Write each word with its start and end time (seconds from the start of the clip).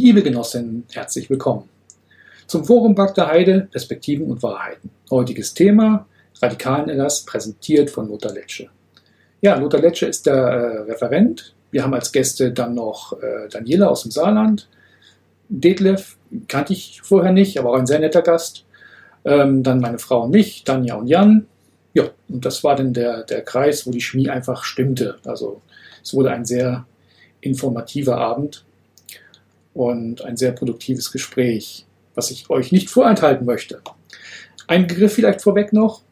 Liebe 0.00 0.22
Genossinnen, 0.22 0.84
herzlich 0.92 1.28
willkommen 1.28 1.68
zum 2.46 2.64
Forum 2.64 2.94
Bagda 2.94 3.26
Heide, 3.26 3.66
Perspektiven 3.68 4.30
und 4.30 4.44
Wahrheiten. 4.44 4.90
Heutiges 5.10 5.54
Thema, 5.54 6.06
radikalen 6.40 6.88
Erlass, 6.88 7.24
präsentiert 7.24 7.90
von 7.90 8.06
Lothar 8.06 8.32
Letsche. 8.32 8.68
Ja, 9.40 9.56
Lothar 9.56 9.80
Letsche 9.80 10.06
ist 10.06 10.26
der 10.26 10.36
äh, 10.36 10.78
Referent. 10.82 11.52
Wir 11.72 11.82
haben 11.82 11.94
als 11.94 12.12
Gäste 12.12 12.52
dann 12.52 12.76
noch 12.76 13.20
äh, 13.20 13.48
Daniela 13.50 13.88
aus 13.88 14.02
dem 14.02 14.12
Saarland. 14.12 14.68
Detlef 15.48 16.16
kannte 16.46 16.74
ich 16.74 17.02
vorher 17.02 17.32
nicht, 17.32 17.58
aber 17.58 17.70
auch 17.70 17.78
ein 17.78 17.88
sehr 17.88 17.98
netter 17.98 18.22
Gast. 18.22 18.66
Ähm, 19.24 19.64
dann 19.64 19.80
meine 19.80 19.98
Frau 19.98 20.22
und 20.22 20.30
mich, 20.30 20.62
Danja 20.62 20.94
und 20.94 21.08
Jan. 21.08 21.48
Ja, 21.92 22.04
und 22.28 22.44
das 22.44 22.62
war 22.62 22.76
dann 22.76 22.92
der, 22.92 23.24
der 23.24 23.42
Kreis, 23.42 23.84
wo 23.84 23.90
die 23.90 24.00
Chemie 24.00 24.30
einfach 24.30 24.62
stimmte. 24.62 25.16
Also 25.24 25.60
es 26.04 26.14
wurde 26.14 26.30
ein 26.30 26.44
sehr 26.44 26.86
informativer 27.40 28.18
Abend 28.18 28.64
und 29.78 30.24
ein 30.24 30.36
sehr 30.36 30.50
produktives 30.50 31.12
Gespräch, 31.12 31.86
was 32.16 32.32
ich 32.32 32.50
euch 32.50 32.72
nicht 32.72 32.90
vorenthalten 32.90 33.46
möchte. 33.46 33.80
Ein 34.66 34.88
Begriff 34.88 35.14
vielleicht 35.14 35.40
vorweg 35.40 35.72
noch. 35.72 36.02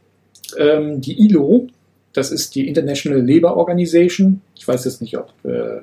Ähm, 0.57 1.01
die 1.01 1.21
ILO, 1.27 1.67
das 2.13 2.31
ist 2.31 2.55
die 2.55 2.69
International 2.69 3.21
Labour 3.21 3.57
Organization. 3.57 4.41
Ich 4.55 4.69
weiß 4.69 4.85
jetzt 4.85 5.01
nicht, 5.03 5.19
ob 5.19 5.33
äh, 5.45 5.81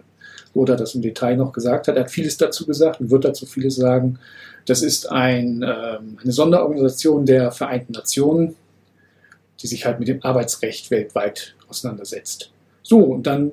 Lothar 0.53 0.77
das 0.77 0.95
im 0.95 1.01
Detail 1.01 1.35
noch 1.35 1.51
gesagt 1.51 1.89
hat. 1.89 1.97
Er 1.97 2.03
hat 2.03 2.11
vieles 2.11 2.37
dazu 2.37 2.65
gesagt 2.65 3.01
und 3.01 3.11
wird 3.11 3.25
dazu 3.25 3.45
vieles 3.45 3.75
sagen. 3.75 4.17
Das 4.65 4.81
ist 4.81 5.11
ein, 5.11 5.61
ähm, 5.61 6.17
eine 6.23 6.31
Sonderorganisation 6.31 7.25
der 7.25 7.51
Vereinten 7.51 7.91
Nationen, 7.91 8.55
die 9.61 9.67
sich 9.67 9.85
halt 9.85 9.99
mit 9.99 10.07
dem 10.07 10.23
Arbeitsrecht 10.23 10.89
weltweit 10.89 11.55
auseinandersetzt. 11.67 12.49
So, 12.81 12.99
und 12.99 13.27
dann 13.27 13.51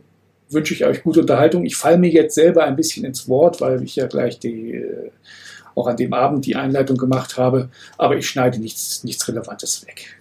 wünsche 0.50 0.74
ich 0.74 0.84
euch 0.84 1.02
gute 1.02 1.20
Unterhaltung. 1.20 1.64
Ich 1.64 1.76
falle 1.76 1.98
mir 1.98 2.10
jetzt 2.10 2.34
selber 2.34 2.64
ein 2.64 2.76
bisschen 2.76 3.04
ins 3.04 3.28
Wort, 3.28 3.60
weil 3.60 3.82
ich 3.82 3.96
ja 3.96 4.06
gleich 4.06 4.38
die, 4.38 4.72
äh, 4.72 5.10
auch 5.74 5.86
an 5.86 5.96
dem 5.96 6.12
Abend 6.12 6.46
die 6.46 6.56
Einleitung 6.56 6.96
gemacht 6.96 7.36
habe, 7.36 7.70
aber 7.96 8.16
ich 8.16 8.28
schneide 8.28 8.58
nichts, 8.58 9.04
nichts 9.04 9.26
Relevantes 9.28 9.86
weg. 9.86 10.18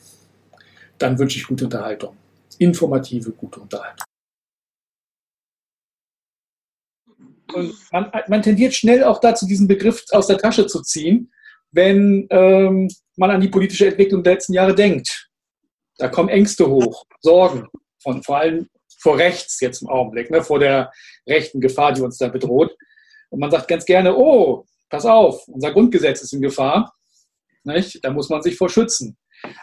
Dann 0.97 1.17
wünsche 1.17 1.37
ich 1.37 1.47
gute 1.47 1.65
Unterhaltung. 1.65 2.15
Informative, 2.57 3.31
gute 3.31 3.59
Unterhaltung. 3.59 4.05
Und 7.53 7.73
man, 7.91 8.11
man 8.27 8.41
tendiert 8.43 8.75
schnell 8.75 9.03
auch 9.03 9.19
dazu, 9.19 9.47
diesen 9.47 9.67
Begriff 9.67 10.05
aus 10.11 10.27
der 10.27 10.37
Tasche 10.37 10.67
zu 10.67 10.81
ziehen, 10.81 11.31
wenn 11.71 12.27
ähm, 12.29 12.87
man 13.15 13.31
an 13.31 13.41
die 13.41 13.49
politische 13.49 13.87
Entwicklung 13.87 14.23
der 14.23 14.33
letzten 14.33 14.53
Jahre 14.53 14.75
denkt. 14.75 15.29
Da 15.97 16.07
kommen 16.07 16.29
Ängste 16.29 16.69
hoch, 16.69 17.05
Sorgen, 17.21 17.67
von 18.01 18.23
vor 18.23 18.37
allem 18.37 18.69
vor 18.99 19.17
rechts 19.17 19.59
jetzt 19.59 19.81
im 19.81 19.89
Augenblick, 19.89 20.29
ne, 20.29 20.43
vor 20.43 20.59
der 20.59 20.91
rechten 21.27 21.61
Gefahr, 21.61 21.93
die 21.93 22.01
uns 22.01 22.17
da 22.17 22.27
bedroht. 22.27 22.75
Und 23.29 23.39
man 23.39 23.51
sagt 23.51 23.67
ganz 23.67 23.85
gerne, 23.85 24.15
oh, 24.15 24.65
pass 24.89 25.05
auf, 25.05 25.47
unser 25.47 25.71
Grundgesetz 25.71 26.21
ist 26.21 26.33
in 26.33 26.41
Gefahr. 26.41 26.93
Nicht? 27.63 28.03
Da 28.03 28.11
muss 28.11 28.29
man 28.29 28.41
sich 28.41 28.57
vor 28.57 28.69
schützen. 28.69 29.17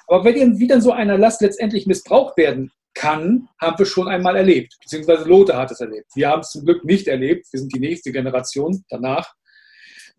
Aber 0.06 0.24
wenn 0.24 0.58
wie 0.58 0.66
dann 0.66 0.80
so 0.80 0.92
einer 0.92 1.18
Last 1.18 1.42
letztendlich 1.42 1.86
missbraucht 1.86 2.36
werden 2.36 2.70
kann, 2.94 3.48
haben 3.60 3.78
wir 3.78 3.86
schon 3.86 4.08
einmal 4.08 4.36
erlebt. 4.36 4.74
Beziehungsweise 4.80 5.24
Lothar 5.24 5.60
hat 5.60 5.70
es 5.70 5.80
erlebt. 5.80 6.06
Wir 6.14 6.28
haben 6.28 6.40
es 6.40 6.50
zum 6.50 6.64
Glück 6.64 6.84
nicht 6.84 7.08
erlebt. 7.08 7.46
Wir 7.52 7.60
sind 7.60 7.74
die 7.74 7.80
nächste 7.80 8.10
Generation 8.10 8.84
danach. 8.88 9.34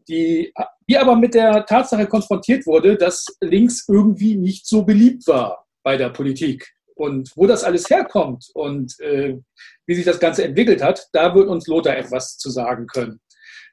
Die, 0.07 0.53
die 0.87 0.97
aber 0.97 1.15
mit 1.15 1.33
der 1.33 1.65
Tatsache 1.65 2.07
konfrontiert 2.07 2.65
wurde, 2.65 2.95
dass 2.95 3.25
links 3.41 3.85
irgendwie 3.89 4.35
nicht 4.35 4.65
so 4.65 4.83
beliebt 4.83 5.27
war 5.27 5.65
bei 5.83 5.97
der 5.97 6.09
Politik. 6.09 6.76
Und 6.97 7.31
wo 7.35 7.45
das 7.45 7.63
alles 7.63 7.89
herkommt 7.89 8.49
und 8.55 8.99
äh, 8.99 9.37
wie 9.85 9.95
sich 9.95 10.05
das 10.05 10.19
Ganze 10.19 10.43
entwickelt 10.43 10.81
hat, 10.81 11.07
da 11.13 11.35
wird 11.35 11.47
uns 11.47 11.67
Lothar 11.67 11.95
etwas 11.95 12.37
zu 12.37 12.49
sagen 12.49 12.87
können. 12.87 13.21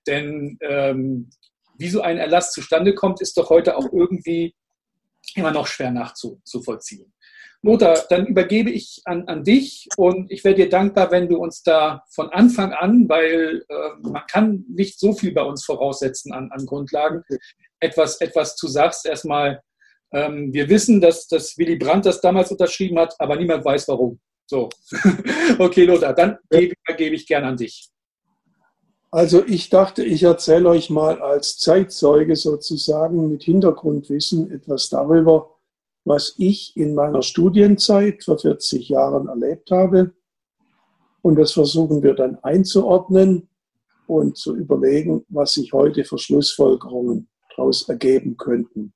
Denn 0.07 0.59
ähm, 0.61 1.31
wie 1.79 1.89
so 1.89 2.03
ein 2.03 2.19
Erlass 2.19 2.53
zustande 2.53 2.95
kommt, 2.95 3.23
ist 3.23 3.37
doch 3.39 3.49
heute 3.49 3.77
auch 3.77 3.91
irgendwie 3.93 4.55
immer 5.35 5.53
noch 5.53 5.67
schwer 5.67 5.91
nachzuvollziehen. 5.91 7.13
Lothar, 7.63 8.05
dann 8.11 8.27
übergebe 8.27 8.71
ich 8.71 9.01
an, 9.07 9.27
an 9.27 9.43
dich 9.43 9.89
und 9.97 10.31
ich 10.31 10.45
wäre 10.45 10.55
dir 10.55 10.69
dankbar, 10.69 11.11
wenn 11.11 11.31
du 11.31 11.39
uns 11.39 11.63
da 11.63 12.05
von 12.11 12.29
Anfang 12.29 12.75
an, 12.75 13.09
weil 13.09 13.65
äh, 13.67 13.89
man 14.03 14.23
kann 14.31 14.67
nicht 14.69 15.01
so 15.01 15.15
viel 15.15 15.33
bei 15.33 15.43
uns 15.43 15.65
voraussetzen 15.65 16.35
an, 16.35 16.51
an 16.53 16.67
Grundlagen, 16.67 17.23
etwas, 17.81 18.21
etwas 18.21 18.57
zu 18.57 18.69
sagst. 18.69 19.07
Erstmal 19.07 19.63
wir 20.15 20.69
wissen, 20.69 21.01
dass, 21.01 21.27
dass 21.27 21.59
Willy 21.59 21.77
Brandt 21.77 22.07
das 22.07 22.21
damals 22.21 22.51
unterschrieben 22.51 22.99
hat, 22.99 23.15
aber 23.19 23.37
niemand 23.37 23.65
weiß 23.65 23.89
warum. 23.89 24.21
So, 24.47 24.69
okay, 25.59 25.85
Lothar, 25.85 26.15
dann 26.15 26.39
gebe, 26.51 26.75
gebe 26.97 27.17
ich 27.17 27.27
gern 27.27 27.45
an 27.45 27.57
dich. 27.57 27.91
Also 29.11 29.45
ich 29.45 29.71
dachte, 29.71 30.05
ich 30.05 30.25
erzähle 30.25 30.69
euch 30.69 30.91
mal 30.91 31.23
als 31.23 31.57
Zeitzeuge 31.59 32.35
sozusagen 32.35 33.31
mit 33.31 33.45
Hintergrundwissen 33.45 34.51
etwas 34.51 34.89
darüber, 34.89 35.55
was 36.05 36.35
ich 36.37 36.77
in 36.77 36.95
meiner 36.95 37.23
Studienzeit 37.23 38.25
vor 38.25 38.39
40 38.39 38.89
Jahren 38.89 39.29
erlebt 39.29 39.71
habe. 39.71 40.15
Und 41.23 41.37
das 41.37 41.53
versuchen 41.53 42.03
wir 42.03 42.15
dann 42.15 42.39
einzuordnen 42.43 43.49
und 44.07 44.37
zu 44.37 44.57
überlegen, 44.57 45.25
was 45.29 45.55
sich 45.55 45.73
heute 45.73 46.05
für 46.05 46.19
Schlussfolgerungen 46.19 47.29
daraus 47.57 47.89
ergeben 47.89 48.37
könnten. 48.37 48.94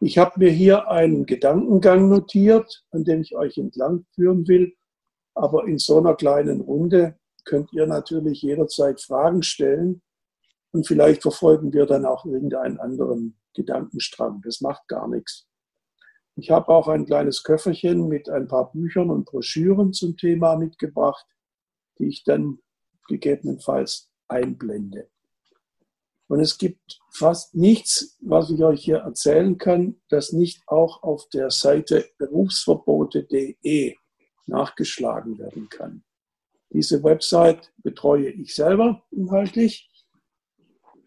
Ich 0.00 0.16
habe 0.16 0.38
mir 0.38 0.50
hier 0.50 0.88
einen 0.88 1.26
Gedankengang 1.26 2.08
notiert, 2.08 2.84
an 2.92 3.04
dem 3.04 3.20
ich 3.20 3.34
euch 3.34 3.58
entlang 3.58 4.06
führen 4.14 4.46
will. 4.46 4.74
Aber 5.34 5.66
in 5.66 5.78
so 5.78 5.98
einer 5.98 6.14
kleinen 6.14 6.60
Runde 6.60 7.18
könnt 7.44 7.72
ihr 7.72 7.86
natürlich 7.86 8.42
jederzeit 8.42 9.00
Fragen 9.00 9.42
stellen. 9.42 10.02
Und 10.70 10.86
vielleicht 10.86 11.22
verfolgen 11.22 11.72
wir 11.72 11.86
dann 11.86 12.04
auch 12.04 12.24
irgendeinen 12.24 12.78
anderen 12.78 13.40
Gedankenstrang. 13.54 14.40
Das 14.44 14.60
macht 14.60 14.86
gar 14.86 15.08
nichts. 15.08 15.48
Ich 16.36 16.50
habe 16.52 16.68
auch 16.68 16.86
ein 16.86 17.06
kleines 17.06 17.42
Köfferchen 17.42 18.06
mit 18.06 18.28
ein 18.28 18.46
paar 18.46 18.70
Büchern 18.70 19.10
und 19.10 19.24
Broschüren 19.24 19.92
zum 19.92 20.16
Thema 20.16 20.56
mitgebracht, 20.56 21.26
die 21.98 22.06
ich 22.06 22.22
dann 22.22 22.60
gegebenenfalls 23.08 24.08
einblende. 24.28 25.08
Und 26.28 26.38
es 26.38 26.58
gibt 26.58 27.00
fast 27.18 27.54
nichts, 27.54 28.16
was 28.20 28.50
ich 28.50 28.62
euch 28.62 28.82
hier 28.82 28.98
erzählen 28.98 29.58
kann, 29.58 30.00
das 30.08 30.32
nicht 30.32 30.62
auch 30.66 31.02
auf 31.02 31.28
der 31.28 31.50
Seite 31.50 32.08
berufsverbote.de 32.18 33.96
nachgeschlagen 34.46 35.38
werden 35.38 35.68
kann. 35.68 36.04
Diese 36.70 37.02
Website 37.02 37.72
betreue 37.78 38.30
ich 38.30 38.54
selber 38.54 39.02
inhaltlich. 39.10 39.90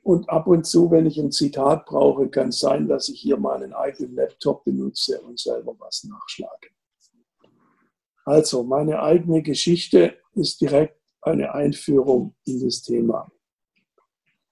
Und 0.04 0.30
ab 0.30 0.48
und 0.48 0.66
zu, 0.66 0.90
wenn 0.90 1.06
ich 1.06 1.20
ein 1.20 1.32
Zitat 1.32 1.86
brauche, 1.86 2.28
kann 2.30 2.50
es 2.50 2.60
sein, 2.60 2.88
dass 2.88 3.08
ich 3.10 3.22
hier 3.22 3.38
meinen 3.38 3.74
eigenen 3.74 4.16
Laptop 4.16 4.64
benutze 4.64 5.22
und 5.22 5.40
selber 5.40 5.76
was 5.78 6.04
nachschlage. 6.04 6.70
Also, 8.26 8.64
meine 8.64 9.02
eigene 9.02 9.44
Geschichte 9.44 10.18
ist 10.34 10.62
direkt 10.62 11.00
eine 11.22 11.54
Einführung 11.54 12.36
in 12.46 12.64
das 12.64 12.82
Thema. 12.82 13.32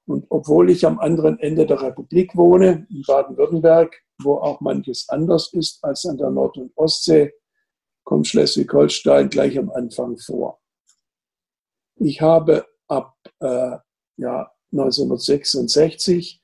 Und 0.09 0.25
obwohl 0.29 0.71
ich 0.71 0.87
am 0.87 0.97
anderen 0.97 1.37
Ende 1.39 1.67
der 1.67 1.83
Republik 1.83 2.35
wohne, 2.35 2.87
in 2.89 3.03
Baden-Württemberg, 3.05 3.95
wo 4.23 4.37
auch 4.37 4.59
manches 4.59 5.07
anders 5.07 5.53
ist 5.53 5.83
als 5.83 6.03
an 6.05 6.17
der 6.17 6.31
Nord- 6.31 6.57
und 6.57 6.75
Ostsee, 6.75 7.31
kommt 8.03 8.27
Schleswig-Holstein 8.27 9.29
gleich 9.29 9.59
am 9.59 9.69
Anfang 9.69 10.17
vor. 10.17 10.59
Ich 11.97 12.21
habe 12.21 12.65
ab 12.87 13.15
äh, 13.39 13.77
ja, 14.17 14.51
1966 14.71 16.41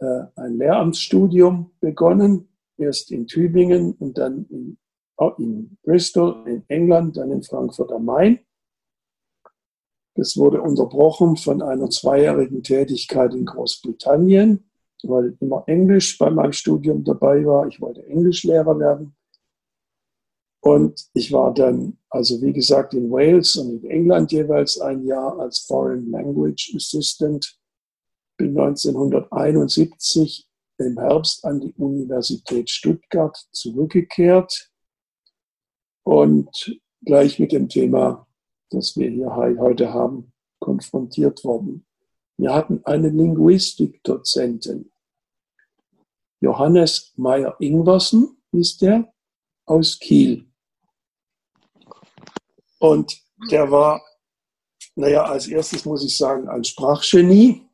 äh, 0.00 0.04
ein 0.34 0.58
Lehramtsstudium 0.58 1.70
begonnen, 1.78 2.48
erst 2.78 3.12
in 3.12 3.28
Tübingen 3.28 3.92
und 3.92 4.18
dann 4.18 4.46
in, 4.50 4.76
in 5.38 5.78
Bristol 5.84 6.42
in 6.48 6.64
England, 6.66 7.16
dann 7.16 7.30
in 7.30 7.44
Frankfurt 7.44 7.92
am 7.92 8.06
Main. 8.06 8.40
Das 10.14 10.36
wurde 10.36 10.60
unterbrochen 10.60 11.36
von 11.36 11.62
einer 11.62 11.88
zweijährigen 11.88 12.62
Tätigkeit 12.62 13.34
in 13.34 13.46
Großbritannien, 13.46 14.64
weil 15.02 15.36
immer 15.40 15.64
Englisch 15.66 16.18
bei 16.18 16.30
meinem 16.30 16.52
Studium 16.52 17.02
dabei 17.02 17.44
war. 17.46 17.66
Ich 17.66 17.80
wollte 17.80 18.06
Englischlehrer 18.06 18.78
werden. 18.78 19.16
Und 20.60 21.08
ich 21.14 21.32
war 21.32 21.52
dann, 21.52 21.98
also 22.08 22.40
wie 22.40 22.52
gesagt, 22.52 22.94
in 22.94 23.10
Wales 23.10 23.56
und 23.56 23.82
in 23.82 23.90
England 23.90 24.30
jeweils 24.30 24.80
ein 24.80 25.04
Jahr 25.04 25.40
als 25.40 25.60
Foreign 25.60 26.10
Language 26.10 26.72
Assistant. 26.76 27.58
Bin 28.36 28.56
1971 28.56 30.48
im 30.78 30.98
Herbst 30.98 31.44
an 31.44 31.60
die 31.60 31.72
Universität 31.74 32.70
Stuttgart 32.70 33.36
zurückgekehrt 33.50 34.70
und 36.04 36.78
gleich 37.04 37.38
mit 37.38 37.52
dem 37.52 37.68
Thema 37.68 38.26
das 38.72 38.96
wir 38.96 39.10
hier 39.10 39.34
heute 39.34 39.92
haben, 39.92 40.32
konfrontiert 40.60 41.44
worden. 41.44 41.86
Wir 42.36 42.54
hatten 42.54 42.80
einen 42.84 43.16
Linguistikdozenten, 43.16 44.92
Johannes 46.42 47.12
Meyer-Ingwersen 47.16 48.36
hieß 48.50 48.78
der, 48.78 49.14
aus 49.64 49.96
Kiel. 50.00 50.50
Und 52.80 53.16
der 53.48 53.70
war, 53.70 54.02
naja, 54.96 55.22
als 55.22 55.46
erstes 55.46 55.84
muss 55.84 56.04
ich 56.04 56.16
sagen, 56.16 56.48
ein 56.48 56.64
Sprachgenie. 56.64 57.64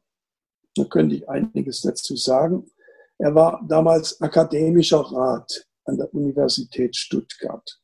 Da 0.74 0.84
könnte 0.84 1.14
ich 1.14 1.28
einiges 1.28 1.80
dazu 1.80 2.14
sagen. 2.14 2.70
Er 3.16 3.34
war 3.34 3.64
damals 3.66 4.20
akademischer 4.20 5.00
Rat 5.00 5.66
an 5.86 5.96
der 5.96 6.12
Universität 6.12 6.94
Stuttgart. 6.94 7.80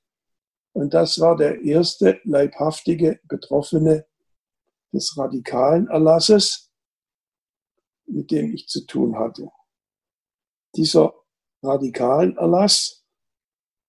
Und 0.74 0.92
das 0.92 1.20
war 1.20 1.36
der 1.36 1.62
erste 1.62 2.20
leibhaftige 2.24 3.20
Betroffene 3.28 4.06
des 4.92 5.16
radikalen 5.16 5.86
Erlasses, 5.86 6.70
mit 8.06 8.30
dem 8.32 8.52
ich 8.52 8.66
zu 8.66 8.84
tun 8.84 9.16
hatte. 9.16 9.48
Dieser 10.74 11.14
radikalen 11.62 12.36
Erlass 12.36 13.04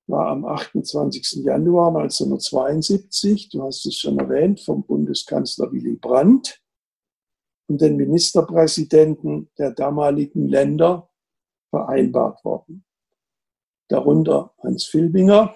war 0.07 0.27
am 0.27 0.45
28. 0.45 1.43
Januar 1.43 1.87
1972, 1.87 3.49
du 3.49 3.63
hast 3.63 3.87
es 3.87 3.97
schon 3.97 4.19
erwähnt, 4.19 4.61
vom 4.61 4.85
Bundeskanzler 4.85 5.71
Willy 5.71 5.95
Brandt 5.95 6.61
und 7.67 7.81
den 7.81 7.97
Ministerpräsidenten 7.97 9.49
der 9.57 9.71
damaligen 9.71 10.47
Länder 10.47 11.09
vereinbart 11.71 12.45
worden. 12.45 12.85
Darunter 13.87 14.53
Hans 14.61 14.85
Filbinger, 14.85 15.55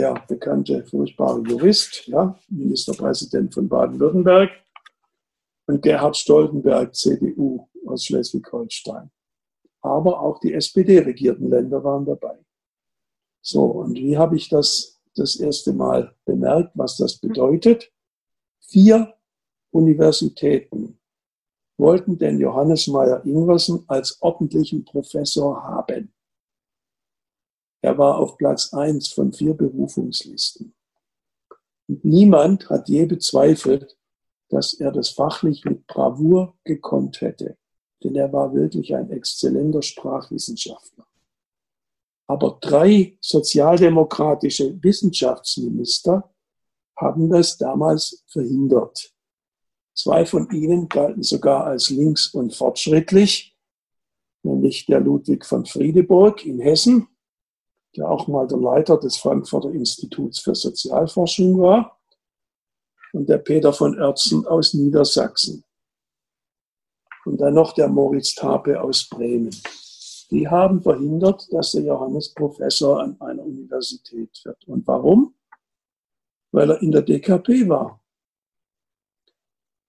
der 0.00 0.14
bekannte, 0.26 0.82
furchtbare 0.84 1.40
Jurist, 1.42 2.06
ja, 2.06 2.34
Ministerpräsident 2.48 3.52
von 3.52 3.68
Baden-Württemberg, 3.68 4.50
und 5.66 5.82
Gerhard 5.82 6.16
Stoltenberg, 6.16 6.94
CDU 6.94 7.68
aus 7.86 8.06
Schleswig-Holstein. 8.06 9.10
Aber 9.82 10.20
auch 10.20 10.40
die 10.40 10.54
SPD-regierten 10.54 11.50
Länder 11.50 11.84
waren 11.84 12.06
dabei. 12.06 12.38
So, 13.42 13.64
und 13.64 13.94
wie 13.94 14.16
habe 14.16 14.36
ich 14.36 14.48
das 14.48 15.00
das 15.14 15.36
erste 15.36 15.72
Mal 15.74 16.14
bemerkt, 16.24 16.70
was 16.74 16.96
das 16.96 17.18
bedeutet? 17.18 17.92
Vier 18.60 19.14
Universitäten 19.70 20.98
wollten 21.76 22.16
den 22.16 22.38
Johannes 22.40 22.86
Meyer 22.86 23.24
Ingwersen 23.26 23.84
als 23.86 24.20
ordentlichen 24.22 24.84
Professor 24.84 25.62
haben. 25.62 26.12
Er 27.82 27.96
war 27.96 28.18
auf 28.18 28.36
Platz 28.36 28.72
eins 28.72 29.08
von 29.08 29.32
vier 29.32 29.54
Berufungslisten. 29.54 30.74
Und 31.88 32.04
niemand 32.04 32.68
hat 32.68 32.88
je 32.88 33.06
bezweifelt, 33.06 33.96
dass 34.48 34.74
er 34.74 34.92
das 34.92 35.10
fachlich 35.10 35.64
mit 35.64 35.86
Bravour 35.86 36.56
gekonnt 36.64 37.20
hätte, 37.20 37.56
denn 38.02 38.16
er 38.16 38.32
war 38.32 38.52
wirklich 38.54 38.94
ein 38.94 39.10
exzellenter 39.10 39.82
Sprachwissenschaftler. 39.82 41.06
Aber 42.26 42.58
drei 42.60 43.16
sozialdemokratische 43.20 44.80
Wissenschaftsminister 44.82 46.32
haben 46.96 47.30
das 47.30 47.58
damals 47.58 48.24
verhindert. 48.28 49.12
Zwei 49.94 50.24
von 50.24 50.48
ihnen 50.50 50.88
galten 50.88 51.22
sogar 51.22 51.64
als 51.64 51.90
links 51.90 52.28
und 52.28 52.54
fortschrittlich, 52.54 53.56
nämlich 54.42 54.86
der 54.86 55.00
Ludwig 55.00 55.44
von 55.44 55.66
Friedeburg 55.66 56.44
in 56.46 56.60
Hessen, 56.60 57.08
der 57.96 58.08
auch 58.08 58.28
mal 58.28 58.46
der 58.46 58.58
Leiter 58.58 58.98
des 58.98 59.16
Frankfurter 59.16 59.70
Instituts 59.70 60.40
für 60.40 60.54
Sozialforschung 60.54 61.60
war, 61.60 62.00
und 63.12 63.28
der 63.28 63.38
Peter 63.38 63.72
von 63.72 63.98
Oertzen 63.98 64.46
aus 64.46 64.74
Niedersachsen. 64.74 65.64
Und 67.24 67.40
dann 67.40 67.54
noch 67.54 67.72
der 67.72 67.88
Moritz 67.88 68.34
Tape 68.34 68.80
aus 68.80 69.08
Bremen. 69.08 69.54
Die 70.30 70.48
haben 70.48 70.80
verhindert, 70.80 71.52
dass 71.52 71.72
der 71.72 71.82
Johannes 71.82 72.32
Professor 72.32 73.00
an 73.00 73.20
einer 73.20 73.42
Universität 73.42 74.40
wird. 74.44 74.66
Und 74.68 74.86
warum? 74.86 75.34
Weil 76.52 76.70
er 76.70 76.82
in 76.82 76.92
der 76.92 77.02
DKP 77.02 77.68
war. 77.68 78.00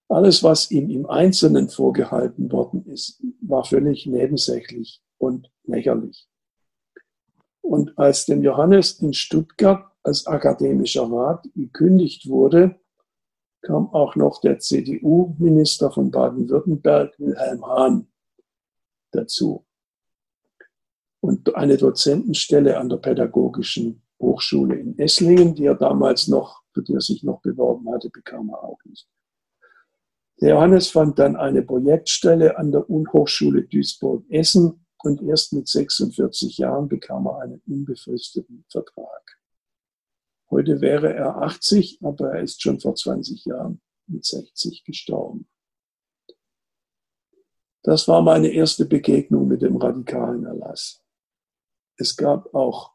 Alles, 0.10 0.44
was 0.44 0.72
ihm 0.72 0.90
im 0.90 1.06
Einzelnen 1.06 1.70
vorgehalten 1.70 2.52
worden 2.52 2.86
ist, 2.86 3.24
war 3.40 3.64
völlig 3.64 4.06
nebensächlich 4.06 5.02
und 5.18 5.50
lächerlich. 5.64 6.28
Und 7.62 7.98
als 7.98 8.26
dem 8.26 8.44
Johannes 8.44 9.00
in 9.00 9.14
Stuttgart 9.14 9.92
als 10.04 10.26
akademischer 10.26 11.10
Rat 11.12 11.48
gekündigt 11.56 12.28
wurde, 12.28 12.80
kam 13.62 13.94
auch 13.94 14.16
noch 14.16 14.42
der 14.42 14.60
CDU-Minister 14.60 15.92
von 15.92 16.10
Baden-Württemberg, 16.10 17.14
Wilhelm 17.20 17.66
Hahn, 17.66 18.08
dazu. 19.12 19.66
Und 21.20 21.56
eine 21.56 21.78
Dozentenstelle 21.78 22.80
an 22.80 22.90
der 22.90 22.98
Pädagogischen 22.98 24.02
Hochschule 24.20 24.76
in 24.76 24.98
Esslingen, 24.98 25.54
die 25.54 25.66
er 25.66 25.76
damals 25.76 26.28
noch, 26.28 26.64
für 26.74 26.82
die 26.82 26.94
er 26.94 27.02
sich 27.02 27.24
noch 27.24 27.42
beworben 27.42 27.92
hatte, 27.92 28.10
bekam 28.10 28.50
er 28.50 28.64
auch 28.64 28.80
nicht. 28.86 29.08
Der 30.42 30.52
Johannes 30.52 30.90
fand 30.90 31.20
dann 31.20 31.36
eine 31.36 31.62
Projektstelle 31.62 32.58
an 32.58 32.72
der 32.72 32.88
Hochschule 32.88 33.64
Duisburg-Essen 33.64 34.84
und 35.04 35.22
erst 35.22 35.54
mit 35.54 35.68
46 35.68 36.58
Jahren 36.58 36.88
bekam 36.88 37.28
er 37.28 37.40
einen 37.40 37.62
unbefristeten 37.68 38.66
Vertrag. 38.70 39.40
Heute 40.50 40.82
wäre 40.82 41.14
er 41.14 41.38
80, 41.38 42.00
aber 42.04 42.34
er 42.34 42.44
ist 42.44 42.62
schon 42.62 42.80
vor 42.80 42.96
20 42.96 43.46
Jahren 43.46 43.82
mit 44.08 44.26
60 44.26 44.84
gestorben. 44.84 45.48
Das 47.84 48.08
war 48.08 48.22
meine 48.22 48.50
erste 48.50 48.86
Begegnung 48.86 49.48
mit 49.48 49.62
dem 49.62 49.78
radikalen 49.78 50.46
Erlass. 50.46 51.02
Es 51.98 52.16
gab 52.16 52.54
auch 52.54 52.92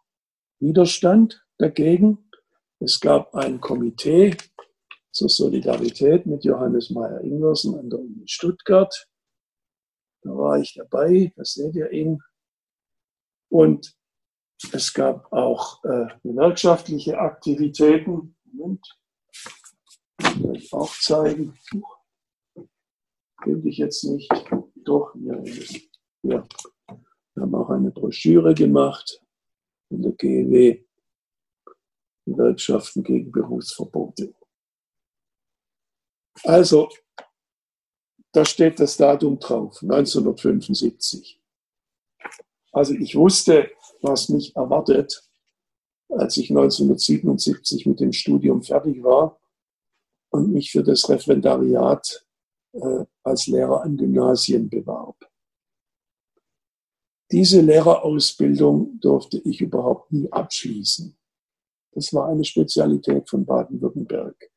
Widerstand 0.61 1.45
dagegen. 1.59 2.31
Es 2.79 3.01
gab 3.01 3.35
ein 3.35 3.61
Komitee 3.61 4.37
zur 5.11 5.29
Solidarität 5.29 6.27
mit 6.27 6.45
Johannes 6.45 6.91
Meyer-Ingwersen 6.91 7.79
an 7.79 7.91
der 7.91 8.01
Uni 8.01 8.29
Stuttgart. 8.29 9.09
Da 10.27 10.37
war 10.37 10.59
ich 10.59 10.75
dabei, 10.75 11.33
da 11.37 11.45
seht 11.45 11.77
ihr 11.77 11.93
ihn. 11.93 12.21
Und 13.49 13.97
es 14.73 14.93
gab 14.93 15.33
auch 15.33 15.85
äh, 15.85 16.09
gewerkschaftliche 16.25 17.17
Aktivitäten. 17.17 18.37
Moment, 18.45 18.99
das 20.19 20.43
will 20.43 20.57
ich 20.57 20.73
auch 20.73 20.93
zeigen. 20.99 21.57
Finde 23.45 23.69
ich 23.69 23.79
jetzt 23.79 24.03
nicht. 24.03 24.29
Doch, 24.75 25.13
hier 25.15 25.41
ist 25.45 25.91
Ja. 26.23 26.45
Wir 27.35 27.43
haben 27.43 27.55
auch 27.55 27.71
eine 27.71 27.93
Broschüre 27.93 28.53
gemacht 28.53 29.23
von 29.89 30.03
der 30.03 30.13
GEW, 30.13 30.85
Gewerkschaften 32.25 33.05
gegen 33.05 33.31
Berufsverbote. 33.31 34.35
Also, 36.43 36.89
da 38.33 38.45
steht 38.45 38.81
das 38.81 38.97
Datum 38.97 39.39
drauf, 39.39 39.83
1975. 39.83 41.41
Also 42.73 42.95
ich 42.95 43.17
wusste, 43.17 43.71
was 44.03 44.29
mich 44.29 44.55
erwartet, 44.55 45.27
als 46.11 46.37
ich 46.37 46.51
1977 46.51 47.87
mit 47.87 48.01
dem 48.01 48.13
Studium 48.13 48.63
fertig 48.63 49.03
war 49.03 49.41
und 50.31 50.53
mich 50.53 50.71
für 50.71 50.83
das 50.83 51.09
Referendariat 51.09 52.27
äh, 52.73 53.05
als 53.23 53.47
Lehrer 53.47 53.83
an 53.83 53.97
Gymnasien 53.97 54.69
bewarb. 54.69 55.17
Diese 57.33 57.61
Lehrerausbildung 57.61 59.01
durfte 59.01 59.39
ich 59.39 59.61
überhaupt 59.61 60.13
nie 60.13 60.31
abschließen. 60.31 61.17
Das 61.93 62.13
war 62.13 62.29
eine 62.29 62.45
Spezialität 62.45 63.29
von 63.29 63.45
Baden-Württemberg. 63.45 64.51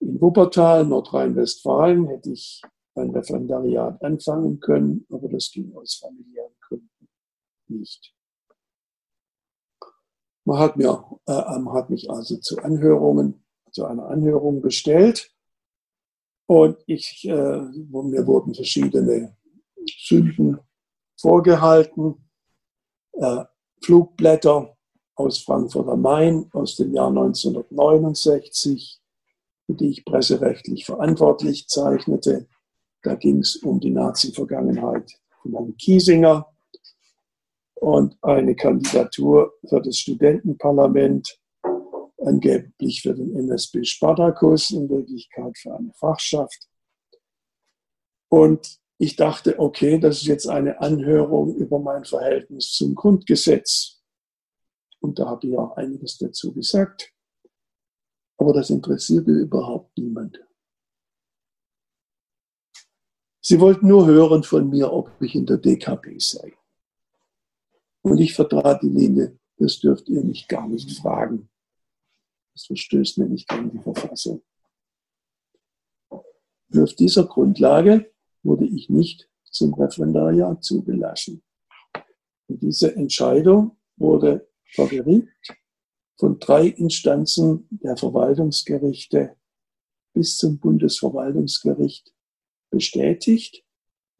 In 0.00 0.20
Wuppertal, 0.20 0.84
Nordrhein-Westfalen, 0.84 2.08
hätte 2.08 2.32
ich 2.32 2.62
ein 2.96 3.10
Referendariat 3.10 4.02
anfangen 4.02 4.60
können, 4.60 5.06
aber 5.10 5.28
das 5.28 5.50
ging 5.50 5.74
aus 5.76 5.94
familiären 5.94 6.54
Gründen 6.60 7.08
nicht. 7.68 8.14
Man 10.44 10.58
hat, 10.58 10.76
mir, 10.76 11.04
äh, 11.26 11.32
hat 11.32 11.90
mich 11.90 12.08
also 12.10 12.36
zu 12.36 12.58
Anhörungen, 12.58 13.44
zu 13.72 13.84
einer 13.84 14.06
Anhörung 14.06 14.62
bestellt 14.62 15.32
und 16.46 16.78
ich, 16.86 17.24
äh, 17.28 17.60
mir 17.60 18.26
wurden 18.26 18.54
verschiedene 18.54 19.36
Sünden 19.86 20.60
vorgehalten, 21.16 22.28
äh, 23.12 23.44
Flugblätter 23.82 24.76
aus 25.16 25.38
Frankfurt 25.38 25.88
am 25.88 26.02
Main 26.02 26.48
aus 26.52 26.76
dem 26.76 26.92
Jahr 26.94 27.08
1969, 27.08 29.00
für 29.66 29.74
die 29.74 29.90
ich 29.90 30.04
presserechtlich 30.04 30.84
verantwortlich 30.84 31.68
zeichnete. 31.68 32.46
Da 33.06 33.14
ging 33.14 33.38
es 33.38 33.54
um 33.54 33.78
die 33.78 33.92
Nazi-Vergangenheit 33.92 35.12
von 35.40 35.52
Herrn 35.52 35.76
Kiesinger 35.76 36.52
und 37.76 38.18
eine 38.20 38.56
Kandidatur 38.56 39.52
für 39.64 39.80
das 39.80 39.98
Studentenparlament, 39.98 41.38
angeblich 42.18 43.02
für 43.02 43.14
den 43.14 43.36
MSB 43.36 43.84
Spartacus, 43.84 44.72
in 44.72 44.88
Wirklichkeit 44.88 45.56
für 45.56 45.76
eine 45.76 45.92
Fachschaft. 45.92 46.66
Und 48.28 48.80
ich 48.98 49.14
dachte, 49.14 49.56
okay, 49.60 50.00
das 50.00 50.22
ist 50.22 50.26
jetzt 50.26 50.48
eine 50.48 50.80
Anhörung 50.80 51.54
über 51.54 51.78
mein 51.78 52.04
Verhältnis 52.04 52.72
zum 52.72 52.96
Grundgesetz. 52.96 54.02
Und 54.98 55.20
da 55.20 55.28
habe 55.28 55.46
ich 55.46 55.56
auch 55.56 55.76
einiges 55.76 56.18
dazu 56.18 56.52
gesagt. 56.52 57.12
Aber 58.36 58.52
das 58.52 58.68
interessierte 58.68 59.30
überhaupt 59.30 59.96
niemand. 59.96 60.45
Sie 63.48 63.60
wollten 63.60 63.86
nur 63.86 64.08
hören 64.08 64.42
von 64.42 64.68
mir, 64.70 64.92
ob 64.92 65.22
ich 65.22 65.36
in 65.36 65.46
der 65.46 65.58
DKP 65.58 66.18
sei. 66.18 66.56
Und 68.02 68.18
ich 68.18 68.34
vertrat 68.34 68.82
die 68.82 68.88
Linie, 68.88 69.38
das 69.56 69.78
dürft 69.78 70.08
ihr 70.08 70.24
mich 70.24 70.48
gar 70.48 70.66
nicht 70.66 70.90
fragen. 70.98 71.48
Das 72.54 72.66
verstößt 72.66 73.18
nämlich 73.18 73.46
gegen 73.46 73.70
die 73.70 73.78
Verfassung. 73.78 74.42
Und 76.08 76.82
auf 76.82 76.94
dieser 76.94 77.24
Grundlage 77.28 78.12
wurde 78.42 78.66
ich 78.66 78.90
nicht 78.90 79.30
zum 79.44 79.74
Referendariat 79.74 80.64
zugelassen. 80.64 81.40
Und 82.48 82.60
diese 82.64 82.96
Entscheidung 82.96 83.76
wurde 83.96 84.48
vor 84.74 84.90
von 86.16 86.40
drei 86.40 86.66
Instanzen 86.66 87.68
der 87.70 87.96
Verwaltungsgerichte 87.96 89.36
bis 90.14 90.36
zum 90.36 90.58
Bundesverwaltungsgericht 90.58 92.12
bestätigt. 92.76 93.64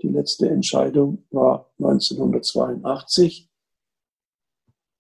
Die 0.00 0.08
letzte 0.08 0.48
Entscheidung 0.48 1.24
war 1.30 1.70
1982. 1.78 3.50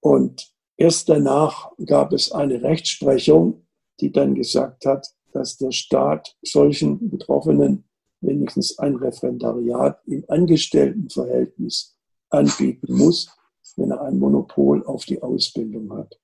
Und 0.00 0.52
erst 0.76 1.08
danach 1.08 1.72
gab 1.86 2.12
es 2.12 2.32
eine 2.32 2.62
Rechtsprechung, 2.62 3.66
die 4.00 4.12
dann 4.12 4.34
gesagt 4.34 4.84
hat, 4.84 5.06
dass 5.32 5.56
der 5.56 5.72
Staat 5.72 6.36
solchen 6.42 7.08
Betroffenen 7.10 7.84
wenigstens 8.20 8.78
ein 8.78 8.96
Referendariat 8.96 10.00
im 10.06 10.24
Angestelltenverhältnis 10.28 11.96
anbieten 12.28 12.94
muss, 12.94 13.30
wenn 13.76 13.90
er 13.90 14.02
ein 14.02 14.18
Monopol 14.18 14.84
auf 14.84 15.06
die 15.06 15.22
Ausbildung 15.22 15.92
hat. 15.94 16.18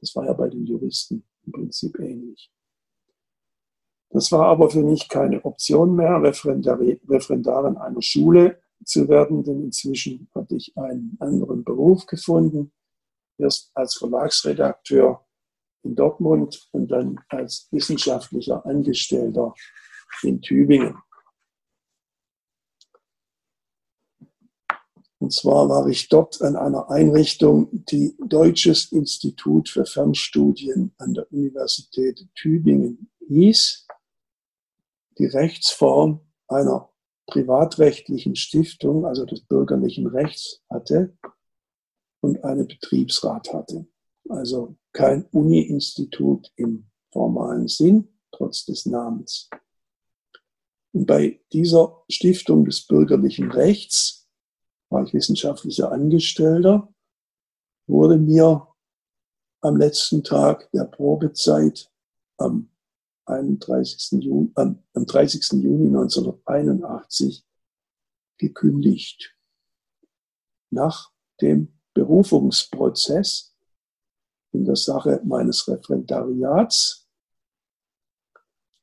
Das 0.00 0.14
war 0.16 0.26
ja 0.26 0.32
bei 0.32 0.48
den 0.48 0.66
Juristen 0.66 1.24
im 1.46 1.52
Prinzip 1.52 1.98
ähnlich. 2.00 2.50
Das 4.14 4.30
war 4.30 4.46
aber 4.46 4.70
für 4.70 4.84
mich 4.84 5.08
keine 5.08 5.44
Option 5.44 5.96
mehr, 5.96 6.22
Referendar 6.22 7.66
in 7.66 7.76
einer 7.76 8.00
Schule 8.00 8.62
zu 8.84 9.08
werden, 9.08 9.42
denn 9.42 9.64
inzwischen 9.64 10.30
hatte 10.32 10.54
ich 10.54 10.72
einen 10.76 11.16
anderen 11.18 11.64
Beruf 11.64 12.06
gefunden. 12.06 12.70
Erst 13.38 13.72
als 13.74 13.94
Verlagsredakteur 13.94 15.26
in 15.82 15.96
Dortmund 15.96 16.68
und 16.70 16.92
dann 16.92 17.18
als 17.28 17.66
wissenschaftlicher 17.72 18.64
Angestellter 18.64 19.52
in 20.22 20.40
Tübingen. 20.40 20.96
Und 25.18 25.32
zwar 25.32 25.68
war 25.68 25.88
ich 25.88 26.08
dort 26.08 26.40
an 26.40 26.54
einer 26.54 26.88
Einrichtung, 26.88 27.68
die 27.72 28.16
Deutsches 28.24 28.92
Institut 28.92 29.70
für 29.70 29.84
Fernstudien 29.84 30.94
an 30.98 31.14
der 31.14 31.32
Universität 31.32 32.28
Tübingen 32.36 33.10
hieß. 33.26 33.88
Die 35.18 35.26
Rechtsform 35.26 36.20
einer 36.48 36.90
privatrechtlichen 37.26 38.36
Stiftung, 38.36 39.06
also 39.06 39.24
des 39.24 39.42
bürgerlichen 39.42 40.06
Rechts 40.06 40.62
hatte 40.68 41.16
und 42.20 42.42
einen 42.44 42.66
Betriebsrat 42.66 43.52
hatte. 43.52 43.86
Also 44.28 44.76
kein 44.92 45.24
Uni-Institut 45.26 46.52
im 46.56 46.86
formalen 47.12 47.68
Sinn, 47.68 48.08
trotz 48.32 48.64
des 48.64 48.86
Namens. 48.86 49.48
Und 50.92 51.06
bei 51.06 51.40
dieser 51.52 52.04
Stiftung 52.08 52.64
des 52.64 52.86
bürgerlichen 52.86 53.50
Rechts 53.50 54.28
war 54.90 55.02
ich 55.02 55.12
wissenschaftlicher 55.12 55.90
Angestellter, 55.90 56.92
wurde 57.86 58.16
mir 58.16 58.68
am 59.60 59.76
letzten 59.76 60.22
Tag 60.22 60.70
der 60.72 60.84
Probezeit 60.84 61.90
am 62.36 62.70
31. 63.26 64.22
Juni, 64.22 64.50
am 64.54 64.82
30. 64.94 65.62
Juni 65.62 65.86
1981 65.86 67.44
gekündigt. 68.38 69.36
Nach 70.70 71.10
dem 71.40 71.78
Berufungsprozess 71.94 73.54
in 74.52 74.64
der 74.64 74.76
Sache 74.76 75.20
meines 75.24 75.66
Referendariats, 75.68 77.08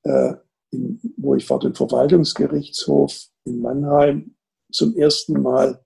äh, 0.04 0.36
in, 0.72 1.00
wo 1.18 1.36
ich 1.36 1.46
vor 1.46 1.60
dem 1.60 1.76
Verwaltungsgerichtshof 1.76 3.30
in 3.44 3.62
Mannheim 3.62 4.36
zum 4.72 4.96
ersten 4.96 5.42
Mal 5.42 5.84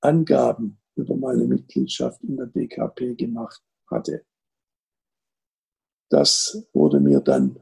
Angaben 0.00 0.80
über 0.94 1.16
meine 1.16 1.44
Mitgliedschaft 1.44 2.22
in 2.22 2.36
der 2.36 2.46
DKP 2.46 3.14
gemacht 3.16 3.62
hatte. 3.90 4.24
Das 6.10 6.68
wurde 6.72 7.00
mir 7.00 7.20
dann 7.20 7.60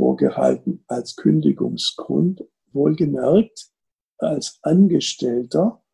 vorgehalten 0.00 0.82
als 0.86 1.14
Kündigungsgrund, 1.14 2.42
wohlgemerkt 2.72 3.70
als 4.16 4.58
Angestellter 4.62 5.84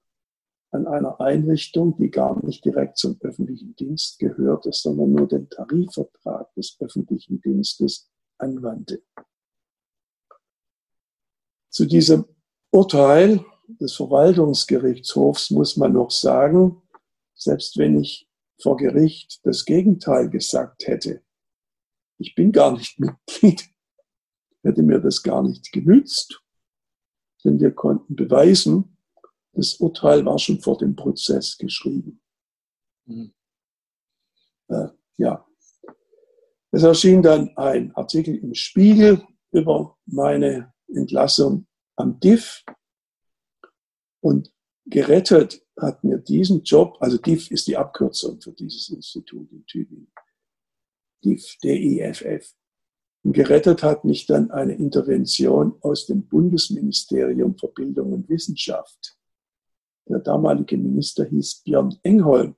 an 0.70 0.86
einer 0.86 1.20
Einrichtung, 1.20 1.96
die 1.96 2.12
gar 2.12 2.40
nicht 2.46 2.64
direkt 2.64 2.98
zum 2.98 3.16
öffentlichen 3.20 3.74
Dienst 3.74 4.20
gehörte, 4.20 4.70
sondern 4.72 5.10
nur 5.10 5.26
den 5.26 5.50
Tarifvertrag 5.50 6.54
des 6.54 6.76
öffentlichen 6.78 7.40
Dienstes 7.40 8.08
anwandte. 8.38 9.02
Zu 11.70 11.86
diesem 11.86 12.26
Urteil 12.70 13.44
des 13.66 13.94
Verwaltungsgerichtshofs 13.94 15.50
muss 15.50 15.76
man 15.76 15.94
noch 15.94 16.12
sagen, 16.12 16.80
selbst 17.34 17.76
wenn 17.76 18.00
ich 18.00 18.30
vor 18.62 18.76
Gericht 18.76 19.40
das 19.44 19.64
Gegenteil 19.64 20.30
gesagt 20.30 20.86
hätte, 20.86 21.22
ich 22.18 22.36
bin 22.36 22.52
gar 22.52 22.70
nicht 22.70 23.00
Mitglied, 23.00 23.68
hätte 24.66 24.82
mir 24.82 25.00
das 25.00 25.22
gar 25.22 25.42
nicht 25.42 25.72
genützt, 25.72 26.42
denn 27.44 27.60
wir 27.60 27.72
konnten 27.72 28.16
beweisen, 28.16 28.96
das 29.52 29.74
Urteil 29.76 30.24
war 30.26 30.38
schon 30.38 30.60
vor 30.60 30.76
dem 30.76 30.94
Prozess 30.94 31.56
geschrieben. 31.56 32.20
Mhm. 33.06 33.32
Äh, 34.68 34.88
ja. 35.16 35.46
Es 36.72 36.82
erschien 36.82 37.22
dann 37.22 37.56
ein 37.56 37.94
Artikel 37.94 38.36
im 38.36 38.54
Spiegel 38.54 39.26
über 39.52 39.96
meine 40.04 40.74
Entlassung 40.88 41.66
am 41.96 42.20
DIF 42.20 42.64
und 44.20 44.52
gerettet 44.84 45.62
hat 45.80 46.04
mir 46.04 46.18
diesen 46.18 46.62
Job, 46.62 46.96
also 47.00 47.16
DIF 47.16 47.50
ist 47.50 47.66
die 47.66 47.76
Abkürzung 47.76 48.40
für 48.40 48.52
dieses 48.52 48.88
Institut 48.90 49.50
in 49.52 49.64
Tübingen. 49.66 50.12
DIF, 51.24 51.56
D-I-F-F. 51.62 52.54
Und 53.26 53.32
gerettet 53.32 53.82
hat 53.82 54.04
mich 54.04 54.26
dann 54.26 54.52
eine 54.52 54.74
Intervention 54.74 55.74
aus 55.80 56.06
dem 56.06 56.28
Bundesministerium 56.28 57.58
für 57.58 57.66
Bildung 57.66 58.12
und 58.12 58.28
Wissenschaft. 58.28 59.18
Der 60.08 60.20
damalige 60.20 60.78
Minister 60.78 61.24
hieß 61.24 61.62
Björn 61.64 61.98
Engholm. 62.04 62.54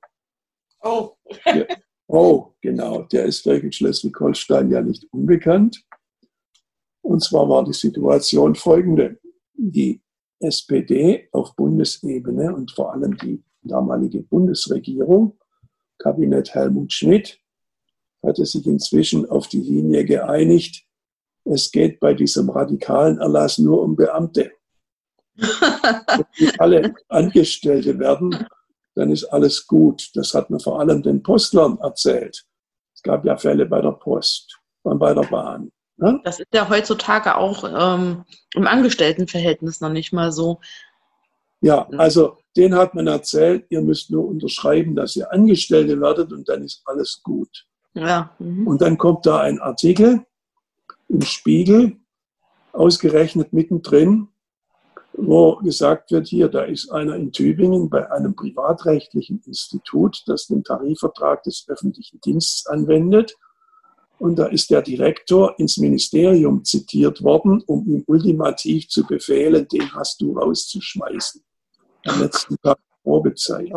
Oh. 0.82 1.12
Der, 1.46 1.68
oh, 2.06 2.52
genau. 2.60 3.04
Der 3.04 3.24
ist 3.24 3.46
in 3.46 3.72
Schleswig-Holstein 3.72 4.70
ja 4.70 4.82
nicht 4.82 5.10
unbekannt. 5.10 5.82
Und 7.00 7.24
zwar 7.24 7.48
war 7.48 7.64
die 7.64 7.72
Situation 7.72 8.54
folgende. 8.54 9.18
Die 9.54 10.02
SPD 10.38 11.30
auf 11.32 11.56
Bundesebene 11.56 12.54
und 12.54 12.72
vor 12.72 12.92
allem 12.92 13.16
die 13.16 13.42
damalige 13.62 14.20
Bundesregierung, 14.20 15.38
Kabinett 15.96 16.52
Helmut 16.54 16.92
Schmidt, 16.92 17.40
hatte 18.24 18.44
sich 18.44 18.66
inzwischen 18.66 19.28
auf 19.28 19.48
die 19.48 19.60
Linie 19.60 20.04
geeinigt, 20.04 20.84
es 21.44 21.70
geht 21.70 21.98
bei 21.98 22.12
diesem 22.14 22.50
radikalen 22.50 23.18
Erlass 23.18 23.58
nur 23.58 23.82
um 23.82 23.96
Beamte. 23.96 24.52
Wenn 25.36 26.60
alle 26.60 26.94
Angestellte 27.08 27.98
werden, 27.98 28.46
dann 28.94 29.10
ist 29.10 29.24
alles 29.24 29.66
gut. 29.66 30.10
Das 30.14 30.34
hat 30.34 30.50
mir 30.50 30.60
vor 30.60 30.80
allem 30.80 31.02
den 31.02 31.22
Postlern 31.22 31.78
erzählt. 31.78 32.44
Es 32.94 33.02
gab 33.02 33.24
ja 33.24 33.36
Fälle 33.36 33.64
bei 33.64 33.80
der 33.80 33.92
Post 33.92 34.58
und 34.82 34.98
bei 34.98 35.14
der 35.14 35.22
Bahn. 35.22 35.70
Ne? 35.96 36.20
Das 36.24 36.40
ist 36.40 36.48
ja 36.52 36.68
heutzutage 36.68 37.36
auch 37.36 37.64
ähm, 37.64 38.24
im 38.54 38.66
Angestelltenverhältnis 38.66 39.80
noch 39.80 39.90
nicht 39.90 40.12
mal 40.12 40.32
so. 40.32 40.60
Ja, 41.60 41.88
also 41.96 42.38
den 42.56 42.74
hat 42.74 42.94
man 42.94 43.06
erzählt, 43.06 43.66
ihr 43.70 43.80
müsst 43.80 44.10
nur 44.10 44.26
unterschreiben, 44.26 44.94
dass 44.94 45.16
ihr 45.16 45.32
Angestellte 45.32 46.00
werdet 46.00 46.32
und 46.32 46.48
dann 46.48 46.62
ist 46.62 46.82
alles 46.84 47.20
gut. 47.22 47.67
Ja. 47.98 48.30
Mhm. 48.38 48.66
Und 48.66 48.82
dann 48.82 48.98
kommt 48.98 49.26
da 49.26 49.40
ein 49.40 49.60
Artikel 49.60 50.24
im 51.08 51.22
Spiegel, 51.22 51.96
ausgerechnet 52.72 53.52
mittendrin, 53.52 54.28
wo 55.12 55.56
gesagt 55.56 56.12
wird, 56.12 56.28
hier, 56.28 56.48
da 56.48 56.62
ist 56.62 56.90
einer 56.92 57.16
in 57.16 57.32
Tübingen 57.32 57.90
bei 57.90 58.10
einem 58.10 58.36
privatrechtlichen 58.36 59.42
Institut, 59.46 60.22
das 60.26 60.46
den 60.46 60.62
Tarifvertrag 60.62 61.42
des 61.42 61.64
öffentlichen 61.68 62.20
Dienstes 62.20 62.66
anwendet 62.66 63.36
und 64.18 64.36
da 64.36 64.46
ist 64.46 64.70
der 64.70 64.82
Direktor 64.82 65.54
ins 65.58 65.78
Ministerium 65.78 66.64
zitiert 66.64 67.22
worden, 67.22 67.62
um 67.66 67.86
ihm 67.86 68.04
ultimativ 68.06 68.88
zu 68.88 69.06
befehlen, 69.06 69.66
den 69.68 69.92
hast 69.94 70.20
du 70.20 70.36
rauszuschmeißen. 70.36 71.42
Am 72.06 72.20
letzten 72.20 72.56
Tag 72.60 72.78
Probezeit. 73.02 73.72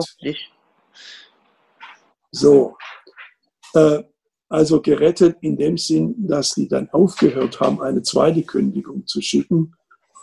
So. 2.32 2.76
Äh, 3.74 4.04
also 4.52 4.82
gerettet 4.82 5.38
in 5.40 5.56
dem 5.56 5.78
Sinn, 5.78 6.14
dass 6.18 6.56
die 6.56 6.68
dann 6.68 6.90
aufgehört 6.90 7.62
haben, 7.62 7.82
eine 7.82 8.02
zweite 8.02 8.44
Kündigung 8.44 9.08
zu 9.08 9.22
schicken, 9.22 9.74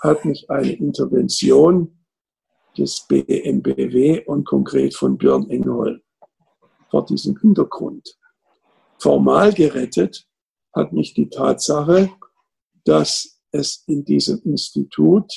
hat 0.03 0.27
mich 0.27 0.51
eine 0.51 0.73
Intervention 0.73 1.99
des 2.77 3.07
BMBW 3.09 4.27
und 4.27 4.45
konkret 4.45 4.95
von 4.95 5.17
Björn 5.17 5.49
Engel 5.49 6.03
vor 6.91 7.07
diesem 7.07 7.39
Hintergrund. 7.39 8.19
Formal 8.99 9.55
gerettet 9.55 10.27
hat 10.75 10.93
mich 10.93 11.15
die 11.15 11.31
Tatsache, 11.31 12.11
dass 12.85 13.41
es 13.51 13.83
in 13.87 14.05
diesem 14.05 14.43
Institut 14.43 15.33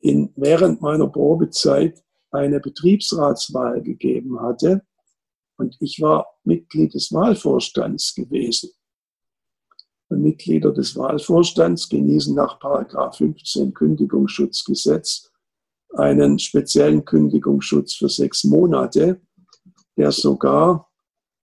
in, 0.00 0.32
während 0.36 0.80
meiner 0.80 1.08
Probezeit 1.08 2.02
eine 2.30 2.58
Betriebsratswahl 2.58 3.82
gegeben 3.82 4.40
hatte 4.40 4.82
und 5.56 5.76
ich 5.80 6.00
war 6.00 6.26
Mitglied 6.44 6.94
des 6.94 7.12
Wahlvorstands 7.12 8.14
gewesen. 8.14 8.70
Und 10.08 10.22
Mitglieder 10.22 10.72
des 10.72 10.96
Wahlvorstands 10.96 11.88
genießen 11.88 12.34
nach 12.34 12.58
15 13.16 13.72
Kündigungsschutzgesetz 13.72 15.30
einen 15.94 16.38
speziellen 16.38 17.04
Kündigungsschutz 17.04 17.94
für 17.94 18.08
sechs 18.08 18.44
Monate, 18.44 19.20
der 19.96 20.12
sogar 20.12 20.90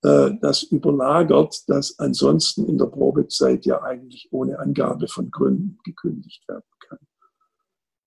äh, 0.03 0.31
das 0.41 0.63
überlagert, 0.63 1.63
dass 1.67 1.97
ansonsten 1.99 2.67
in 2.67 2.77
der 2.77 2.87
Probezeit 2.87 3.65
ja 3.65 3.81
eigentlich 3.81 4.27
ohne 4.31 4.59
Angabe 4.59 5.07
von 5.07 5.31
Gründen 5.31 5.79
gekündigt 5.83 6.47
werden 6.47 6.65
kann. 6.79 6.99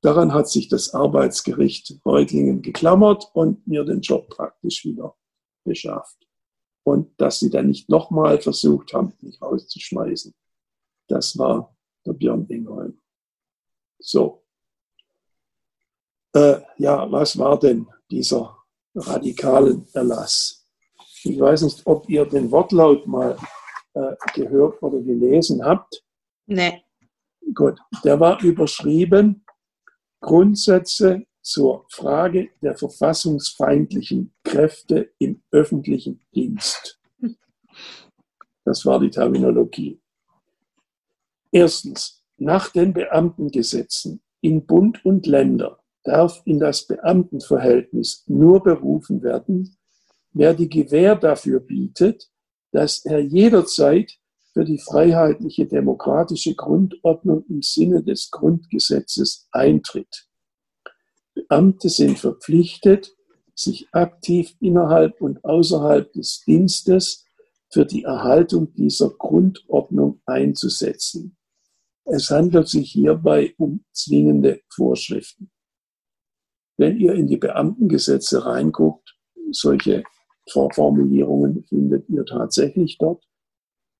Daran 0.03 0.35
hat 0.35 0.51
sich 0.51 0.69
das 0.69 0.93
Arbeitsgericht 0.93 2.01
Reutlingen 2.05 2.61
geklammert 2.61 3.31
und 3.33 3.67
mir 3.67 3.85
den 3.85 4.03
Job 4.03 4.29
praktisch 4.29 4.85
wieder 4.85 5.17
beschafft. 5.65 6.17
Und 6.85 7.19
dass 7.21 7.41
sie 7.41 7.51
dann 7.51 7.69
nicht 7.69 7.89
nochmal 7.89 8.41
versucht 8.41 8.93
haben, 8.93 9.15
mich 9.21 9.41
rauszuschmeißen, 9.41 10.35
das 11.09 11.37
war 11.39 11.75
der 12.05 12.13
Björn 12.13 12.47
Ingholm. 12.49 13.01
So. 13.99 14.45
Äh, 16.35 16.61
ja, 16.79 17.11
was 17.11 17.39
war 17.39 17.59
denn 17.59 17.87
dieser 18.11 18.59
radikalen 18.95 19.87
Erlass? 19.93 20.67
Ich 21.25 21.41
weiß 21.41 21.63
nicht, 21.63 21.87
ob 21.87 22.09
ihr 22.09 22.27
den 22.27 22.51
Wortlaut 22.51 23.07
mal 23.07 23.39
äh, 23.95 24.15
gehört 24.35 24.83
oder 24.83 25.01
gelesen 25.01 25.65
habt. 25.65 26.05
Nee. 26.47 26.83
Gut, 27.55 27.79
der 28.03 28.19
war 28.21 28.43
überschrieben 28.43 29.45
Grundsätze 30.21 31.27
zur 31.45 31.85
Frage 31.91 32.49
der 32.63 32.75
verfassungsfeindlichen 32.75 34.33
Kräfte 34.43 35.13
im 35.19 35.43
öffentlichen 35.51 36.21
Dienst. 36.35 36.99
Das 38.65 38.87
war 38.87 38.99
die 38.99 39.11
Terminologie. 39.11 40.01
Erstens, 41.53 42.25
nach 42.39 42.71
den 42.71 42.95
Beamtengesetzen 42.95 44.23
in 44.41 44.65
Bund 44.67 45.05
und 45.05 45.27
Länder 45.27 45.81
darf 46.03 46.41
in 46.47 46.59
das 46.59 46.87
Beamtenverhältnis 46.87 48.25
nur 48.27 48.63
berufen 48.63 49.23
werden, 49.23 49.77
wer 50.33 50.55
die 50.55 50.69
Gewähr 50.69 51.15
dafür 51.15 51.61
bietet, 51.61 52.31
dass 52.73 53.05
er 53.05 53.21
jederzeit 53.21 54.13
für 54.55 54.65
die 54.65 54.79
freiheitliche 54.79 55.67
demokratische 55.67 56.55
Grundordnung 56.55 57.45
im 57.49 57.61
Sinne 57.61 58.03
des 58.03 58.31
Grundgesetzes 58.31 59.47
eintritt. 59.53 60.27
Beamte 61.35 61.89
sind 61.89 62.19
verpflichtet, 62.19 63.15
sich 63.55 63.89
aktiv 63.93 64.55
innerhalb 64.61 65.21
und 65.21 65.45
außerhalb 65.45 66.13
des 66.13 66.45
Dienstes 66.47 67.25
für 67.71 67.85
die 67.85 68.05
Erhaltung 68.05 68.73
dieser 68.75 69.11
Grundordnung 69.11 70.21
einzusetzen. 70.27 71.37
Es 72.05 72.31
handelt 72.31 72.69
sich 72.69 72.93
hierbei 72.93 73.55
um 73.59 73.85
zwingende 73.93 74.61
Vorschriften. 74.69 75.51
Wenn 76.77 76.99
ihr 76.99 77.15
in 77.15 77.27
die 77.27 77.37
Beamtengesetze 77.37 78.45
reinguckt, 78.45 79.17
solche 79.51 80.05
Formulierungen 80.49 81.65
findet 81.65 82.09
ihr 82.09 82.25
tatsächlich 82.25 82.99
dort. 82.99 83.25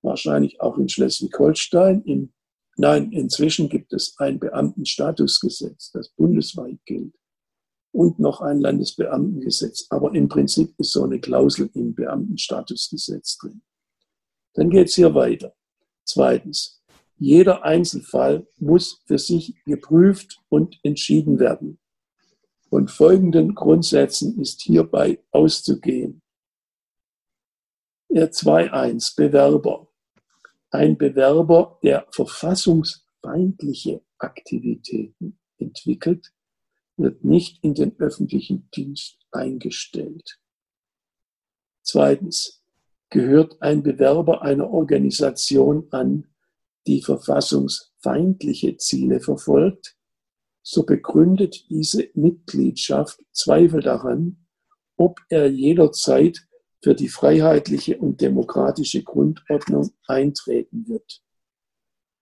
Wahrscheinlich 0.01 0.61
auch 0.61 0.77
in 0.77 0.87
Schleswig-Holstein. 0.87 2.31
Nein, 2.77 3.11
inzwischen 3.11 3.69
gibt 3.69 3.93
es 3.93 4.15
ein 4.19 4.39
Beamtenstatusgesetz, 4.39 5.91
das 5.91 6.09
bundesweit 6.09 6.77
gilt 6.85 7.15
und 7.95 8.19
noch 8.19 8.41
ein 8.41 8.59
Landesbeamtengesetz. 8.59 9.87
Aber 9.89 10.13
im 10.13 10.27
Prinzip 10.27 10.75
ist 10.77 10.91
so 10.91 11.03
eine 11.05 11.19
Klausel 11.19 11.69
im 11.73 11.95
Beamtenstatusgesetz 11.95 13.37
drin. 13.37 13.61
Dann 14.53 14.69
geht 14.69 14.89
es 14.89 14.95
hier 14.95 15.15
weiter. 15.15 15.55
Zweitens, 16.03 16.83
jeder 17.17 17.63
Einzelfall 17.63 18.45
muss 18.57 19.01
für 19.05 19.17
sich 19.17 19.55
geprüft 19.63 20.41
und 20.49 20.77
entschieden 20.83 21.39
werden. 21.39 21.79
Von 22.69 22.89
folgenden 22.89 23.55
Grundsätzen 23.55 24.41
ist 24.41 24.61
hierbei 24.61 25.23
auszugehen. 25.31 26.21
Er 28.09 28.31
2.1 28.31 29.15
Bewerber. 29.15 29.87
Ein 30.69 30.97
Bewerber, 30.97 31.79
der 31.81 32.05
verfassungsfeindliche 32.11 34.01
Aktivitäten 34.17 35.39
entwickelt, 35.57 36.34
wird 36.97 37.23
nicht 37.23 37.63
in 37.63 37.73
den 37.73 37.97
öffentlichen 37.99 38.69
Dienst 38.75 39.17
eingestellt. 39.31 40.39
Zweitens, 41.83 42.63
gehört 43.09 43.61
ein 43.61 43.83
Bewerber 43.83 44.41
einer 44.41 44.69
Organisation 44.69 45.87
an, 45.91 46.27
die 46.87 47.01
verfassungsfeindliche 47.01 48.77
Ziele 48.77 49.19
verfolgt, 49.19 49.95
so 50.61 50.83
begründet 50.83 51.69
diese 51.69 52.09
Mitgliedschaft 52.13 53.19
Zweifel 53.31 53.81
daran, 53.81 54.47
ob 54.97 55.19
er 55.29 55.49
jederzeit 55.49 56.47
für 56.81 56.95
die 56.95 57.09
freiheitliche 57.09 57.97
und 57.97 58.21
demokratische 58.21 59.03
Grundordnung 59.03 59.91
eintreten 60.07 60.87
wird. 60.87 61.21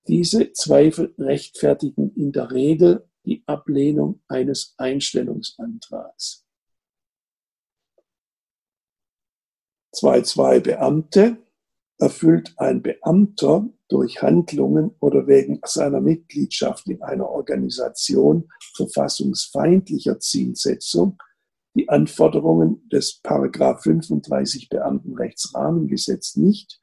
Diese 0.08 0.52
Zweifel 0.52 1.14
rechtfertigen 1.18 2.14
in 2.16 2.32
der 2.32 2.52
Regel 2.52 3.10
die 3.26 3.44
Ablehnung 3.48 4.22
eines 4.28 4.74
Einstellungsantrags. 4.78 6.46
2.2 9.96 10.60
Beamte 10.60 11.38
erfüllt 12.00 12.54
ein 12.58 12.82
Beamter 12.82 13.70
durch 13.88 14.22
Handlungen 14.22 14.96
oder 15.00 15.28
wegen 15.28 15.62
seiner 15.66 16.02
Mitgliedschaft 16.02 16.88
in 16.90 17.02
einer 17.04 17.30
Organisation 17.30 18.50
verfassungsfeindlicher 18.76 20.20
Zielsetzung 20.20 21.22
die 21.76 21.90
Anforderungen 21.90 22.88
des 22.90 23.20
Paragraph 23.22 23.84
35 23.84 24.70
Beamtenrechtsrahmengesetz 24.70 26.36
nicht, 26.36 26.82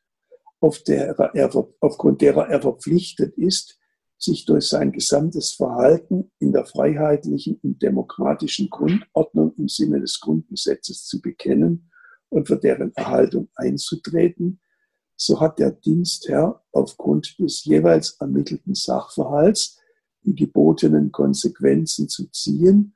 auf 0.61 0.83
der 0.83 1.19
er, 1.35 1.67
aufgrund 1.81 2.23
derer 2.23 2.49
er 2.49 2.61
verpflichtet 2.61 3.37
ist, 3.37 3.80
sich 4.21 4.45
durch 4.45 4.69
sein 4.69 4.93
gesamtes 4.93 5.53
Verhalten 5.53 6.31
in 6.39 6.53
der 6.53 6.67
freiheitlichen 6.67 7.59
und 7.63 7.83
demokratischen 7.83 8.69
Grundordnung 8.69 9.55
im 9.57 9.69
Sinne 9.69 10.01
des 10.01 10.21
Grundgesetzes 10.21 11.07
zu 11.07 11.21
bekennen 11.23 11.91
und 12.29 12.47
für 12.47 12.59
deren 12.59 12.95
Erhaltung 12.95 13.49
einzutreten, 13.57 14.61
so 15.17 15.41
hat 15.41 15.59
der 15.59 15.71
Dienstherr 15.71 16.63
aufgrund 16.73 17.39
des 17.39 17.65
jeweils 17.65 18.13
ermittelten 18.21 18.75
Sachverhalts 18.75 19.79
die 20.23 20.35
gebotenen 20.35 21.13
Konsequenzen 21.13 22.09
zu 22.09 22.27
ziehen 22.31 22.95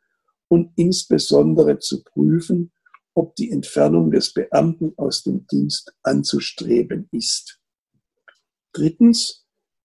und 0.49 0.73
insbesondere 0.77 1.79
zu 1.79 2.05
prüfen, 2.05 2.71
ob 3.15 3.35
die 3.37 3.51
Entfernung 3.51 4.11
des 4.11 4.33
Beamten 4.33 4.93
aus 4.97 5.23
dem 5.23 5.47
Dienst 5.47 5.95
anzustreben 6.03 7.09
ist. 7.13 7.61
Drittens, 8.73 9.44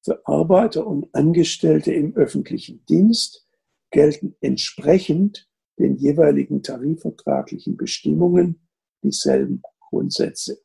für 0.09 0.25
Arbeiter 0.25 0.87
und 0.87 1.13
Angestellte 1.13 1.93
im 1.93 2.15
öffentlichen 2.15 2.83
Dienst 2.87 3.47
gelten 3.91 4.35
entsprechend 4.41 5.47
den 5.77 5.97
jeweiligen 5.97 6.63
tarifvertraglichen 6.63 7.77
Bestimmungen 7.77 8.67
dieselben 9.03 9.61
Grundsätze. 9.79 10.61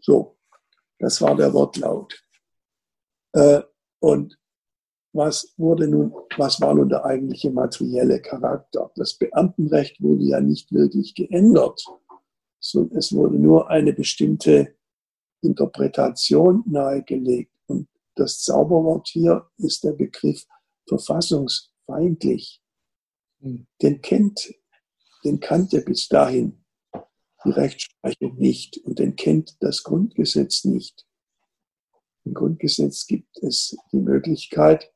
So, 0.00 0.38
das 0.98 1.20
war 1.20 1.36
der 1.36 1.52
Wortlaut. 1.52 2.24
Äh, 3.32 3.60
und 3.98 4.38
was 5.12 5.52
wurde 5.58 5.86
nun, 5.86 6.14
was 6.38 6.58
war 6.62 6.74
nun 6.74 6.88
der 6.88 7.04
eigentliche 7.04 7.50
materielle 7.50 8.22
Charakter? 8.22 8.90
Das 8.96 9.12
Beamtenrecht 9.18 10.00
wurde 10.00 10.24
ja 10.24 10.40
nicht 10.40 10.72
wirklich 10.72 11.14
geändert, 11.14 11.84
sondern 12.60 12.96
es 12.96 13.12
wurde 13.12 13.36
nur 13.36 13.68
eine 13.68 13.92
bestimmte 13.92 14.74
Interpretation 15.42 16.64
nahegelegt 16.66 17.49
das 18.20 18.42
Zauberwort 18.42 19.08
hier 19.08 19.50
ist 19.56 19.82
der 19.82 19.92
Begriff 19.92 20.46
verfassungsfeindlich. 20.86 22.62
Hm. 23.40 23.66
Den 23.80 24.02
kennt, 24.02 24.54
den 25.24 25.40
kannte 25.40 25.80
bis 25.80 26.08
dahin 26.08 26.62
die 27.44 27.50
Rechtsprechung 27.50 28.36
nicht 28.36 28.76
und 28.84 28.98
den 28.98 29.16
kennt 29.16 29.56
das 29.60 29.82
Grundgesetz 29.82 30.64
nicht. 30.64 31.06
Im 32.24 32.34
Grundgesetz 32.34 33.06
gibt 33.06 33.38
es 33.42 33.74
die 33.90 34.00
Möglichkeit, 34.00 34.92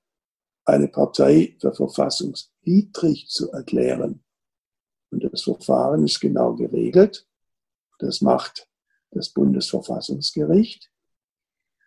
eine 0.67 0.89
Partei 0.89 1.57
für 1.59 1.73
verfassungswidrig 1.73 3.29
zu 3.29 3.51
erklären. 3.53 4.23
Und 5.11 5.25
das 5.25 5.45
Verfahren 5.45 6.05
ist 6.05 6.21
genau 6.21 6.55
geregelt. 6.55 7.27
Das 7.99 8.21
macht 8.21 8.69
das 9.13 9.31
Bundesverfassungsgericht. 9.31 10.91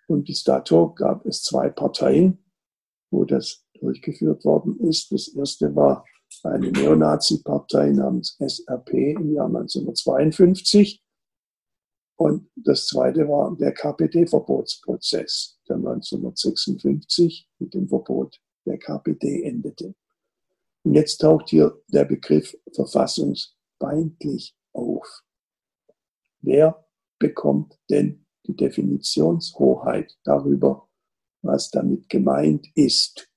Und 0.08 0.26
bis 0.26 0.44
dato 0.44 0.94
gab 0.94 1.26
es 1.26 1.44
zwei 1.44 1.70
Parteien, 1.70 2.44
wo 3.12 3.26
das 3.26 3.66
durchgeführt 3.80 4.46
worden 4.46 4.80
ist. 4.80 5.12
Das 5.12 5.28
erste 5.28 5.76
war 5.76 6.06
eine 6.44 6.72
Neonazi-Partei 6.72 7.92
namens 7.92 8.38
SRP 8.40 9.14
im 9.14 9.34
Jahr 9.34 9.48
1952. 9.48 11.04
Und 12.16 12.50
das 12.56 12.88
zweite 12.88 13.28
war 13.28 13.56
der 13.56 13.74
KPD-Verbotsprozess, 13.74 15.60
der 15.70 15.76
1956 15.76 17.50
mit 17.60 17.74
dem 17.74 17.88
Verbot 17.88 18.40
der 18.66 18.80
KPD 18.80 19.44
endete. 19.44 19.94
Und 20.84 20.96
jetzt 20.96 21.18
taucht 21.18 21.50
hier 21.50 21.82
der 21.90 22.06
Begriff 22.06 22.58
verfassungsfeindlich 22.74 24.56
auf. 24.74 25.24
Wer 26.42 26.86
bekommt 27.20 27.78
denn 27.90 28.27
die 28.48 28.56
Definitionshoheit 28.56 30.18
darüber, 30.24 30.88
was 31.42 31.70
damit 31.70 32.10
gemeint 32.10 32.68
ist? 32.76 33.30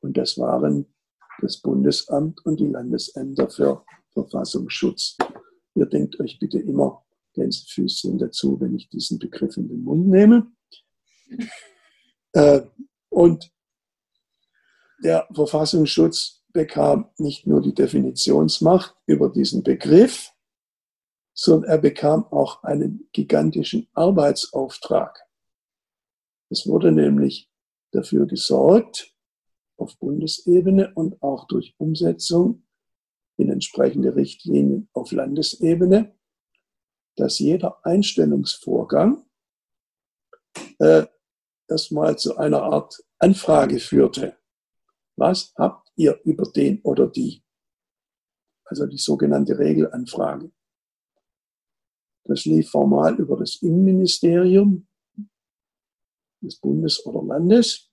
Und 0.00 0.16
das 0.16 0.38
waren 0.38 0.92
das 1.40 1.58
Bundesamt 1.58 2.44
und 2.44 2.60
die 2.60 2.66
Landesämter 2.66 3.48
für 3.48 3.84
Verfassungsschutz. 4.12 5.16
Ihr 5.74 5.86
denkt 5.86 6.20
euch 6.20 6.38
bitte 6.38 6.58
immer 6.58 7.04
Gänsefüßchen 7.34 8.18
dazu, 8.18 8.60
wenn 8.60 8.74
ich 8.74 8.88
diesen 8.88 9.18
Begriff 9.18 9.56
in 9.56 9.68
den 9.68 9.82
Mund 9.82 10.08
nehme. 10.08 10.52
Äh, 12.32 12.62
und 13.08 13.50
der 15.02 15.26
Verfassungsschutz 15.32 16.42
bekam 16.52 17.10
nicht 17.18 17.46
nur 17.46 17.62
die 17.62 17.74
Definitionsmacht 17.74 18.94
über 19.06 19.30
diesen 19.30 19.62
Begriff, 19.62 20.31
sondern 21.34 21.70
er 21.70 21.78
bekam 21.78 22.24
auch 22.26 22.62
einen 22.62 23.08
gigantischen 23.12 23.88
Arbeitsauftrag. 23.94 25.18
Es 26.50 26.66
wurde 26.66 26.92
nämlich 26.92 27.50
dafür 27.92 28.26
gesorgt, 28.26 29.14
auf 29.78 29.98
Bundesebene 29.98 30.92
und 30.94 31.20
auch 31.22 31.46
durch 31.46 31.74
Umsetzung 31.78 32.64
in 33.36 33.50
entsprechende 33.50 34.14
Richtlinien 34.14 34.88
auf 34.92 35.12
Landesebene, 35.12 36.14
dass 37.16 37.38
jeder 37.38 37.84
Einstellungsvorgang 37.84 39.24
äh, 40.78 41.06
erstmal 41.68 42.18
zu 42.18 42.36
einer 42.36 42.62
Art 42.62 43.02
Anfrage 43.18 43.78
führte. 43.80 44.36
Was 45.16 45.52
habt 45.56 45.90
ihr 45.96 46.20
über 46.24 46.44
den 46.44 46.80
oder 46.82 47.06
die? 47.06 47.42
Also 48.64 48.86
die 48.86 48.98
sogenannte 48.98 49.58
Regelanfrage. 49.58 50.52
Das 52.24 52.44
lief 52.44 52.70
formal 52.70 53.16
über 53.16 53.36
das 53.36 53.56
Innenministerium 53.62 54.86
des 56.40 56.56
Bundes 56.56 57.04
oder 57.06 57.22
Landes. 57.22 57.90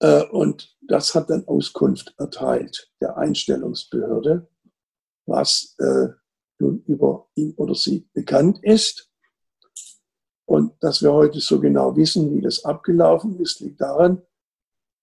Äh, 0.00 0.24
und 0.26 0.76
das 0.80 1.14
hat 1.14 1.30
dann 1.30 1.46
Auskunft 1.46 2.14
erteilt 2.18 2.90
der 3.00 3.16
Einstellungsbehörde, 3.16 4.48
was 5.26 5.76
äh, 5.78 6.08
nun 6.58 6.82
über 6.86 7.28
ihn 7.34 7.54
oder 7.56 7.74
sie 7.74 8.08
bekannt 8.12 8.62
ist. 8.62 9.10
Und 10.46 10.72
dass 10.82 11.02
wir 11.02 11.12
heute 11.12 11.38
so 11.40 11.60
genau 11.60 11.94
wissen, 11.96 12.34
wie 12.34 12.40
das 12.40 12.64
abgelaufen 12.64 13.38
ist, 13.38 13.60
liegt 13.60 13.80
daran, 13.80 14.22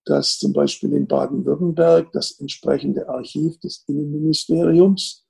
dass 0.04 0.40
zum 0.40 0.54
Beispiel 0.54 0.94
in 0.94 1.08
Baden-Württemberg 1.08 2.12
das 2.12 2.40
entsprechende 2.40 3.08
Archiv 3.08 3.60
des 3.60 3.84
Innenministeriums, 3.88 5.27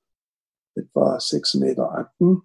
etwa 0.77 1.19
sechs 1.19 1.53
Meter 1.55 1.91
Akten, 1.91 2.43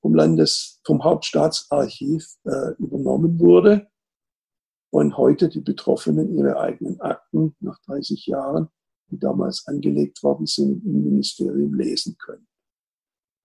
vom 0.00 0.14
Landes, 0.14 0.80
vom 0.84 1.04
Hauptstaatsarchiv 1.04 2.26
äh, 2.44 2.72
übernommen 2.78 3.38
wurde 3.38 3.88
und 4.90 5.16
heute 5.16 5.48
die 5.48 5.60
Betroffenen 5.60 6.34
ihre 6.36 6.58
eigenen 6.58 7.00
Akten 7.00 7.54
nach 7.60 7.78
30 7.86 8.26
Jahren, 8.26 8.68
die 9.10 9.18
damals 9.18 9.66
angelegt 9.66 10.22
worden 10.22 10.46
sind, 10.46 10.84
im 10.84 10.90
Innenministerium 10.90 11.74
lesen 11.74 12.16
können. 12.18 12.46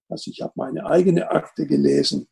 Also 0.10 0.32
ich 0.32 0.42
habe 0.42 0.54
meine 0.56 0.86
eigene 0.86 1.30
Akte 1.30 1.66
gelesen 1.66 2.28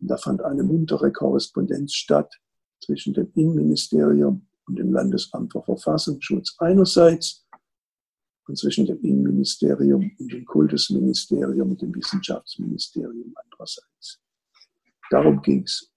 und 0.00 0.08
da 0.08 0.16
fand 0.16 0.42
eine 0.42 0.64
muntere 0.64 1.12
Korrespondenz 1.12 1.94
statt 1.94 2.34
zwischen 2.80 3.14
dem 3.14 3.30
Innenministerium 3.34 4.48
und 4.66 4.78
dem 4.78 4.92
Landesamt 4.92 5.52
für 5.52 5.62
Verfassungsschutz 5.62 6.56
einerseits 6.58 7.46
und 8.46 8.58
zwischen 8.58 8.86
dem 8.86 9.00
Innenministerium 9.02 10.10
und 10.18 10.32
dem 10.32 10.44
Kultusministerium 10.44 11.70
und 11.70 11.82
dem 11.82 11.94
Wissenschaftsministerium 11.94 13.34
andererseits. 13.36 14.20
Darum 15.10 15.40
ging 15.42 15.62
es. 15.64 15.90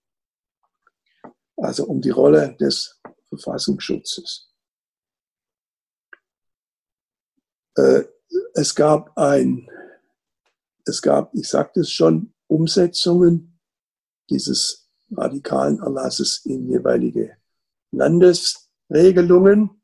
Also 1.58 1.86
um 1.86 2.02
die 2.02 2.10
Rolle 2.10 2.56
des 2.60 3.00
Verfassungsschutzes. 3.30 4.52
Äh, 7.76 8.04
es 8.54 8.76
gab 8.76 9.18
ein, 9.18 9.70
es 10.86 11.02
gab, 11.02 11.34
ich 11.34 11.48
sagte 11.48 11.82
es 11.82 11.92
schon, 11.92 12.34
Umsetzungen 12.48 13.60
dieses 14.30 14.90
radikalen 15.12 15.80
Erlasses 15.80 16.46
in 16.46 16.70
jeweilige 16.70 17.38
Landesregelungen. 17.92 19.82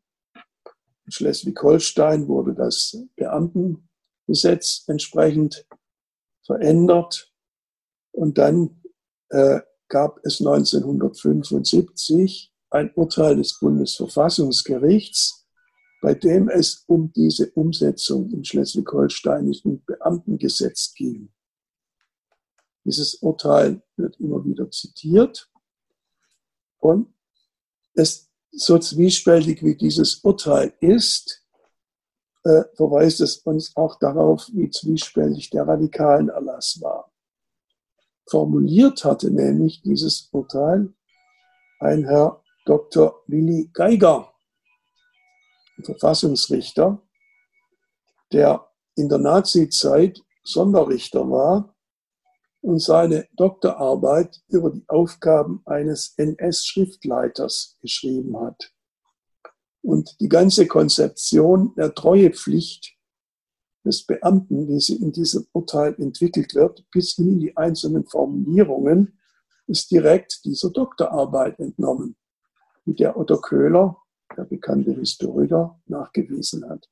In 1.06 1.12
Schleswig-Holstein 1.12 2.28
wurde 2.28 2.54
das 2.54 2.98
Beamtengesetz 3.16 4.84
entsprechend 4.88 5.66
verändert. 6.46 7.34
Und 8.12 8.38
dann 8.38 8.82
äh, 9.30 9.62
gab 9.88 10.20
es 10.24 10.40
1975 10.40 12.54
ein 12.70 12.94
Urteil 12.96 13.36
des 13.36 13.60
Bundesverfassungsgerichts, 13.60 15.48
bei 16.02 16.14
dem 16.14 16.50
es 16.50 16.84
um 16.88 17.12
diese 17.14 17.52
Umsetzung 17.52 18.32
im 18.32 18.44
schleswig-holsteinischen 18.44 19.84
Beamtengesetz 19.86 20.94
ging. 20.96 21.32
Dieses 22.84 23.16
Urteil 23.16 23.84
wird 23.98 24.20
immer 24.20 24.44
wieder 24.44 24.70
zitiert. 24.72 25.52
Und 26.80 27.14
es 27.94 28.31
so 28.52 28.78
zwiespältig 28.78 29.64
wie 29.64 29.76
dieses 29.76 30.16
Urteil 30.24 30.74
ist, 30.80 31.44
äh, 32.44 32.64
verweist 32.76 33.22
es 33.22 33.38
uns 33.38 33.76
auch 33.76 33.98
darauf, 34.00 34.48
wie 34.54 34.70
zwiespältig 34.70 35.50
der 35.50 35.68
radikalen 35.68 36.30
Erlass 36.30 36.80
war. 36.82 37.12
Formuliert 38.30 39.04
hatte 39.04 39.32
nämlich 39.32 39.82
dieses 39.82 40.30
Urteil 40.32 40.94
ein 41.80 42.06
Herr 42.06 42.42
Dr. 42.66 43.24
Willi 43.28 43.70
Geiger, 43.74 44.32
Verfassungsrichter, 45.84 47.02
der 48.32 48.68
in 48.96 49.10
der 49.10 49.18
Nazizeit 49.18 50.22
Sonderrichter 50.44 51.30
war 51.30 51.76
und 52.62 52.80
seine 52.80 53.28
Doktorarbeit 53.36 54.42
über 54.48 54.70
die 54.70 54.86
Aufgaben 54.88 55.62
eines 55.66 56.14
NS-Schriftleiters 56.18 57.78
geschrieben 57.82 58.40
hat. 58.40 58.72
Und 59.82 60.16
die 60.20 60.30
ganze 60.30 60.68
Konzeption 60.68 61.74
der 61.76 61.94
Treuepflicht 61.94 62.96
des 63.84 64.06
Beamten, 64.06 64.68
wie 64.68 64.80
sie 64.80 64.96
in 64.96 65.12
diesem 65.12 65.48
Urteil 65.54 65.96
entwickelt 66.00 66.54
wird, 66.54 66.86
bis 66.92 67.16
hin 67.16 67.34
in 67.34 67.40
die 67.40 67.58
einzelnen 67.58 68.06
Formulierungen, 68.06 69.18
ist 69.66 69.90
direkt 69.90 70.46
dieser 70.46 70.70
Doktorarbeit 70.70 71.60
entnommen, 71.60 72.16
wie 72.86 72.94
der 72.94 73.18
Otto 73.18 73.42
Köhler, 73.42 73.98
der 74.38 74.44
bekannte 74.44 74.92
Historiker, 74.94 75.82
nachgewiesen 75.88 76.70
hat. 76.70 76.88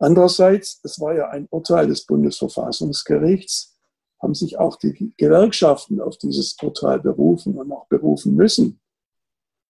Andererseits, 0.00 0.80
es 0.82 0.98
war 0.98 1.14
ja 1.14 1.28
ein 1.28 1.46
Urteil 1.50 1.86
des 1.86 2.06
Bundesverfassungsgerichts, 2.06 3.78
haben 4.20 4.34
sich 4.34 4.58
auch 4.58 4.76
die 4.76 5.14
Gewerkschaften 5.18 6.00
auf 6.00 6.16
dieses 6.16 6.56
Urteil 6.62 7.00
berufen 7.00 7.58
und 7.58 7.70
auch 7.70 7.86
berufen 7.86 8.34
müssen. 8.34 8.80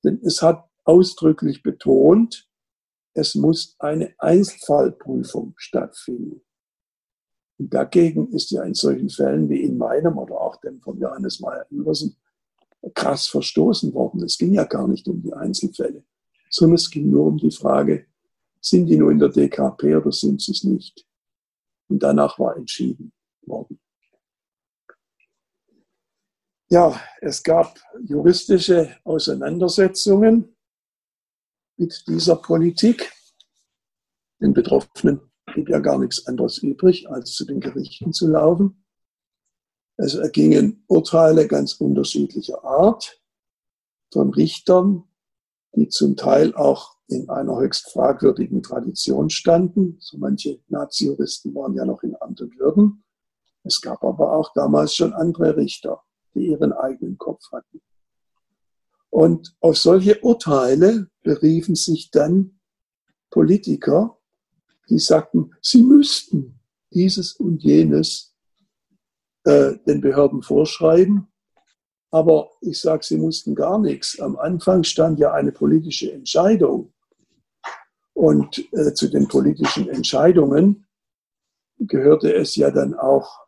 Denn 0.04 0.20
es 0.24 0.40
hat 0.40 0.68
ausdrücklich 0.84 1.64
betont, 1.64 2.48
es 3.12 3.34
muss 3.34 3.74
eine 3.80 4.14
Einzelfallprüfung 4.18 5.54
stattfinden. 5.56 6.42
Und 7.58 7.74
dagegen 7.74 8.32
ist 8.32 8.52
ja 8.52 8.62
in 8.62 8.74
solchen 8.74 9.10
Fällen 9.10 9.48
wie 9.48 9.62
in 9.62 9.78
meinem 9.78 10.16
oder 10.16 10.40
auch 10.40 10.56
dem 10.60 10.80
von 10.80 10.98
Johannes 10.98 11.40
Meyer-Übersen 11.40 12.16
krass 12.94 13.26
verstoßen 13.26 13.92
worden. 13.94 14.22
Es 14.22 14.38
ging 14.38 14.54
ja 14.54 14.64
gar 14.64 14.86
nicht 14.86 15.08
um 15.08 15.20
die 15.20 15.34
Einzelfälle, 15.34 16.04
sondern 16.48 16.76
es 16.76 16.88
ging 16.88 17.10
nur 17.10 17.26
um 17.26 17.36
die 17.36 17.50
Frage, 17.50 18.06
sind 18.60 18.86
die 18.86 18.96
nur 18.96 19.10
in 19.10 19.18
der 19.18 19.30
DKP 19.30 19.96
oder 19.96 20.12
sind 20.12 20.40
sie 20.40 20.52
es 20.52 20.64
nicht? 20.64 21.06
Und 21.88 22.02
danach 22.02 22.38
war 22.38 22.56
entschieden 22.56 23.12
worden. 23.42 23.80
Ja, 26.68 27.00
es 27.20 27.42
gab 27.42 27.80
juristische 28.04 28.96
Auseinandersetzungen 29.02 30.56
mit 31.76 32.04
dieser 32.06 32.36
Politik. 32.36 33.12
Den 34.40 34.54
Betroffenen 34.54 35.20
blieb 35.46 35.68
ja 35.68 35.80
gar 35.80 35.98
nichts 35.98 36.26
anderes 36.26 36.58
übrig, 36.58 37.10
als 37.10 37.32
zu 37.32 37.44
den 37.44 37.58
Gerichten 37.58 38.12
zu 38.12 38.28
laufen. 38.28 38.84
Es 39.96 40.14
ergingen 40.14 40.84
Urteile 40.86 41.48
ganz 41.48 41.74
unterschiedlicher 41.74 42.62
Art 42.62 43.20
von 44.12 44.32
Richtern, 44.32 45.04
die 45.74 45.88
zum 45.88 46.16
Teil 46.16 46.54
auch 46.54 46.99
in 47.10 47.28
einer 47.28 47.58
höchst 47.58 47.90
fragwürdigen 47.90 48.62
Tradition 48.62 49.30
standen. 49.30 49.96
So 50.00 50.18
manche 50.18 50.60
Nazi-Juristen 50.68 51.54
waren 51.54 51.74
ja 51.74 51.84
noch 51.84 52.02
in 52.02 52.14
Amt 52.20 52.40
und 52.40 52.58
Würden. 52.58 53.04
Es 53.64 53.80
gab 53.80 54.02
aber 54.04 54.32
auch 54.32 54.52
damals 54.54 54.94
schon 54.94 55.12
andere 55.12 55.56
Richter, 55.56 56.02
die 56.34 56.46
ihren 56.46 56.72
eigenen 56.72 57.18
Kopf 57.18 57.42
hatten. 57.52 57.80
Und 59.10 59.54
auf 59.60 59.76
solche 59.76 60.20
Urteile 60.20 61.08
beriefen 61.22 61.74
sich 61.74 62.10
dann 62.10 62.60
Politiker, 63.28 64.18
die 64.88 64.98
sagten, 64.98 65.52
sie 65.60 65.82
müssten 65.82 66.60
dieses 66.92 67.32
und 67.32 67.62
jenes 67.62 68.34
äh, 69.44 69.74
den 69.86 70.00
Behörden 70.00 70.42
vorschreiben. 70.42 71.28
Aber 72.10 72.50
ich 72.60 72.80
sage, 72.80 73.04
sie 73.04 73.16
mussten 73.16 73.54
gar 73.54 73.78
nichts. 73.78 74.18
Am 74.18 74.36
Anfang 74.36 74.82
stand 74.82 75.18
ja 75.20 75.32
eine 75.32 75.52
politische 75.52 76.12
Entscheidung. 76.12 76.92
Und 78.20 78.70
äh, 78.74 78.92
zu 78.92 79.08
den 79.08 79.28
politischen 79.28 79.88
Entscheidungen 79.88 80.86
gehörte 81.78 82.34
es 82.34 82.54
ja 82.54 82.70
dann 82.70 82.92
auch 82.92 83.46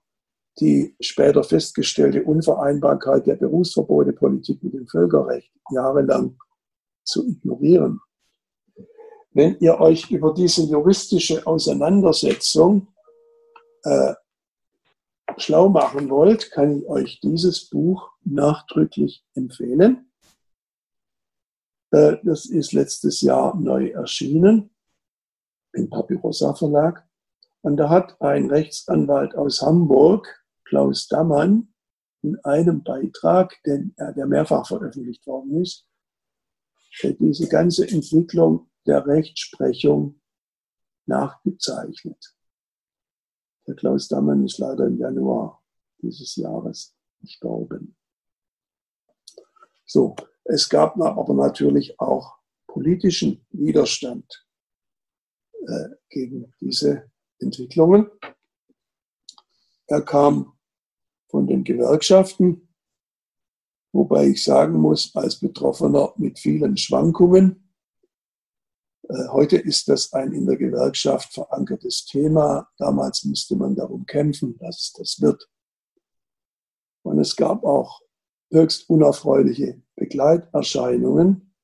die 0.60 0.96
später 0.98 1.44
festgestellte 1.44 2.24
Unvereinbarkeit 2.24 3.26
der 3.26 3.36
Berufsverbotepolitik 3.36 4.62
mit 4.62 4.72
dem 4.72 4.86
Völkerrecht 4.86 5.52
jahrelang 5.72 6.38
zu 7.04 7.28
ignorieren. 7.28 8.00
Wenn 9.32 9.58
ihr 9.60 9.78
euch 9.78 10.10
über 10.10 10.32
diese 10.32 10.62
juristische 10.62 11.46
Auseinandersetzung 11.46 12.88
äh, 13.82 14.14
schlau 15.36 15.68
machen 15.68 16.08
wollt, 16.08 16.50
kann 16.50 16.78
ich 16.78 16.88
euch 16.88 17.20
dieses 17.20 17.68
Buch 17.68 18.08
nachdrücklich 18.24 19.22
empfehlen. 19.34 20.10
Äh, 21.92 22.16
das 22.24 22.46
ist 22.46 22.72
letztes 22.72 23.20
Jahr 23.20 23.54
neu 23.56 23.88
erschienen 23.90 24.70
im 25.72 25.88
Papyrossa 25.88 26.54
Verlag. 26.54 27.06
Und 27.60 27.76
da 27.76 27.88
hat 27.88 28.20
ein 28.20 28.50
Rechtsanwalt 28.50 29.36
aus 29.36 29.62
Hamburg, 29.62 30.44
Klaus 30.64 31.06
Dammann, 31.06 31.72
in 32.22 32.38
einem 32.44 32.82
Beitrag, 32.82 33.62
den, 33.64 33.94
der 33.98 34.26
mehrfach 34.26 34.66
veröffentlicht 34.66 35.26
worden 35.26 35.60
ist, 35.60 35.86
diese 37.02 37.48
ganze 37.48 37.88
Entwicklung 37.88 38.70
der 38.86 39.06
Rechtsprechung 39.06 40.20
nachgezeichnet. 41.06 42.36
Der 43.66 43.74
Klaus 43.74 44.08
Dammann 44.08 44.44
ist 44.44 44.58
leider 44.58 44.86
im 44.86 44.98
Januar 44.98 45.62
dieses 46.00 46.36
Jahres 46.36 46.96
gestorben. 47.20 47.96
So, 49.86 50.16
es 50.44 50.68
gab 50.68 51.00
aber 51.00 51.34
natürlich 51.34 51.98
auch 52.00 52.36
politischen 52.66 53.44
Widerstand 53.50 54.46
äh, 55.66 55.88
gegen 56.08 56.52
diese 56.60 57.10
Entwicklungen. 57.38 58.10
Er 59.86 60.02
kam 60.02 60.56
von 61.28 61.46
den 61.46 61.64
Gewerkschaften, 61.64 62.68
wobei 63.92 64.28
ich 64.28 64.42
sagen 64.42 64.80
muss, 64.80 65.14
als 65.14 65.38
Betroffener 65.38 66.12
mit 66.16 66.38
vielen 66.38 66.76
Schwankungen. 66.76 67.74
Äh, 69.08 69.28
heute 69.28 69.58
ist 69.58 69.88
das 69.88 70.12
ein 70.12 70.32
in 70.32 70.46
der 70.46 70.56
Gewerkschaft 70.56 71.34
verankertes 71.34 72.06
Thema. 72.06 72.70
Damals 72.78 73.24
musste 73.24 73.54
man 73.56 73.76
darum 73.76 74.06
kämpfen, 74.06 74.56
dass 74.58 74.80
es 74.80 74.92
das 74.92 75.20
wird. 75.20 75.48
Und 77.02 77.18
es 77.18 77.36
gab 77.36 77.64
auch 77.64 78.00
höchst 78.50 78.88
unerfreuliche 78.88 79.82
Begleiterscheinungen. 79.96 81.54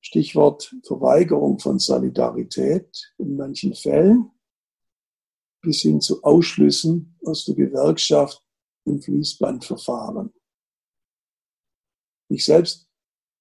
Stichwort 0.00 0.74
Verweigerung 0.84 1.58
von 1.58 1.78
Solidarität 1.78 3.14
in 3.18 3.36
manchen 3.36 3.74
Fällen 3.74 4.30
bis 5.62 5.82
hin 5.82 6.00
zu 6.00 6.22
Ausschlüssen 6.24 7.16
aus 7.24 7.44
der 7.44 7.54
Gewerkschaft 7.54 8.44
im 8.84 9.00
Fließbandverfahren. 9.00 10.32
Ich 12.28 12.44
selbst 12.44 12.88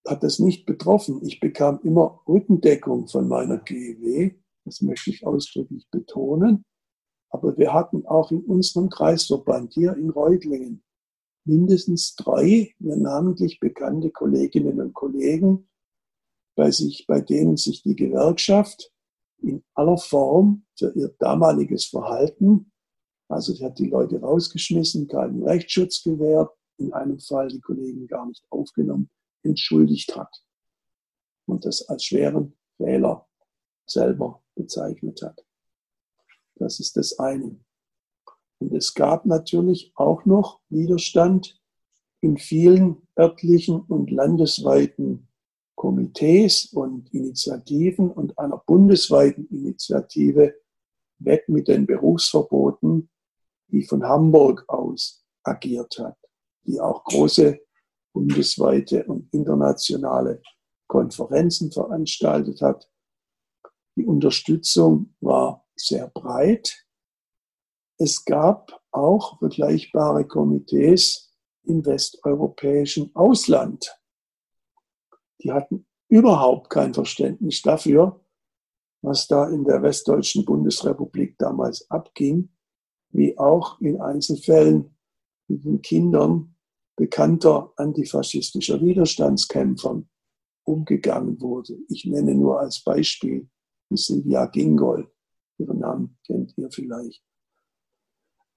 hat 0.08 0.24
das 0.24 0.40
nicht 0.40 0.66
betroffen. 0.66 1.26
Ich 1.26 1.40
bekam 1.40 1.80
immer 1.84 2.22
Rückendeckung 2.28 3.08
von 3.08 3.28
meiner 3.28 3.58
GEW. 3.58 4.36
Das 4.66 4.82
möchte 4.82 5.10
ich 5.10 5.26
ausdrücklich 5.26 5.88
betonen. 5.90 6.64
Aber 7.30 7.58
wir 7.58 7.74
hatten 7.74 8.06
auch 8.06 8.32
in 8.32 8.44
unserem 8.44 8.90
Kreisverband 8.90 9.74
hier 9.74 9.96
in 9.96 10.10
Reutlingen 10.10 10.84
mindestens 11.46 12.16
drei 12.16 12.74
mir 12.80 12.98
namentlich 12.98 13.60
bekannte 13.60 14.12
Kolleginnen 14.12 14.80
und 14.80 14.94
Kollegen, 14.94 15.70
bei, 16.56 16.72
sich, 16.72 17.06
bei 17.08 17.22
denen 17.22 17.58
sich 17.58 17.82
die 17.84 17.96
Gewerkschaft 17.96 18.92
in 19.38 19.64
aller 19.74 19.98
Form 19.98 20.66
für 20.78 20.92
ihr 20.96 21.16
damaliges 21.20 21.86
Verhalten, 21.86 22.72
also 23.28 23.54
sie 23.54 23.64
hat 23.64 23.80
die 23.80 23.88
Leute 23.88 24.20
rausgeschmissen, 24.20 25.08
keinen 25.08 25.44
Rechtsschutz 25.44 26.04
gewährt, 26.04 26.52
in 26.78 26.92
einem 26.94 27.20
Fall 27.20 27.48
die 27.48 27.62
Kollegen 27.62 28.08
gar 28.08 28.26
nicht 28.28 28.44
aufgenommen, 28.50 29.10
entschuldigt 29.44 30.16
hat 30.16 30.44
und 31.46 31.66
das 31.66 31.88
als 31.88 32.04
schweren 32.06 32.58
Fehler 32.78 33.28
selber 33.86 34.44
bezeichnet 34.56 35.22
hat. 35.22 35.46
Das 36.56 36.80
ist 36.80 36.98
das 36.98 37.18
eine. 37.20 37.60
Und 38.62 38.74
es 38.74 38.94
gab 38.94 39.26
natürlich 39.26 39.92
auch 39.96 40.24
noch 40.26 40.62
Widerstand 40.70 41.60
in 42.22 42.38
vielen 42.38 43.08
örtlichen 43.18 43.82
und 43.82 44.12
landesweiten 44.12 45.28
Komitees 45.76 46.66
und 46.66 47.12
Initiativen 47.12 48.12
und 48.12 48.38
einer 48.38 48.58
bundesweiten 48.58 49.48
Initiative 49.50 50.54
weg 51.18 51.50
mit 51.50 51.68
den 51.68 51.88
Berufsverboten, 51.88 53.10
die 53.70 53.82
von 53.84 54.04
Hamburg 54.04 54.64
aus 54.68 55.26
agiert 55.42 55.98
hat, 55.98 56.18
die 56.64 56.80
auch 56.80 57.04
große 57.06 57.60
bundesweite 58.14 59.06
und 59.06 59.34
internationale 59.34 60.40
Konferenzen 60.86 61.72
veranstaltet 61.72 62.62
hat. 62.62 62.88
Die 63.96 64.06
Unterstützung 64.06 65.16
war 65.20 65.66
sehr 65.76 66.10
breit 66.10 66.86
es 68.02 68.26
gab 68.26 68.82
auch 68.90 69.38
vergleichbare 69.38 70.26
Komitees 70.26 71.32
im 71.64 71.86
westeuropäischen 71.86 73.16
Ausland. 73.16 73.96
Die 75.44 75.52
hatten 75.52 75.86
überhaupt 76.10 76.72
kein 76.72 76.96
Verständnis 76.96 77.62
dafür, 77.62 78.26
was 79.04 79.28
da 79.28 79.48
in 79.50 79.66
der 79.66 79.84
westdeutschen 79.84 80.46
Bundesrepublik 80.46 81.38
damals 81.38 81.90
abging, 81.92 82.50
wie 83.10 83.38
auch 83.38 83.80
in 83.82 84.02
Einzelfällen 84.02 84.98
mit 85.48 85.64
den 85.64 85.82
Kindern 85.84 86.56
bekannter 86.96 87.72
antifaschistischer 87.76 88.82
Widerstandskämpfern 88.82 90.10
umgegangen 90.64 91.40
wurde. 91.40 91.78
Ich 91.88 92.06
nenne 92.06 92.34
nur 92.34 92.60
als 92.60 92.84
Beispiel 92.84 93.48
Silvia 93.92 94.48
Gingol. 94.48 95.12
Ihren 95.60 95.80
Namen 95.80 96.18
kennt 96.26 96.58
ihr 96.58 96.72
vielleicht. 96.72 97.24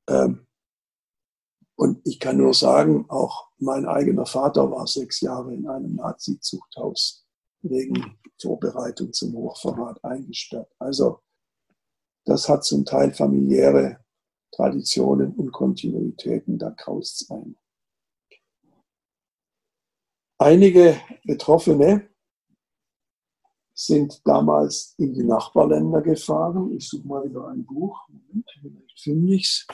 Ähm, 0.09 0.47
und 1.77 2.07
ich 2.07 2.21
kann 2.21 2.37
nur 2.37 2.55
sagen, 2.55 3.07
auch 3.09 3.49
mein 3.59 3.87
eigener 3.87 4.27
Vater 4.27 4.71
war 4.71 4.87
sechs 4.87 5.21
Jahre 5.21 5.55
in 5.55 5.67
einem 5.67 5.97
Nazi-Zuchthaus 5.97 7.27
wegen 7.63 8.19
Vorbereitung 8.41 9.13
zum 9.13 9.35
Hochverrat 9.35 10.05
eingesperrt. 10.05 10.71
Also 10.79 11.21
das 12.25 12.49
hat 12.49 12.65
zum 12.65 12.85
Teil 12.85 13.13
familiäre 13.13 14.05
Traditionen 14.53 15.33
und 15.35 15.51
Kontinuitäten, 15.53 16.59
da 16.59 16.71
graust 16.71 17.23
es 17.23 17.31
ein. 17.31 17.57
Einige 20.39 21.01
Betroffene 21.25 22.09
sind 23.75 24.21
damals 24.25 24.95
in 24.99 25.13
die 25.15 25.25
Nachbarländer 25.25 26.03
gefahren. 26.03 26.73
Ich 26.73 26.89
suche 26.89 27.07
mal 27.07 27.25
wieder 27.25 27.49
ein 27.49 27.65
Buch. 27.65 27.99
Moment, 28.09 28.49
vielleicht 28.61 29.01
finde 29.01 29.35
ich 29.35 29.45
es. 29.45 29.67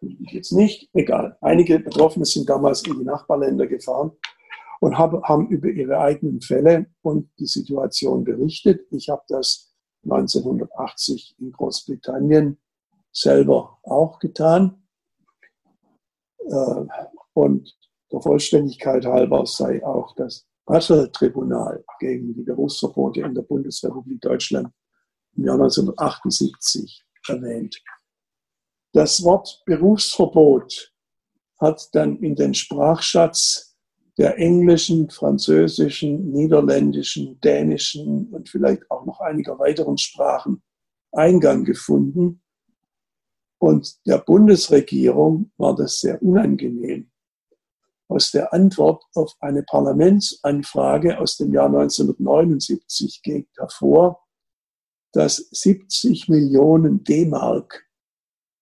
Jetzt 0.00 0.52
nicht, 0.52 0.88
egal. 0.92 1.36
Einige 1.40 1.78
Betroffene 1.80 2.24
sind 2.24 2.48
damals 2.48 2.82
in 2.86 2.98
die 2.98 3.04
Nachbarländer 3.04 3.66
gefahren 3.66 4.12
und 4.80 4.98
hab, 4.98 5.22
haben 5.24 5.48
über 5.48 5.68
ihre 5.68 5.98
eigenen 5.98 6.40
Fälle 6.40 6.86
und 7.02 7.30
die 7.38 7.46
Situation 7.46 8.24
berichtet. 8.24 8.86
Ich 8.90 9.08
habe 9.08 9.22
das 9.28 9.74
1980 10.04 11.36
in 11.38 11.52
Großbritannien 11.52 12.58
selber 13.12 13.78
auch 13.82 14.18
getan. 14.18 14.82
Äh, 16.46 16.84
und 17.34 17.76
der 18.10 18.20
Vollständigkeit 18.20 19.04
halber 19.04 19.44
sei 19.46 19.84
auch 19.84 20.14
das 20.14 20.47
Basel-Tribunal 20.68 21.82
gegen 21.98 22.34
die 22.34 22.42
Berufsverbote 22.42 23.22
in 23.22 23.34
der 23.34 23.42
Bundesrepublik 23.42 24.20
Deutschland 24.20 24.68
im 25.34 25.44
Jahr 25.46 25.54
1978 25.54 27.04
erwähnt. 27.26 27.82
Das 28.92 29.22
Wort 29.24 29.62
Berufsverbot 29.64 30.92
hat 31.58 31.88
dann 31.92 32.18
in 32.18 32.36
den 32.36 32.52
Sprachschatz 32.52 33.76
der 34.18 34.36
englischen, 34.36 35.08
französischen, 35.08 36.32
niederländischen, 36.32 37.40
dänischen 37.40 38.28
und 38.28 38.50
vielleicht 38.50 38.90
auch 38.90 39.06
noch 39.06 39.20
einiger 39.20 39.58
weiteren 39.58 39.96
Sprachen 39.96 40.62
Eingang 41.12 41.64
gefunden. 41.64 42.42
Und 43.58 44.06
der 44.06 44.18
Bundesregierung 44.18 45.50
war 45.56 45.74
das 45.74 46.00
sehr 46.00 46.22
unangenehm. 46.22 47.10
Aus 48.08 48.30
der 48.30 48.54
Antwort 48.54 49.04
auf 49.14 49.34
eine 49.40 49.62
Parlamentsanfrage 49.62 51.18
aus 51.18 51.36
dem 51.36 51.52
Jahr 51.52 51.66
1979 51.66 53.20
geht 53.22 53.48
hervor, 53.58 54.26
dass 55.12 55.36
70 55.36 56.28
Millionen 56.28 57.04
D-Mark 57.04 57.86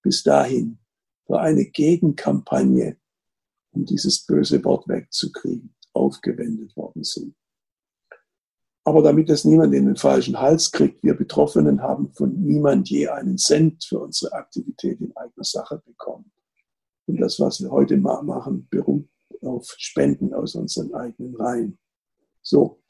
bis 0.03 0.25
dahin 0.25 0.79
für 1.27 1.39
eine 1.39 1.65
Gegenkampagne, 1.65 2.97
um 3.71 3.85
dieses 3.85 4.27
böse 4.27 4.65
Wort 4.65 4.89
wegzukriegen, 4.89 5.75
aufgewendet 5.93 6.77
worden 6.77 7.05
sind. 7.05 7.37
Aber 8.85 9.03
damit 9.03 9.31
es 9.31 9.45
niemand 9.45 9.75
in 9.75 9.87
den 9.87 9.97
falschen 9.97 10.41
Hals 10.41 10.71
kriegt, 10.71 11.03
wir 11.03 11.15
Betroffenen 11.15 11.83
haben 11.83 12.13
von 12.13 12.33
niemand 12.41 12.89
je 12.89 13.09
einen 13.09 13.39
Cent 13.39 13.85
für 13.85 14.01
unsere 14.01 14.33
Aktivität 14.33 15.01
in 15.01 15.17
eigener 15.17 15.45
Sache 15.45 15.83
bekommen. 15.85 16.31
Und 17.07 17.21
das, 17.21 17.39
was 17.39 17.61
wir 17.61 17.71
heute 17.71 17.97
mal 17.97 18.23
machen, 18.23 18.69
beruht 18.71 19.09
auf 19.43 19.75
Spenden 19.79 20.35
aus 20.35 20.55
unseren 20.55 20.95
eigenen 20.95 21.35
Reihen. 21.37 21.79
So, 22.43 22.81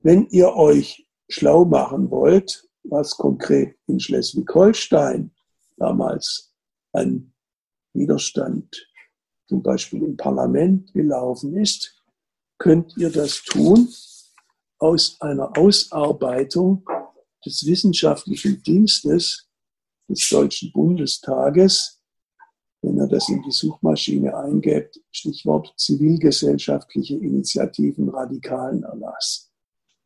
wenn 0.00 0.26
ihr 0.28 0.54
euch 0.54 1.08
schlau 1.28 1.64
machen 1.64 2.10
wollt, 2.10 2.68
was 2.84 3.16
konkret 3.16 3.76
in 3.86 3.98
Schleswig-Holstein 3.98 5.34
damals 5.76 6.54
an 6.92 7.32
Widerstand 7.94 8.90
zum 9.46 9.62
Beispiel 9.62 10.02
im 10.02 10.16
Parlament 10.16 10.92
gelaufen 10.92 11.56
ist, 11.56 12.02
könnt 12.58 12.96
ihr 12.96 13.10
das 13.10 13.42
tun 13.42 13.88
aus 14.78 15.20
einer 15.20 15.56
Ausarbeitung 15.56 16.84
des 17.44 17.66
wissenschaftlichen 17.66 18.62
Dienstes 18.62 19.48
des 20.08 20.28
Deutschen 20.28 20.72
Bundestages, 20.72 22.02
wenn 22.84 22.98
ihr 22.98 23.06
das 23.06 23.28
in 23.28 23.42
die 23.42 23.50
Suchmaschine 23.50 24.36
eingebt, 24.36 25.00
Stichwort 25.10 25.72
zivilgesellschaftliche 25.76 27.16
Initiativen 27.16 28.10
radikalen 28.10 28.82
Erlass. 28.82 29.50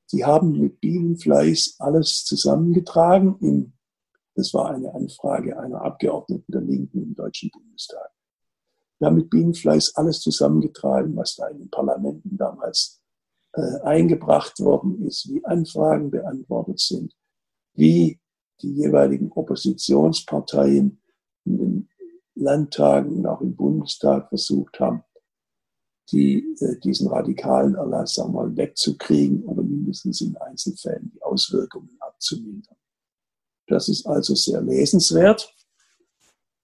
Sie 0.06 0.24
haben 0.24 0.52
mit 0.52 0.80
Bienenfleiß 0.80 1.76
alles 1.80 2.24
zusammengetragen. 2.24 3.36
In, 3.40 3.72
das 4.34 4.54
war 4.54 4.70
eine 4.70 4.94
Anfrage 4.94 5.58
einer 5.58 5.82
Abgeordneten 5.82 6.50
der 6.52 6.60
Linken 6.60 7.02
im 7.02 7.14
Deutschen 7.14 7.50
Bundestag. 7.50 8.10
Wir 8.98 9.08
haben 9.08 9.16
mit 9.16 9.30
Bienenfleiß 9.30 9.96
alles 9.96 10.20
zusammengetragen, 10.20 11.16
was 11.16 11.36
da 11.36 11.48
in 11.48 11.58
den 11.58 11.70
Parlamenten 11.70 12.36
damals 12.36 13.00
äh, 13.54 13.80
eingebracht 13.82 14.60
worden 14.60 15.04
ist, 15.06 15.28
wie 15.28 15.44
Anfragen 15.44 16.10
beantwortet 16.10 16.80
sind, 16.80 17.14
wie 17.74 18.20
die 18.62 18.72
jeweiligen 18.72 19.30
Oppositionsparteien 19.32 21.00
in 21.44 21.58
den 21.58 21.77
Landtagen 22.38 23.16
und 23.16 23.26
auch 23.26 23.40
im 23.40 23.54
Bundestag 23.54 24.28
versucht 24.28 24.80
haben, 24.80 25.02
die, 26.10 26.56
äh, 26.60 26.78
diesen 26.80 27.08
radikalen 27.08 27.74
Erlass 27.74 28.14
sagen 28.14 28.32
wir 28.32 28.44
mal, 28.44 28.56
wegzukriegen 28.56 29.44
oder 29.44 29.62
mindestens 29.62 30.20
in 30.20 30.36
Einzelfällen 30.36 31.10
die 31.14 31.22
Auswirkungen 31.22 31.96
abzumildern. 32.00 32.76
Das 33.66 33.88
ist 33.88 34.06
also 34.06 34.34
sehr 34.34 34.62
lesenswert. 34.62 35.54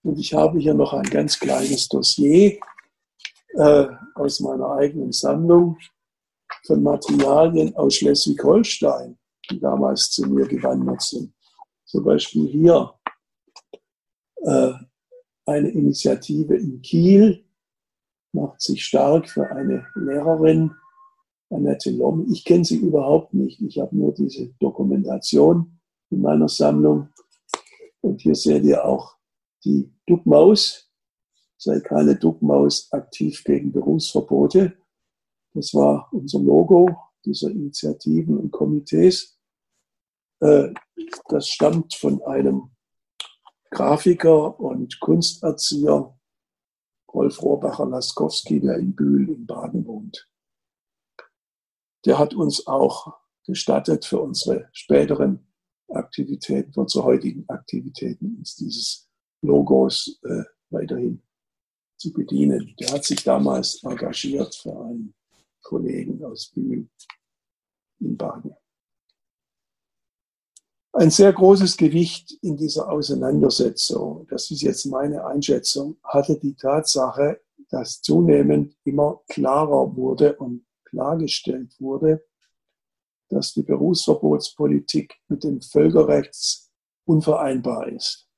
Und 0.03 0.19
ich 0.19 0.33
habe 0.35 0.59
hier 0.59 0.75
noch 0.75 0.93
ein 0.93 1.05
ganz 1.05 1.39
kleines 1.39 1.89
Dossier 1.89 2.59
äh, 3.55 3.87
aus 4.15 4.41
meiner 4.41 4.71
eigenen 4.73 5.13
Sammlung 5.13 5.79
von 6.67 6.83
Materialien 6.83 7.75
aus 7.77 7.97
Schleswig-Holstein, 7.97 9.19
die 9.51 9.61
damals 9.61 10.11
zu 10.11 10.27
mir 10.27 10.47
gewandert 10.47 11.03
sind. 11.03 11.35
Zum 11.85 12.05
Beispiel 12.05 12.49
hier 12.49 12.95
äh, 14.43 14.73
eine 15.47 15.69
Initiative 15.69 16.57
in 16.57 16.81
Kiel, 16.83 17.45
macht 18.33 18.61
sich 18.61 18.85
stark 18.85 19.29
für 19.29 19.51
eine 19.51 19.87
Lehrerin, 19.95 20.73
Annette 21.51 21.91
Lomm. 21.91 22.27
Ich 22.31 22.45
kenne 22.45 22.65
sie 22.65 22.79
überhaupt 22.79 23.33
nicht. 23.35 23.61
Ich 23.63 23.79
habe 23.79 23.97
nur 23.97 24.13
diese 24.13 24.49
Dokumentation 24.59 25.79
in 26.11 26.21
meiner 26.21 26.49
Sammlung. 26.49 27.09
Und 28.01 28.21
hier 28.21 28.35
seht 28.35 28.65
ihr 28.65 28.85
auch 28.85 29.17
die 29.65 29.93
Duckmaus. 30.07 30.91
Sei 31.57 31.81
keine 31.81 32.17
Duckmaus 32.17 32.93
aktiv 32.93 33.43
gegen 33.45 33.73
Berufsverbote. 33.73 34.77
Das 35.55 35.73
war 35.73 36.09
unser 36.13 36.41
Logo 36.41 36.91
dieser 37.25 37.51
Initiativen 37.51 38.37
und 38.37 38.51
Komitees. 38.51 39.39
Äh, 40.41 40.75
das 41.29 41.49
stammt 41.49 41.95
von 41.95 42.21
einem 42.23 42.74
Grafiker 43.75 44.59
und 44.61 45.01
Kunsterzieher 45.01 46.17
Rolf 47.13 47.43
Rohrbacher-Laskowski, 47.43 48.61
der 48.61 48.77
in 48.77 48.95
Bühl 48.95 49.29
in 49.29 49.47
Baden 49.47 49.85
wohnt. 49.85 50.29
Der 52.07 52.19
hat 52.19 52.35
uns 52.35 52.67
auch 52.67 53.19
gestattet, 53.45 54.05
für 54.05 54.21
unsere 54.21 54.69
späteren 54.73 55.47
Aktivitäten, 55.89 56.73
für 56.73 56.81
unsere 56.81 57.05
heutigen 57.05 57.49
Aktivitäten, 57.49 58.37
uns 58.39 58.57
dieses 58.57 59.09
Logos 59.43 60.21
äh, 60.23 60.45
weiterhin 60.71 61.23
zu 61.97 62.13
bedienen. 62.13 62.75
Der 62.79 62.93
hat 62.93 63.05
sich 63.05 63.25
damals 63.25 63.83
engagiert 63.83 64.55
für 64.55 64.73
einen 64.85 65.15
Kollegen 65.63 66.25
aus 66.25 66.51
Bühl 66.55 66.89
in 68.01 68.17
Baden. 68.17 68.55
Ein 70.97 71.11
sehr 71.11 71.33
großes 71.33 71.77
Gewicht 71.77 72.39
in 72.41 72.57
dieser 72.57 72.89
Auseinandersetzung, 72.89 74.29
das 74.31 74.53
ist 74.53 74.63
jetzt 74.63 74.87
meine 74.87 75.27
Einschätzung, 75.27 75.97
hatte 76.05 76.39
die 76.39 76.55
Tatsache, 76.55 77.41
dass 77.69 78.01
zunehmend 78.01 78.77
immer 78.85 79.21
klarer 79.27 79.97
wurde 79.97 80.37
und 80.37 80.65
klargestellt 80.85 81.75
wurde, 81.81 82.25
dass 83.29 83.55
die 83.55 83.65
Berufsverbotspolitik 83.65 85.17
mit 85.27 85.43
dem 85.43 85.61
Völkerrechts 85.61 86.71
unvereinbar 87.05 87.89
ist. 87.89 88.29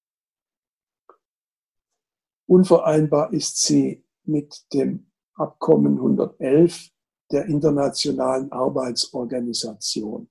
Unvereinbar 2.46 3.34
ist 3.34 3.60
sie 3.60 4.02
mit 4.24 4.64
dem 4.72 5.10
Abkommen 5.34 5.96
111 5.98 6.88
der 7.30 7.44
Internationalen 7.44 8.50
Arbeitsorganisation. 8.50 10.30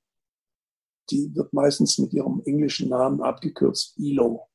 Die 1.09 1.33
wird 1.35 1.53
meistens 1.53 1.97
mit 1.97 2.13
ihrem 2.13 2.41
englischen 2.45 2.89
Namen 2.89 3.21
abgekürzt 3.21 3.97
ILO. 3.97 4.47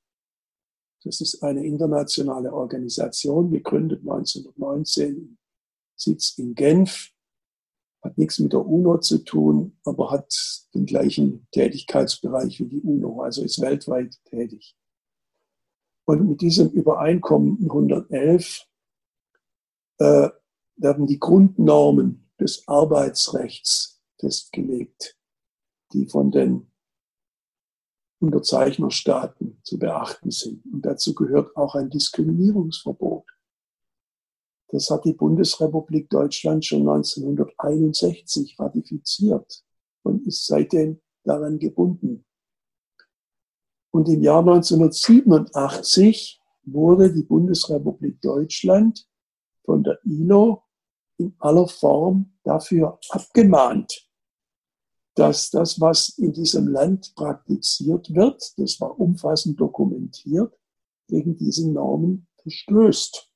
Das 1.05 1.21
ist 1.21 1.43
eine 1.43 1.65
internationale 1.65 2.53
Organisation, 2.53 3.51
gegründet 3.51 4.01
1919, 4.01 5.39
Sitz 5.97 6.37
in 6.39 6.55
Genf, 6.55 7.11
hat 8.03 8.17
nichts 8.19 8.39
mit 8.39 8.53
der 8.53 8.67
UNO 8.67 8.99
zu 8.99 9.19
tun, 9.19 9.79
aber 9.85 10.11
hat 10.11 10.35
den 10.75 10.87
gleichen 10.87 11.47
Tätigkeitsbereich 11.53 12.61
wie 12.61 12.69
die 12.69 12.81
UNO, 12.81 13.23
also 13.23 13.43
ist 13.43 13.61
weltweit 13.61 14.19
tätig. 14.25 14.77
Und 16.05 16.29
mit 16.29 16.41
diesem 16.41 16.71
Übereinkommen 16.71 17.59
111 17.63 18.67
äh, 19.99 20.29
werden 20.77 21.07
die 21.07 21.19
Grundnormen 21.19 22.31
des 22.41 22.67
Arbeitsrechts 22.67 24.03
festgelegt, 24.19 25.17
die 25.93 26.07
von 26.07 26.31
den 26.31 26.71
Unterzeichnerstaaten 28.21 29.61
zu 29.63 29.79
beachten 29.79 30.31
sind. 30.31 30.65
Und 30.73 30.85
dazu 30.85 31.15
gehört 31.15 31.57
auch 31.57 31.75
ein 31.75 31.91
Diskriminierungsverbot. 31.91 33.25
Das 34.69 34.91
hat 34.91 35.05
die 35.05 35.15
Bundesrepublik 35.15 36.11
Deutschland 36.11 36.65
schon 36.65 36.89
1961 36.89 38.57
ratifiziert 38.59 39.65
und 40.03 40.27
ist 40.27 40.47
seitdem 40.47 41.01
daran 41.25 41.59
gebunden. 41.59 42.25
Und 43.91 44.09
im 44.09 44.23
Jahr 44.23 44.41
1987 44.41 46.41
wurde 46.63 47.13
die 47.13 47.25
Bundesrepublik 47.25 48.21
Deutschland 48.21 49.09
von 49.65 49.83
der 49.83 49.99
ILO 50.05 50.63
in 51.17 51.35
aller 51.39 51.67
Form 51.67 52.39
dafür 52.45 52.99
abgemahnt, 53.09 54.10
dass 55.15 55.51
das, 55.51 55.81
was 55.81 56.11
in 56.19 56.33
diesem 56.33 56.69
Land 56.69 57.15
praktiziert 57.15 58.15
wird, 58.15 58.59
das 58.59 58.81
war 58.81 58.99
umfassend 58.99 59.61
dokumentiert, 59.61 60.57
gegen 61.09 61.37
diese 61.37 61.69
Normen 61.69 62.29
verstößt. 62.43 63.29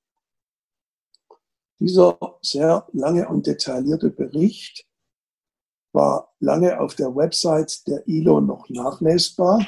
Dieser 1.80 2.18
sehr 2.40 2.88
lange 2.92 3.28
und 3.28 3.46
detaillierte 3.46 4.10
Bericht 4.10 4.86
war 5.92 6.34
lange 6.40 6.80
auf 6.80 6.94
der 6.94 7.14
Website 7.14 7.86
der 7.86 8.06
ILO 8.08 8.40
noch 8.40 8.68
nachlesbar, 8.68 9.66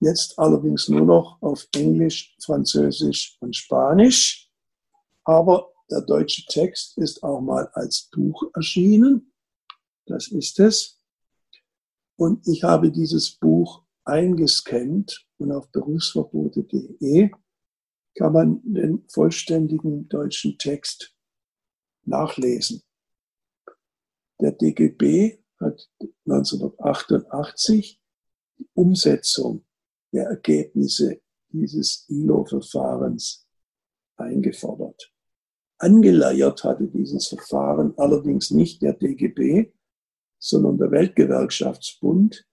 jetzt 0.00 0.38
allerdings 0.38 0.88
nur 0.88 1.04
noch 1.04 1.42
auf 1.42 1.66
Englisch, 1.74 2.36
Französisch 2.42 3.36
und 3.40 3.56
Spanisch. 3.56 4.50
Aber 5.24 5.72
der 5.90 6.02
deutsche 6.02 6.44
Text 6.46 6.96
ist 6.98 7.22
auch 7.22 7.40
mal 7.40 7.68
als 7.72 8.08
Buch 8.12 8.44
erschienen. 8.54 9.32
Das 10.06 10.28
ist 10.28 10.58
es. 10.60 10.97
Und 12.18 12.48
ich 12.48 12.64
habe 12.64 12.90
dieses 12.90 13.30
Buch 13.30 13.84
eingescannt 14.04 15.24
und 15.38 15.52
auf 15.52 15.70
berufsverbote.de 15.70 17.30
kann 18.16 18.32
man 18.32 18.60
den 18.64 19.04
vollständigen 19.08 20.08
deutschen 20.08 20.58
Text 20.58 21.14
nachlesen. 22.02 22.82
Der 24.40 24.50
DGB 24.50 25.38
hat 25.60 25.88
1988 26.26 28.00
die 28.58 28.68
Umsetzung 28.74 29.64
der 30.12 30.24
Ergebnisse 30.24 31.20
dieses 31.50 32.04
ILO-Verfahrens 32.08 33.46
eingefordert. 34.16 35.12
Angeleiert 35.78 36.64
hatte 36.64 36.88
dieses 36.88 37.28
Verfahren 37.28 37.96
allerdings 37.96 38.50
nicht 38.50 38.82
der 38.82 38.94
DGB, 38.94 39.72
sondern 40.38 40.78
der 40.78 40.90
Weltgewerkschaftsbund, 40.90 42.46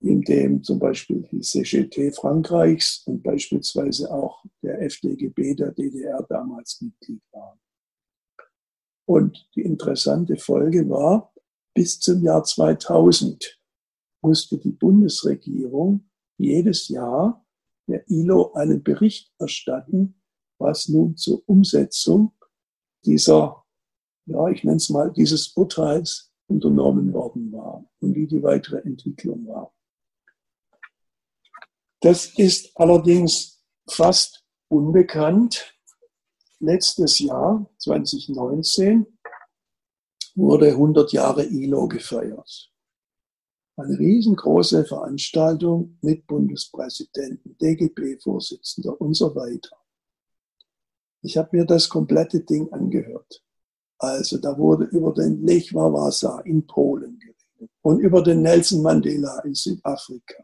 in 0.00 0.22
dem 0.22 0.62
zum 0.62 0.78
Beispiel 0.78 1.26
die 1.30 1.40
CGT 1.40 2.12
Frankreichs 2.12 3.02
und 3.06 3.22
beispielsweise 3.22 4.12
auch 4.12 4.44
der 4.62 4.80
FDGB 4.82 5.54
der 5.54 5.72
DDR 5.72 6.24
damals 6.28 6.80
Mitglied 6.80 7.22
waren. 7.32 7.58
Und 9.06 9.48
die 9.54 9.62
interessante 9.62 10.36
Folge 10.36 10.88
war, 10.88 11.32
bis 11.74 11.98
zum 11.98 12.22
Jahr 12.22 12.44
2000 12.44 13.58
musste 14.22 14.58
die 14.58 14.72
Bundesregierung 14.72 16.08
jedes 16.36 16.88
Jahr 16.88 17.44
der 17.88 18.08
ILO 18.10 18.52
einen 18.52 18.82
Bericht 18.82 19.32
erstatten, 19.38 20.20
was 20.58 20.88
nun 20.88 21.16
zur 21.16 21.42
Umsetzung 21.46 22.32
dieser, 23.04 23.64
ja, 24.26 24.48
ich 24.48 24.62
nenne 24.64 24.76
es 24.76 24.90
mal, 24.90 25.12
dieses 25.12 25.56
Urteils 25.56 26.27
unternommen 26.48 27.12
worden 27.12 27.52
war 27.52 27.84
und 28.00 28.14
wie 28.14 28.26
die 28.26 28.42
weitere 28.42 28.78
Entwicklung 28.78 29.46
war. 29.46 29.72
Das 32.00 32.38
ist 32.38 32.76
allerdings 32.76 33.62
fast 33.88 34.44
unbekannt. 34.68 35.74
Letztes 36.60 37.18
Jahr, 37.18 37.68
2019, 37.78 39.06
wurde 40.34 40.68
100 40.68 41.12
Jahre 41.12 41.44
ILO 41.44 41.88
gefeiert. 41.88 42.72
Eine 43.76 43.98
riesengroße 43.98 44.84
Veranstaltung 44.84 45.98
mit 46.02 46.26
Bundespräsidenten, 46.26 47.56
DGB-Vorsitzender 47.58 49.00
und 49.00 49.14
so 49.14 49.34
weiter. 49.36 49.76
Ich 51.22 51.36
habe 51.36 51.56
mir 51.56 51.64
das 51.64 51.88
komplette 51.88 52.40
Ding 52.40 52.72
angehört. 52.72 53.44
Also 53.98 54.38
da 54.38 54.56
wurde 54.56 54.84
über 54.84 55.12
den 55.12 55.44
Lech 55.44 55.72
Wałęsa 55.72 56.40
in 56.44 56.66
Polen 56.66 57.18
geredet 57.18 57.70
und 57.82 57.98
über 57.98 58.22
den 58.22 58.42
Nelson 58.42 58.82
Mandela 58.82 59.40
in 59.40 59.54
Südafrika. 59.54 60.42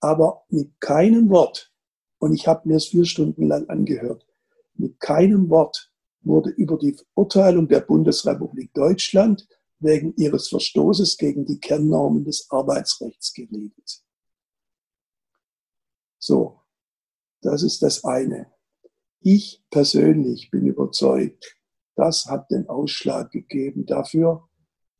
Aber 0.00 0.44
mit 0.48 0.80
keinem 0.80 1.28
Wort, 1.28 1.70
und 2.18 2.32
ich 2.32 2.46
habe 2.48 2.66
mir 2.68 2.76
es 2.76 2.86
vier 2.86 3.04
Stunden 3.04 3.46
lang 3.46 3.68
angehört, 3.68 4.26
mit 4.74 4.98
keinem 4.98 5.50
Wort 5.50 5.92
wurde 6.22 6.50
über 6.50 6.78
die 6.78 6.94
Verurteilung 6.94 7.68
der 7.68 7.80
Bundesrepublik 7.80 8.72
Deutschland 8.72 9.46
wegen 9.80 10.14
ihres 10.16 10.48
Verstoßes 10.48 11.16
gegen 11.18 11.44
die 11.44 11.60
Kernnormen 11.60 12.24
des 12.24 12.50
Arbeitsrechts 12.50 13.32
geredet. 13.32 14.02
So, 16.18 16.60
das 17.42 17.62
ist 17.62 17.82
das 17.82 18.04
eine. 18.04 18.50
Ich 19.20 19.62
persönlich 19.70 20.50
bin 20.50 20.66
überzeugt, 20.66 21.57
das 21.98 22.26
hat 22.26 22.50
den 22.50 22.68
Ausschlag 22.68 23.32
gegeben 23.32 23.84
dafür, 23.84 24.48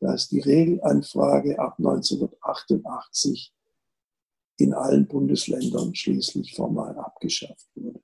dass 0.00 0.28
die 0.28 0.40
Regelanfrage 0.40 1.58
ab 1.58 1.76
1988 1.78 3.54
in 4.56 4.74
allen 4.74 5.06
Bundesländern 5.06 5.94
schließlich 5.94 6.56
formal 6.56 6.98
abgeschafft 6.98 7.68
wurde. 7.76 8.00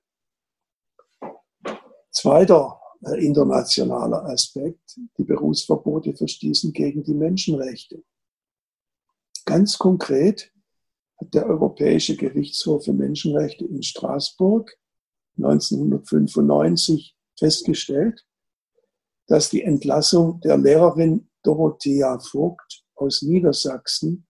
Zweiter 2.09 2.79
äh, 3.01 3.25
internationaler 3.25 4.23
Aspekt, 4.25 4.97
die 5.17 5.23
Berufsverbote 5.25 6.15
verstießen 6.15 6.71
gegen 6.71 7.03
die 7.03 7.13
Menschenrechte. 7.13 8.01
Ganz 9.43 9.77
konkret 9.77 10.53
hat 11.17 11.33
der 11.33 11.47
Europäische 11.47 12.15
Gerichtshof 12.15 12.85
für 12.85 12.93
Menschenrechte 12.93 13.65
in 13.65 13.83
Straßburg 13.83 14.77
1995 15.37 17.17
festgestellt, 17.37 18.25
dass 19.27 19.49
die 19.49 19.63
Entlassung 19.63 20.39
der 20.41 20.57
Lehrerin 20.57 21.29
Dorothea 21.43 22.19
Vogt 22.19 22.83
aus 22.95 23.21
Niedersachsen 23.21 24.27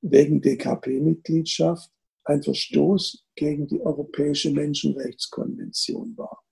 wegen 0.00 0.40
DKP-Mitgliedschaft 0.40 1.90
ein 2.24 2.42
Verstoß 2.42 3.26
gegen 3.34 3.66
die 3.66 3.80
Europäische 3.80 4.50
Menschenrechtskonvention 4.50 6.16
war. 6.16 6.44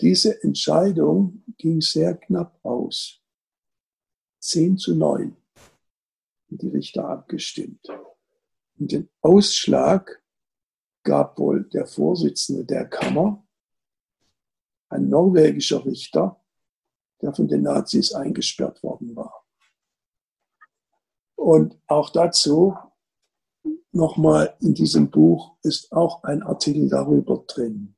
Diese 0.00 0.42
Entscheidung 0.42 1.44
ging 1.56 1.80
sehr 1.80 2.14
knapp 2.16 2.58
aus. 2.64 3.20
10 4.40 4.76
zu 4.76 4.94
9 4.94 5.36
die 6.48 6.68
Richter 6.68 7.08
abgestimmt. 7.08 7.86
Und 8.78 8.92
den 8.92 9.08
Ausschlag 9.20 10.22
gab 11.02 11.38
wohl 11.38 11.68
der 11.70 11.86
Vorsitzende 11.86 12.64
der 12.64 12.86
Kammer, 12.86 13.43
ein 14.94 15.08
norwegischer 15.08 15.84
Richter, 15.84 16.40
der 17.20 17.34
von 17.34 17.48
den 17.48 17.62
Nazis 17.62 18.12
eingesperrt 18.12 18.82
worden 18.82 19.14
war. 19.16 19.44
Und 21.34 21.78
auch 21.86 22.10
dazu 22.10 22.74
nochmal 23.92 24.56
in 24.60 24.74
diesem 24.74 25.10
Buch 25.10 25.56
ist 25.62 25.92
auch 25.92 26.22
ein 26.22 26.42
Artikel 26.42 26.88
darüber 26.88 27.44
drin, 27.46 27.94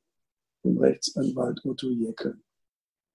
vom 0.61 0.77
Rechtsanwalt 0.77 1.63
Otto 1.65 1.89
Jeckel. 1.89 2.41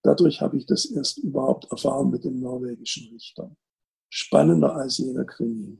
Dadurch 0.02 0.40
habe 0.40 0.56
ich 0.56 0.66
das 0.66 0.86
erst 0.86 1.18
überhaupt 1.18 1.70
erfahren 1.70 2.10
mit 2.10 2.24
den 2.24 2.40
norwegischen 2.40 3.12
Richtern. 3.12 3.56
Spannender 4.08 4.74
als 4.74 4.98
jener 4.98 5.24
Krimi. 5.24 5.78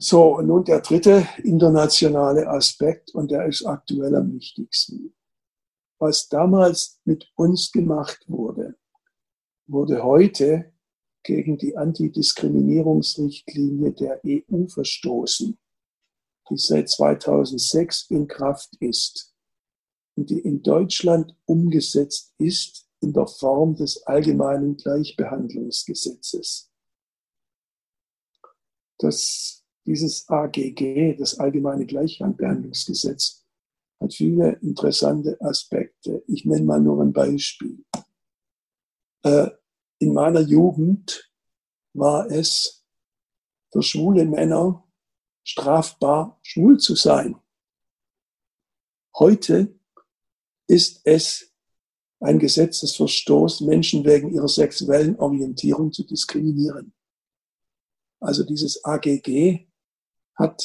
So, 0.00 0.40
nun 0.40 0.64
der 0.64 0.80
dritte 0.80 1.28
internationale 1.42 2.48
Aspekt, 2.48 3.12
und 3.14 3.30
der 3.32 3.46
ist 3.46 3.66
aktuell 3.66 4.14
am 4.14 4.32
wichtigsten. 4.32 5.12
Was 5.98 6.28
damals 6.28 7.00
mit 7.04 7.28
uns 7.34 7.72
gemacht 7.72 8.20
wurde, 8.28 8.76
wurde 9.66 10.04
heute 10.04 10.72
gegen 11.24 11.58
die 11.58 11.76
Antidiskriminierungsrichtlinie 11.76 13.90
der 13.90 14.20
EU 14.24 14.68
verstoßen, 14.68 15.58
die 16.48 16.56
seit 16.56 16.88
2006 16.88 18.06
in 18.10 18.28
Kraft 18.28 18.76
ist 18.78 19.34
und 20.14 20.30
die 20.30 20.38
in 20.38 20.62
Deutschland 20.62 21.36
umgesetzt 21.44 22.32
ist 22.38 22.88
in 23.00 23.12
der 23.12 23.26
Form 23.26 23.74
des 23.74 24.06
allgemeinen 24.06 24.76
Gleichbehandlungsgesetzes. 24.76 26.70
Das 28.98 29.57
dieses 29.88 30.28
AGG, 30.28 31.16
das 31.16 31.38
Allgemeine 31.38 31.86
Gleichbehandlungsgesetz, 31.86 33.46
hat 34.00 34.12
viele 34.12 34.52
interessante 34.60 35.40
Aspekte. 35.40 36.22
Ich 36.26 36.44
nenne 36.44 36.66
mal 36.66 36.80
nur 36.80 37.00
ein 37.00 37.12
Beispiel. 37.12 37.84
Äh, 39.22 39.48
in 39.98 40.12
meiner 40.12 40.40
Jugend 40.40 41.32
war 41.94 42.30
es 42.30 42.84
für 43.72 43.82
schwule 43.82 44.26
Männer 44.26 44.86
strafbar, 45.42 46.38
schwul 46.42 46.78
zu 46.78 46.94
sein. 46.94 47.40
Heute 49.18 49.74
ist 50.68 51.00
es 51.04 51.54
ein 52.20 52.38
Gesetzesverstoß, 52.38 53.62
Menschen 53.62 54.04
wegen 54.04 54.34
ihrer 54.34 54.48
sexuellen 54.48 55.18
Orientierung 55.18 55.92
zu 55.92 56.04
diskriminieren. 56.04 56.92
Also 58.20 58.44
dieses 58.44 58.84
AGG 58.84 59.67
hat 60.38 60.62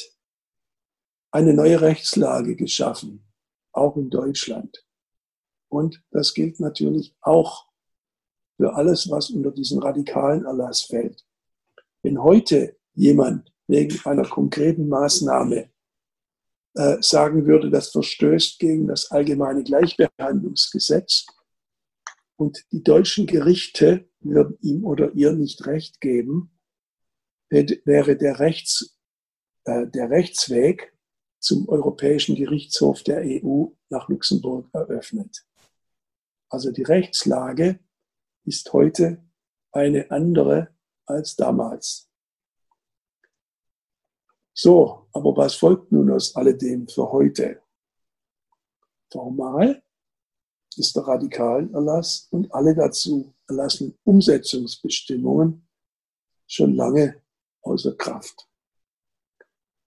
eine 1.30 1.52
neue 1.52 1.80
Rechtslage 1.80 2.54
geschaffen, 2.54 3.26
auch 3.72 3.96
in 3.96 4.08
Deutschland. 4.08 4.86
Und 5.68 6.02
das 6.10 6.32
gilt 6.32 6.60
natürlich 6.60 7.16
auch 7.20 7.66
für 8.56 8.74
alles, 8.74 9.10
was 9.10 9.30
unter 9.30 9.50
diesen 9.50 9.82
radikalen 9.82 10.44
Erlass 10.44 10.82
fällt. 10.82 11.26
Wenn 12.02 12.22
heute 12.22 12.76
jemand 12.94 13.52
wegen 13.66 13.98
einer 14.04 14.28
konkreten 14.28 14.88
Maßnahme 14.88 15.70
äh, 16.74 16.96
sagen 17.00 17.46
würde, 17.46 17.70
das 17.70 17.90
verstößt 17.90 18.58
gegen 18.60 18.86
das 18.86 19.10
allgemeine 19.10 19.64
Gleichbehandlungsgesetz 19.64 21.26
und 22.36 22.64
die 22.70 22.82
deutschen 22.82 23.26
Gerichte 23.26 24.08
würden 24.20 24.56
ihm 24.60 24.84
oder 24.84 25.12
ihr 25.14 25.32
nicht 25.32 25.66
recht 25.66 26.00
geben, 26.00 26.50
wäre 27.50 28.16
der, 28.16 28.40
Rechts, 28.40 28.93
der 29.66 30.10
Rechtsweg 30.10 30.94
zum 31.38 31.68
Europäischen 31.68 32.36
Gerichtshof 32.36 33.02
der 33.02 33.22
EU 33.24 33.66
nach 33.90 34.08
Luxemburg 34.08 34.68
eröffnet. 34.72 35.46
Also 36.48 36.70
die 36.70 36.82
Rechtslage 36.82 37.80
ist 38.44 38.72
heute 38.72 39.22
eine 39.72 40.10
andere 40.10 40.74
als 41.06 41.36
damals. 41.36 42.08
So, 44.52 45.08
aber 45.12 45.36
was 45.36 45.54
folgt 45.54 45.90
nun 45.90 46.10
aus 46.10 46.36
alledem 46.36 46.88
für 46.88 47.10
heute? 47.10 47.60
Formal 49.10 49.82
ist 50.76 50.94
der 50.96 51.02
Radikalenerlass 51.02 52.28
und 52.30 52.52
alle 52.54 52.74
dazu 52.74 53.34
erlassenen 53.48 53.98
Umsetzungsbestimmungen 54.04 55.66
schon 56.46 56.74
lange 56.74 57.22
außer 57.62 57.94
Kraft. 57.96 58.48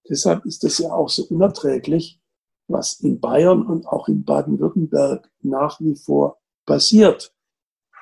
Deshalb 0.09 0.45
ist 0.45 0.63
es 0.63 0.77
ja 0.77 0.91
auch 0.91 1.09
so 1.09 1.25
unerträglich, 1.25 2.19
was 2.67 2.99
in 2.99 3.19
Bayern 3.19 3.65
und 3.65 3.87
auch 3.87 4.07
in 4.07 4.23
Baden-Württemberg 4.23 5.29
nach 5.41 5.79
wie 5.79 5.95
vor 5.95 6.39
passiert. 6.65 7.33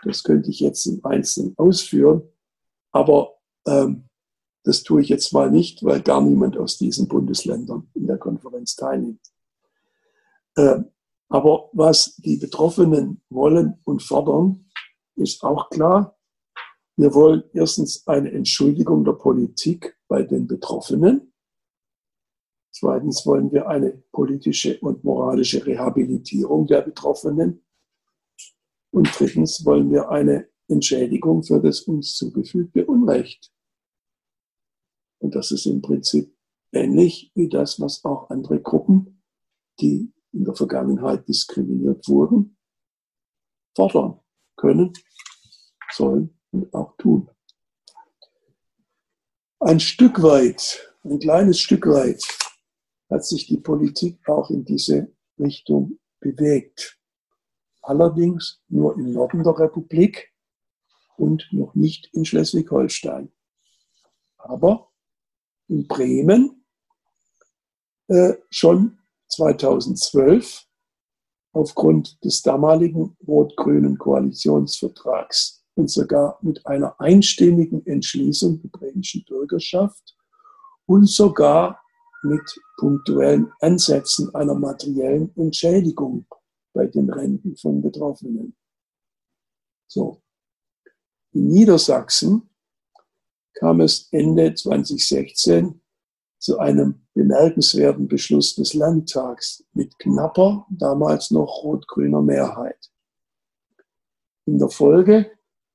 Das 0.04 0.24
könnte 0.24 0.50
ich 0.50 0.60
jetzt 0.60 0.86
im 0.86 1.04
Einzelnen 1.04 1.56
ausführen, 1.58 2.24
aber 2.92 3.36
ähm, 3.68 4.06
das 4.64 4.84
tue 4.84 5.02
ich 5.02 5.10
jetzt 5.10 5.32
mal 5.32 5.52
nicht, 5.52 5.84
weil 5.84 6.02
gar 6.02 6.22
niemand 6.22 6.58
aus 6.58 6.78
diesen 6.78 7.08
Bundesländern 7.08 7.90
in 7.94 8.08
der 8.08 8.18
Konferenz 8.18 8.76
teilnimmt. 8.76 9.22
Ähm, 10.58 10.92
aber 11.30 11.70
was 11.74 12.16
die 12.18 12.38
Betroffenen 12.38 13.22
wollen 13.30 13.80
und 13.84 14.02
fordern, 14.02 14.66
ist 15.16 15.44
auch 15.44 15.70
klar. 15.70 16.18
Wir 16.98 17.14
wollen 17.14 17.44
erstens 17.54 18.08
eine 18.08 18.32
Entschuldigung 18.32 19.04
der 19.04 19.14
Politik 19.14 19.98
bei 20.08 20.24
den 20.24 20.48
Betroffenen. 20.48 21.34
Zweitens 22.78 23.26
wollen 23.26 23.54
wir 23.54 23.70
eine 23.70 24.04
politische 24.12 24.78
und 24.82 25.02
moralische 25.06 25.66
Rehabilitierung 25.66 26.68
der 26.68 26.82
Betroffenen. 26.82 27.64
Und 28.92 29.10
drittens 29.18 29.66
wollen 29.66 29.90
wir 29.92 30.10
eine 30.10 30.50
Entschädigung 30.68 31.42
für 31.42 31.62
das 31.62 31.80
uns 31.84 32.18
zugefügte 32.18 32.86
Unrecht. 32.86 33.50
Und 35.20 35.36
das 35.36 35.52
ist 35.52 35.68
im 35.68 35.82
Prinzip 35.82 36.36
ähnlich 36.74 37.32
wie 37.34 37.48
das, 37.48 37.80
was 37.80 38.04
auch 38.04 38.30
andere 38.30 38.62
Gruppen, 38.62 39.24
die 39.80 40.12
in 40.34 40.44
der 40.44 40.56
Vergangenheit 40.56 41.26
diskriminiert 41.30 42.06
wurden, 42.10 42.58
fordern 43.74 44.20
können, 44.58 44.92
sollen 45.94 46.38
und 46.52 46.74
auch 46.74 46.98
tun. 46.98 47.30
Ein 49.62 49.80
Stück 49.80 50.22
weit, 50.22 50.94
ein 51.06 51.20
kleines 51.20 51.62
Stück 51.62 51.88
weit 51.88 52.22
hat 53.10 53.26
sich 53.26 53.48
die 53.48 53.58
Politik 53.58 54.28
auch 54.28 54.50
in 54.50 54.66
diese 54.66 55.12
Richtung 55.40 56.00
bewegt 56.20 57.00
allerdings 57.86 58.62
nur 58.68 58.96
im 58.96 59.12
Norden 59.12 59.44
der 59.44 59.58
Republik 59.58 60.34
und 61.18 61.48
noch 61.52 61.76
nicht 61.76 62.10
in 62.14 62.26
Schleswig-Holstein. 62.26 63.32
Aber 64.38 64.92
in 65.68 65.88
Bremen 65.88 66.66
äh, 68.08 68.34
schon 68.50 69.00
2012 69.30 70.66
aufgrund 71.54 72.24
des 72.24 72.42
damaligen 72.42 73.18
rot-grünen 73.26 73.98
Koalitionsvertrags 73.98 75.64
und 75.76 75.90
sogar 75.90 76.38
mit 76.42 76.66
einer 76.66 77.00
einstimmigen 77.00 77.86
Entschließung 77.86 78.62
der 78.62 78.70
bremischen 78.70 79.24
Bürgerschaft 79.26 80.16
und 80.86 81.10
sogar 81.10 81.82
mit 82.26 82.60
punktuellen 82.78 83.52
Ansätzen 83.60 84.34
einer 84.36 84.56
materiellen 84.56 85.36
Entschädigung 85.36 86.26
bei 86.74 86.88
den 86.88 87.10
Renten 87.10 87.56
von 87.56 87.82
Betroffenen. 87.82 88.56
So. 89.88 90.22
In 91.32 91.48
Niedersachsen 91.48 92.50
kam 93.54 93.82
es 93.82 94.08
Ende 94.12 94.54
2016 94.54 95.82
zu 96.40 96.60
einem 96.60 97.06
bemerkenswerten 97.14 98.08
Beschluss 98.08 98.56
des 98.56 98.74
Landtags 98.74 99.64
mit 99.74 99.98
knapper, 100.00 100.66
damals 100.70 101.32
noch 101.32 101.64
rot-grüner 101.64 102.22
Mehrheit. 102.22 102.92
In 104.46 104.60
der 104.60 104.70
Folge 104.70 105.32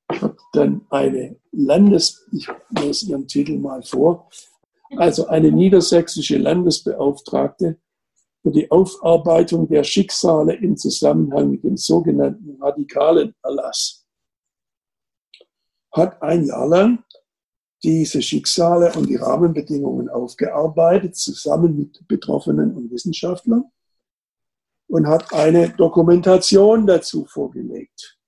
hat 0.09 0.37
dann 0.53 0.87
eine 0.91 1.37
Landes, 1.53 2.27
ich 2.33 2.49
lese 2.71 3.07
Ihren 3.07 3.27
Titel 3.27 3.59
mal 3.59 3.83
vor, 3.83 4.29
also 4.97 5.27
eine 5.27 5.53
niedersächsische 5.53 6.39
Landesbeauftragte 6.39 7.79
für 8.43 8.51
die 8.51 8.71
Aufarbeitung 8.71 9.69
der 9.69 9.85
Schicksale 9.85 10.55
im 10.55 10.77
Zusammenhang 10.77 11.51
mit 11.51 11.65
dem 11.65 11.77
sogenannten 11.77 12.61
radikalen 12.61 13.35
Erlass. 13.43 14.07
Hat 15.93 16.21
ein 16.23 16.45
Jahr 16.45 16.67
lang 16.67 17.05
diese 17.83 18.21
Schicksale 18.21 18.93
und 18.95 19.09
die 19.09 19.17
Rahmenbedingungen 19.17 20.09
aufgearbeitet, 20.09 21.17
zusammen 21.17 21.77
mit 21.77 22.07
Betroffenen 22.07 22.77
und 22.77 22.91
Wissenschaftlern 22.91 23.65
und 24.89 25.07
hat 25.07 25.33
eine 25.33 25.71
Dokumentation 25.71 26.87
dazu 26.87 27.25
vorgelegt, 27.25 28.19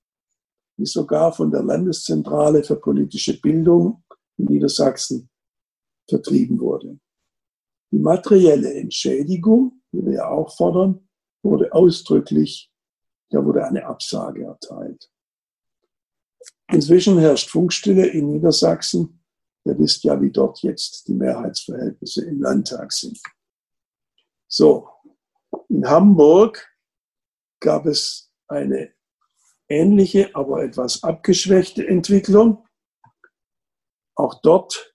die 0.78 0.86
sogar 0.86 1.32
von 1.32 1.50
der 1.50 1.62
Landeszentrale 1.62 2.62
für 2.64 2.76
politische 2.76 3.40
Bildung 3.40 4.02
in 4.38 4.46
Niedersachsen 4.46 5.28
vertrieben 6.08 6.60
wurde. 6.60 6.98
Die 7.90 7.98
materielle 7.98 8.72
Entschädigung 8.74 9.82
die 9.92 10.04
wir 10.04 10.12
ja 10.12 10.28
auch 10.28 10.54
fordern, 10.56 11.06
wurde 11.42 11.72
ausdrücklich, 11.72 12.72
da 13.30 13.44
wurde 13.44 13.66
eine 13.66 13.86
Absage 13.86 14.44
erteilt. 14.44 15.10
Inzwischen 16.70 17.18
herrscht 17.18 17.50
Funkstille 17.50 18.06
in 18.06 18.30
Niedersachsen. 18.32 19.22
Ihr 19.64 19.78
wisst 19.78 20.04
ja, 20.04 20.20
wie 20.20 20.30
dort 20.30 20.62
jetzt 20.62 21.06
die 21.08 21.14
Mehrheitsverhältnisse 21.14 22.24
im 22.24 22.40
Landtag 22.40 22.92
sind. 22.92 23.20
So, 24.48 24.88
in 25.68 25.86
Hamburg 25.86 26.66
gab 27.60 27.86
es 27.86 28.32
eine 28.48 28.92
ähnliche, 29.68 30.34
aber 30.34 30.64
etwas 30.64 31.02
abgeschwächte 31.02 31.86
Entwicklung. 31.86 32.66
Auch 34.14 34.40
dort 34.42 34.91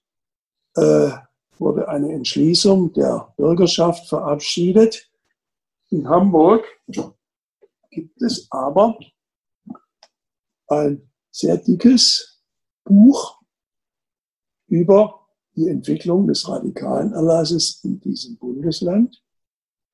äh, 0.77 1.11
wurde 1.57 1.87
eine 1.89 2.13
Entschließung 2.13 2.93
der 2.93 3.33
Bürgerschaft 3.35 4.07
verabschiedet. 4.07 5.09
In 5.89 6.07
Hamburg 6.07 6.65
gibt 7.89 8.21
es 8.21 8.47
aber 8.51 8.97
ein 10.67 11.09
sehr 11.31 11.57
dickes 11.57 12.43
Buch 12.83 13.41
über 14.67 15.27
die 15.55 15.67
Entwicklung 15.67 16.27
des 16.27 16.47
radikalen 16.47 17.13
Erlasses 17.13 17.83
in 17.83 17.99
diesem 17.99 18.37
Bundesland 18.37 19.23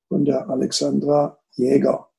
von 0.10 0.26
der 0.26 0.50
Alexandra 0.50 1.40
Jäger. 1.52 2.10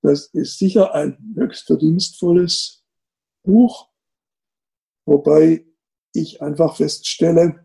Das 0.00 0.26
ist 0.28 0.58
sicher 0.58 0.94
ein 0.94 1.34
höchst 1.36 1.66
verdienstvolles 1.66 2.84
Buch, 3.42 3.88
wobei 5.04 5.66
ich 6.12 6.40
einfach 6.42 6.76
feststelle, 6.76 7.64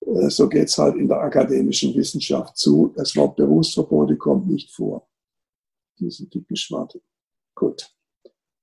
äh, 0.00 0.30
so 0.30 0.48
geht 0.48 0.68
es 0.68 0.78
halt 0.78 0.96
in 0.96 1.08
der 1.08 1.20
akademischen 1.20 1.94
Wissenschaft 1.94 2.56
zu. 2.56 2.92
Das 2.96 3.16
Wort 3.16 3.36
Berufsverbote 3.36 4.16
kommt 4.16 4.48
nicht 4.48 4.70
vor. 4.70 5.08
Diese 5.98 6.26
dicken 6.26 6.56
Schwarte. 6.56 7.02
Gut. 7.54 7.90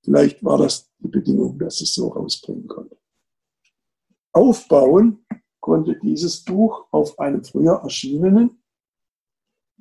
Vielleicht 0.02 0.42
war 0.44 0.58
das 0.58 0.90
die 0.98 1.08
Bedingung, 1.08 1.58
dass 1.58 1.80
es 1.80 1.94
so 1.94 2.08
rausbringen 2.08 2.68
konnte. 2.68 2.96
Aufbauen 4.32 5.26
konnte 5.60 5.98
dieses 6.00 6.44
Buch 6.44 6.86
auf 6.92 7.18
einem 7.18 7.42
früher 7.42 7.80
erschienenen 7.82 8.62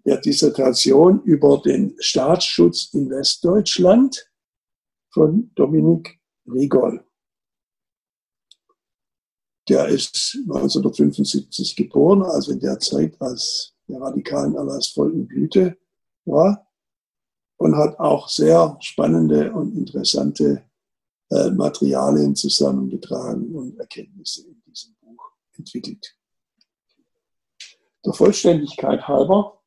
der 0.06 0.18
Dissertation 0.18 1.22
über 1.24 1.62
den 1.62 1.96
Staatsschutz 2.00 2.94
in 2.94 3.10
Westdeutschland 3.10 4.32
von 5.10 5.52
Dominik 5.56 6.20
Rigol. 6.48 7.05
Der 9.68 9.88
ist 9.88 10.38
1975 10.48 11.76
geboren, 11.76 12.24
also 12.24 12.52
in 12.52 12.60
der 12.60 12.80
Zeit, 12.80 13.20
als 13.20 13.74
der 13.88 14.00
radikalen 14.00 14.56
Erlass 14.56 14.88
voll 14.88 15.14
in 15.14 15.28
Blüte 15.28 15.78
war. 16.26 16.68
und 17.58 17.76
hat 17.78 17.98
auch 18.00 18.28
sehr 18.28 18.78
spannende 18.82 19.54
und 19.54 19.76
interessante 19.76 20.64
äh, 21.32 21.50
Materialien 21.52 22.36
zusammengetragen 22.36 23.56
und 23.56 23.80
Erkenntnisse 23.80 24.46
in 24.48 24.62
diesem 24.68 24.94
Buch 25.02 25.32
entwickelt. 25.58 26.16
Der 28.06 28.14
Vollständigkeit 28.14 29.08
halber 29.08 29.64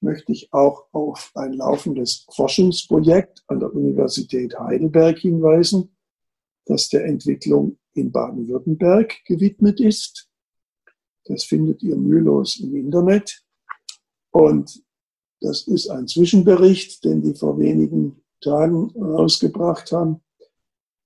möchte 0.00 0.32
ich 0.32 0.52
auch 0.52 0.86
auf 0.92 1.30
ein 1.34 1.54
laufendes 1.54 2.26
Forschungsprojekt 2.34 3.42
an 3.46 3.60
der 3.60 3.74
Universität 3.74 4.58
Heidelberg 4.58 5.18
hinweisen, 5.18 5.96
das 6.66 6.88
der 6.88 7.06
Entwicklung 7.06 7.78
in 8.00 8.12
Baden-Württemberg 8.12 9.24
gewidmet 9.24 9.80
ist. 9.80 10.28
Das 11.24 11.44
findet 11.44 11.82
ihr 11.82 11.96
mühelos 11.96 12.58
im 12.60 12.74
Internet. 12.74 13.42
Und 14.30 14.82
das 15.40 15.66
ist 15.66 15.88
ein 15.88 16.08
Zwischenbericht, 16.08 17.04
den 17.04 17.22
die 17.22 17.34
vor 17.34 17.58
wenigen 17.58 18.22
Tagen 18.40 18.90
rausgebracht 18.96 19.92
haben, 19.92 20.22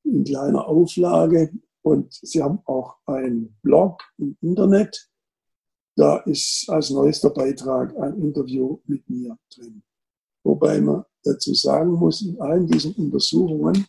in 0.04 0.24
kleiner 0.24 0.66
Auflage. 0.66 1.52
Und 1.82 2.12
sie 2.14 2.42
haben 2.42 2.60
auch 2.64 2.96
einen 3.06 3.56
Blog 3.62 4.02
im 4.18 4.36
Internet. 4.40 5.08
Da 5.96 6.18
ist 6.18 6.68
als 6.68 6.90
neuester 6.90 7.30
Beitrag 7.30 7.96
ein 7.98 8.22
Interview 8.22 8.78
mit 8.86 9.08
mir 9.10 9.36
drin. 9.54 9.82
Wobei 10.44 10.80
man 10.80 11.04
dazu 11.22 11.54
sagen 11.54 11.92
muss, 11.92 12.22
in 12.22 12.40
allen 12.40 12.66
diesen 12.66 12.94
Untersuchungen 12.94 13.86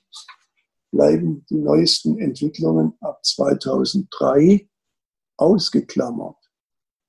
bleiben 0.93 1.43
die 1.49 1.57
neuesten 1.57 2.19
Entwicklungen 2.19 2.95
ab 3.01 3.25
2003 3.25 4.69
ausgeklammert. 5.37 6.37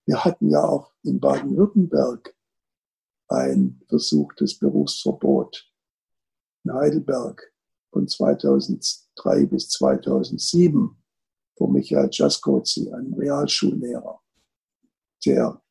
Wir 0.07 0.25
hatten 0.25 0.49
ja 0.49 0.65
auch 0.65 0.95
in 1.03 1.21
Baden-Württemberg 1.21 2.35
ein 3.29 3.83
versuchtes 3.87 4.59
Berufsverbot 4.59 5.71
in 6.65 6.73
Heidelberg 6.73 7.53
von 7.93 8.09
2003 8.09 9.47
bis 9.47 9.69
2007 9.69 10.97
von 11.59 11.73
Michael 11.73 12.09
Jaskowski, 12.11 12.91
einem 12.91 13.13
Realschullehrer, 13.13 14.19
der 15.27 15.63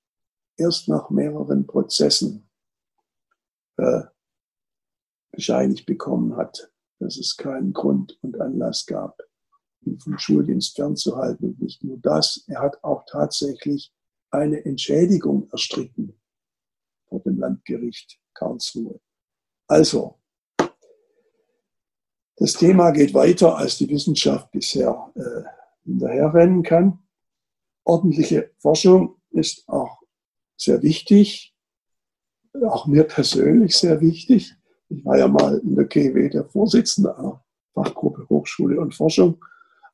erst 0.55 0.87
nach 0.87 1.09
mehreren 1.09 1.65
Prozessen 1.65 2.47
äh, 3.77 4.03
bescheinigt 5.31 5.87
bekommen 5.87 6.37
hat, 6.37 6.72
dass 7.03 7.17
es 7.17 7.35
keinen 7.35 7.73
Grund 7.73 8.17
und 8.21 8.39
Anlass 8.39 8.85
gab, 8.85 9.21
ihn 9.81 9.99
vom 9.99 10.17
Schuldienst 10.17 10.75
fernzuhalten. 10.75 11.49
Und 11.49 11.61
nicht 11.61 11.83
nur 11.83 11.97
das, 11.97 12.45
er 12.47 12.61
hat 12.61 12.83
auch 12.83 13.05
tatsächlich 13.05 13.93
eine 14.31 14.63
Entschädigung 14.65 15.49
erstritten 15.51 16.19
vor 17.07 17.19
dem 17.19 17.37
Landgericht 17.37 18.19
Karlsruhe. 18.33 18.99
Also, 19.67 20.19
das 22.37 22.53
Thema 22.53 22.91
geht 22.91 23.13
weiter, 23.13 23.57
als 23.57 23.77
die 23.77 23.89
Wissenschaft 23.89 24.49
bisher 24.51 25.11
äh, 25.15 25.43
hinterherrennen 25.83 26.63
kann. 26.63 26.99
Ordentliche 27.83 28.51
Forschung 28.57 29.21
ist 29.31 29.67
auch 29.67 30.01
sehr 30.57 30.81
wichtig, 30.81 31.53
auch 32.65 32.87
mir 32.87 33.03
persönlich 33.03 33.75
sehr 33.77 34.01
wichtig. 34.01 34.55
Ich 34.95 35.05
war 35.05 35.17
ja 35.17 35.27
mal 35.27 35.57
in 35.59 35.75
der 35.75 35.87
KW 35.87 36.29
der 36.29 36.45
Vorsitzende 36.45 37.17
einer 37.17 37.43
Fachgruppe 37.73 38.27
Hochschule 38.29 38.79
und 38.79 38.93
Forschung. 38.93 39.43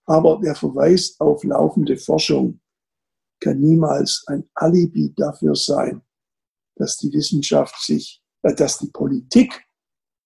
Aber 0.05 0.39
der 0.39 0.55
Verweis 0.55 1.15
auf 1.19 1.43
laufende 1.43 1.95
Forschung 1.95 2.59
kann 3.39 3.59
niemals 3.59 4.23
ein 4.27 4.49
Alibi 4.55 5.13
dafür 5.15 5.55
sein, 5.55 6.01
dass 6.75 6.97
die 6.97 7.13
Wissenschaft 7.13 7.81
sich, 7.81 8.21
äh, 8.41 8.53
dass 8.53 8.79
die 8.79 8.89
Politik 8.89 9.65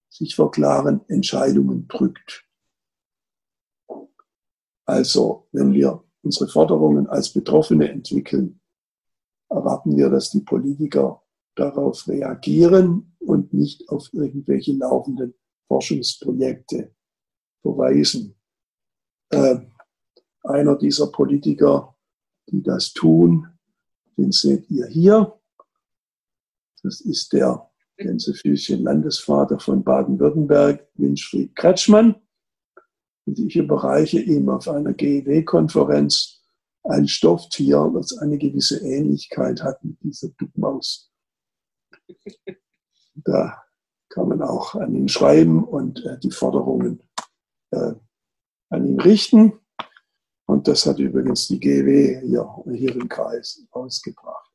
sich 0.09 0.35
vor 0.35 0.51
klaren 0.51 1.01
Entscheidungen 1.09 1.87
drückt. 1.87 2.45
Also, 4.85 5.47
wenn 5.51 5.73
wir 5.73 6.03
unsere 6.23 6.49
Forderungen 6.49 7.07
als 7.07 7.31
Betroffene 7.31 7.89
entwickeln, 7.89 8.59
erwarten 9.49 9.95
wir, 9.95 10.09
dass 10.09 10.31
die 10.31 10.41
Politiker 10.41 11.23
darauf 11.55 12.07
reagieren 12.07 13.15
und 13.19 13.53
nicht 13.53 13.89
auf 13.89 14.09
irgendwelche 14.13 14.73
laufenden 14.73 15.33
Forschungsprojekte 15.67 16.91
verweisen. 17.61 18.35
Äh, 19.29 19.59
einer 20.43 20.75
dieser 20.77 21.07
Politiker, 21.07 21.95
die 22.49 22.61
das 22.61 22.93
tun, 22.93 23.47
den 24.17 24.31
seht 24.31 24.69
ihr 24.69 24.87
hier. 24.87 25.39
Das 26.83 26.99
ist 27.01 27.33
der 27.33 27.69
Gänsefüßchen 27.97 28.83
Landesvater 28.83 29.59
von 29.59 29.83
Baden-Württemberg, 29.83 30.87
Winfried 30.95 31.55
Kretschmann. 31.55 32.15
Und 33.25 33.39
ich 33.39 33.55
überreiche 33.55 34.19
ihm 34.19 34.49
auf 34.49 34.67
einer 34.67 34.93
GEW-Konferenz 34.93 36.43
ein 36.83 37.07
Stofftier, 37.07 37.89
das 37.93 38.17
eine 38.17 38.37
gewisse 38.37 38.79
Ähnlichkeit 38.79 39.63
hat 39.63 39.83
mit 39.83 40.01
dieser 40.03 40.29
Duckmaus. 40.29 41.12
Da 43.15 43.63
kann 44.09 44.27
man 44.27 44.41
auch 44.41 44.75
an 44.75 44.93
ihn 44.93 45.09
schreiben 45.09 45.63
und 45.63 46.03
äh, 46.05 46.19
die 46.19 46.31
Forderungen 46.31 47.01
äh, 47.71 47.93
an 48.69 48.87
ihn 48.87 48.99
richten. 48.99 49.53
Und 50.45 50.67
das 50.67 50.85
hat 50.85 50.99
übrigens 50.99 51.47
die 51.47 51.59
GW 51.59 52.21
hier, 52.21 52.47
hier 52.73 52.95
im 52.95 53.07
Kreis 53.07 53.65
ausgebracht. 53.71 54.51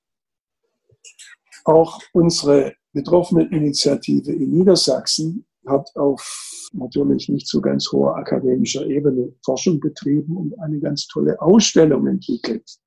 Auch 1.64 2.00
unsere 2.12 2.74
Betroffeneninitiative 2.92 4.32
in 4.32 4.50
Niedersachsen 4.50 5.46
hat 5.66 5.94
auf 5.96 6.68
natürlich 6.72 7.28
nicht 7.28 7.48
so 7.48 7.60
ganz 7.60 7.90
hoher 7.92 8.16
akademischer 8.16 8.86
Ebene 8.86 9.34
Forschung 9.44 9.80
betrieben 9.80 10.36
und 10.36 10.58
eine 10.60 10.80
ganz 10.80 11.06
tolle 11.06 11.40
Ausstellung 11.40 12.06
entwickelt. 12.06 12.78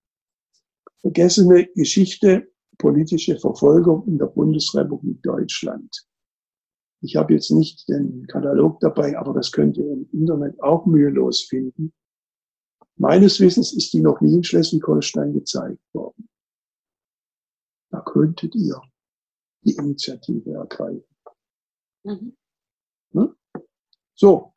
Vergessene 1.02 1.68
Geschichte 1.76 2.51
politische 2.82 3.38
Verfolgung 3.38 4.08
in 4.08 4.18
der 4.18 4.26
Bundesrepublik 4.26 5.22
Deutschland. 5.22 6.04
Ich 7.02 7.16
habe 7.16 7.34
jetzt 7.34 7.52
nicht 7.52 7.88
den 7.88 8.26
Katalog 8.28 8.80
dabei, 8.80 9.18
aber 9.18 9.34
das 9.34 9.52
könnt 9.52 9.78
ihr 9.78 9.86
im 9.86 10.10
Internet 10.12 10.62
auch 10.62 10.86
mühelos 10.88 11.44
finden. 11.44 11.94
Meines 12.96 13.40
Wissens 13.40 13.74
ist 13.74 13.94
die 13.94 14.02
noch 14.02 14.20
nie 14.22 14.36
in 14.36 14.44
Schleswig-Holstein 14.44 15.34
gezeigt 15.34 15.82
worden. 15.94 16.28
Da 17.92 18.02
könntet 18.02 18.56
ihr 18.56 18.82
die 19.64 19.76
Initiative 19.76 20.52
ergreifen. 20.52 21.04
Mhm. 22.04 22.36
Ne? 23.12 23.36
So, 24.16 24.54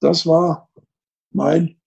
das 0.00 0.26
war 0.26 0.68
mein 1.30 1.80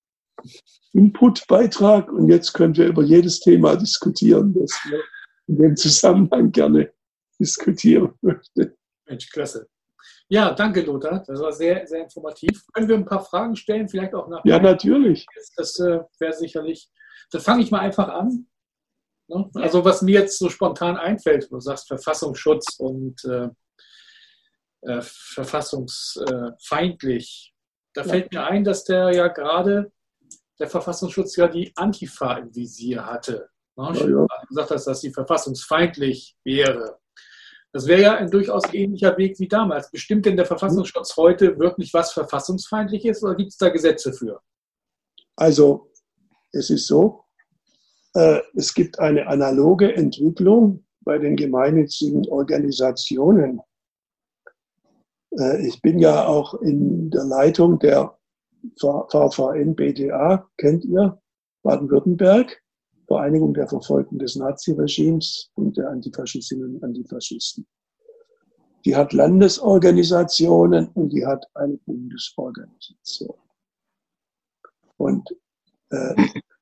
Input-Beitrag 0.94 2.12
und 2.12 2.30
jetzt 2.30 2.54
können 2.54 2.76
wir 2.78 2.88
über 2.88 3.04
jedes 3.04 3.42
Thema 3.42 3.76
diskutieren, 3.76 4.54
das 4.54 4.72
wir 4.90 5.02
in 5.48 5.58
dem 5.58 5.76
Zusammenhang 5.76 6.52
gerne 6.52 6.94
diskutieren 7.40 8.14
möchte. 8.22 8.76
Mensch, 9.06 9.30
klasse. 9.30 9.68
Ja, 10.30 10.54
danke, 10.54 10.82
Lothar. 10.82 11.24
Das 11.26 11.40
war 11.40 11.54
sehr, 11.54 11.88
sehr 11.88 12.04
informativ. 12.04 12.66
Können 12.74 12.90
wir 12.90 12.96
ein 12.96 13.06
paar 13.06 13.24
Fragen 13.24 13.56
stellen, 13.56 13.88
vielleicht 13.88 14.14
auch 14.14 14.28
nach? 14.28 14.44
Ja, 14.44 14.60
natürlich. 14.60 15.26
Das 15.56 15.80
äh, 15.80 16.02
wäre 16.20 16.34
sicherlich. 16.34 16.90
Dann 17.32 17.42
fange 17.42 17.64
ich 17.64 17.72
mal 17.72 17.80
einfach 17.80 18.10
an. 18.10 18.48
Ne? 19.28 19.50
Also, 19.56 19.86
was 19.86 20.02
mir 20.02 20.22
jetzt 20.22 20.38
so 20.38 20.50
spontan 20.50 20.98
einfällt, 20.98 21.50
du 21.52 21.60
sagst 21.60 21.88
Verfassungsschutz 21.88 22.78
und 22.78 23.24
äh, 23.26 23.50
äh, 24.82 25.02
verfassungsfeindlich. 25.02 27.54
Da 27.94 28.02
ja. 28.02 28.08
fällt 28.08 28.32
mir 28.32 28.46
ein, 28.46 28.64
dass 28.64 28.84
der 28.84 29.12
ja 29.14 29.28
gerade, 29.28 29.92
der 30.60 30.68
Verfassungsschutz 30.68 31.36
ja 31.36 31.48
die 31.48 31.72
Antifa 31.76 32.38
im 32.38 32.56
Visier 32.56 33.06
hatte. 33.06 33.50
Ne? 33.78 34.10
Ja, 34.10 34.28
gesagt 34.48 34.72
hast, 34.72 34.86
dass 34.86 35.02
sie 35.02 35.12
verfassungsfeindlich 35.12 36.36
wäre. 36.44 36.98
Das 37.72 37.86
wäre 37.86 38.02
ja 38.02 38.16
ein 38.16 38.32
durchaus 38.32 38.64
ähnlicher 38.74 39.18
Weg 39.18 39.40
wie 39.40 39.48
damals. 39.48 39.92
Bestimmt 39.92 40.26
denn 40.26 40.36
der 40.36 40.46
Verfassungsschutz 40.46 41.16
heute 41.16 41.60
wirklich 41.60 41.94
was 41.94 42.12
verfassungsfeindliches 42.12 43.24
oder 43.24 43.36
gibt 43.36 43.52
es 43.52 43.58
da 43.58 43.70
Gesetze 43.70 44.14
für? 44.14 44.42
Also, 45.36 45.92
es 46.52 46.70
ist 46.72 46.88
so, 46.88 47.26
äh, 48.16 48.40
es 48.56 48.74
gibt 48.74 48.98
eine 49.00 49.28
analoge 49.28 49.94
Entwicklung 49.94 50.86
bei 51.02 51.20
den 51.20 51.36
gemeinnützigen 51.36 52.28
Organisationen. 52.30 53.62
Äh, 55.38 55.68
ich 55.68 55.82
bin 55.82 56.00
ja 56.00 56.26
auch 56.26 56.56
in 56.56 57.12
der 57.12 57.26
Leitung 57.26 57.78
der 57.78 58.18
VVN 58.80 59.76
BDA, 59.76 60.50
kennt 60.58 60.84
ihr, 60.86 61.22
Baden-Württemberg. 61.64 62.60
Vereinigung 63.08 63.54
der 63.54 63.68
Verfolgten 63.68 64.20
des 64.20 64.36
Naziregimes 64.36 65.50
und 65.56 65.78
der 65.78 65.90
Antifaschistinnen 65.90 66.76
und 66.76 66.84
Antifaschisten. 66.84 67.66
Die 68.86 68.96
hat 68.96 69.14
Landesorganisationen 69.14 70.90
und 70.90 71.10
die 71.10 71.26
hat 71.26 71.46
eine 71.56 71.78
Bundesorganisation. 71.78 73.36
Und 74.98 75.30
äh, 75.90 76.16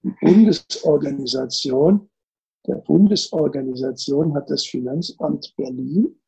die 0.04 0.14
Bundesorganisation, 0.22 2.10
der 2.68 2.76
Bundesorganisation 2.76 4.34
hat 4.34 4.50
das 4.50 4.66
Finanzamt 4.66 5.54
Berlin 5.58 6.20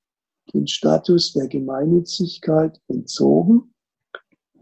den 0.53 0.67
Status 0.67 1.33
der 1.33 1.47
Gemeinnützigkeit 1.47 2.79
entzogen 2.87 3.73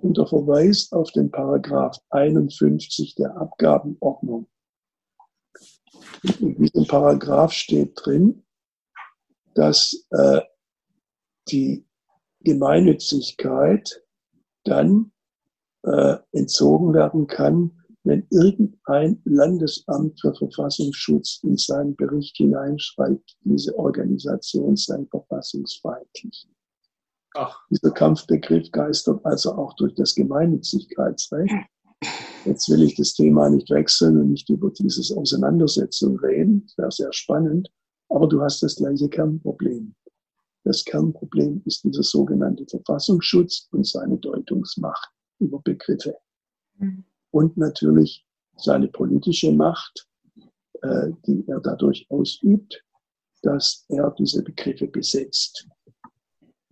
unter 0.02 0.28
Verweis 0.28 0.92
auf 0.92 1.12
den 1.12 1.32
Paragraph 1.32 1.98
51 2.10 3.16
der 3.16 3.36
Abgabenordnung. 3.38 4.48
In 6.40 6.56
diesem 6.56 6.88
Paragraph 6.88 7.52
steht 7.52 7.94
drin, 7.96 8.44
dass 9.54 10.06
äh, 10.12 10.42
die 11.50 11.86
Gemeinnützigkeit 12.42 14.04
dann 14.64 15.12
äh, 15.84 16.18
entzogen 16.32 16.94
werden 16.94 17.28
kann, 17.28 17.72
wenn 18.04 18.28
irgendein 18.30 19.22
Landesamt 19.26 20.22
für 20.22 20.34
Verfassungsschutz 20.36 21.40
in 21.44 21.58
seinen 21.58 21.96
Bericht 21.96 22.38
hineinschreibt, 22.38 23.38
diese 23.42 23.78
Organisation 23.78 24.76
sei 24.76 25.06
verfassungsfeindlich. 25.10 26.48
Ach. 27.36 27.60
Dieser 27.70 27.92
Kampfbegriff 27.92 28.72
geistert 28.72 29.26
also 29.26 29.56
auch 29.56 29.74
durch 29.74 29.94
das 29.96 30.16
Gemeinnützigkeitsrecht. 30.16 31.54
Jetzt 32.46 32.70
will 32.70 32.84
ich 32.84 32.96
das 32.96 33.14
Thema 33.14 33.50
nicht 33.50 33.70
wechseln 33.70 34.18
und 34.18 34.32
nicht 34.32 34.50
über 34.50 34.70
dieses 34.70 35.12
Auseinandersetzung 35.12 36.20
reden. 36.20 36.64
Das 36.68 36.78
wäre 36.78 36.92
sehr 36.92 37.14
spannend. 37.14 37.72
Aber 38.10 38.28
du 38.28 38.42
hast 38.42 38.62
das 38.62 38.76
gleiche 38.76 39.10
Kernproblem. 39.10 39.96
Das 40.64 40.84
Kernproblem 40.84 41.62
ist 41.66 41.84
dieser 41.84 42.04
sogenannte 42.04 42.66
Verfassungsschutz 42.68 43.68
und 43.72 43.86
seine 43.88 44.18
Deutungsmacht 44.18 45.10
über 45.40 45.60
Begriffe. 45.62 46.16
Mhm. 46.78 47.04
Und 47.32 47.58
natürlich 47.58 48.26
seine 48.58 48.88
politische 48.88 49.52
Macht, 49.52 50.08
äh, 50.82 51.12
die 51.28 51.44
er 51.48 51.60
dadurch 51.60 52.06
ausübt, 52.10 52.84
dass 53.42 53.86
er 53.90 54.12
diese 54.18 54.44
Begriffe 54.44 54.88
besetzt. 54.88 55.68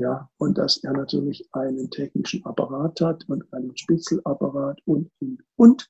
Ja, 0.04 0.30
und 0.36 0.58
dass 0.58 0.84
er 0.84 0.92
natürlich 0.92 1.48
einen 1.54 1.90
technischen 1.90 2.44
Apparat 2.44 3.00
hat 3.00 3.24
und 3.30 3.42
einen 3.54 3.78
Spitzelapparat 3.78 4.82
und, 4.84 5.10
und, 5.22 5.42
und, 5.56 5.90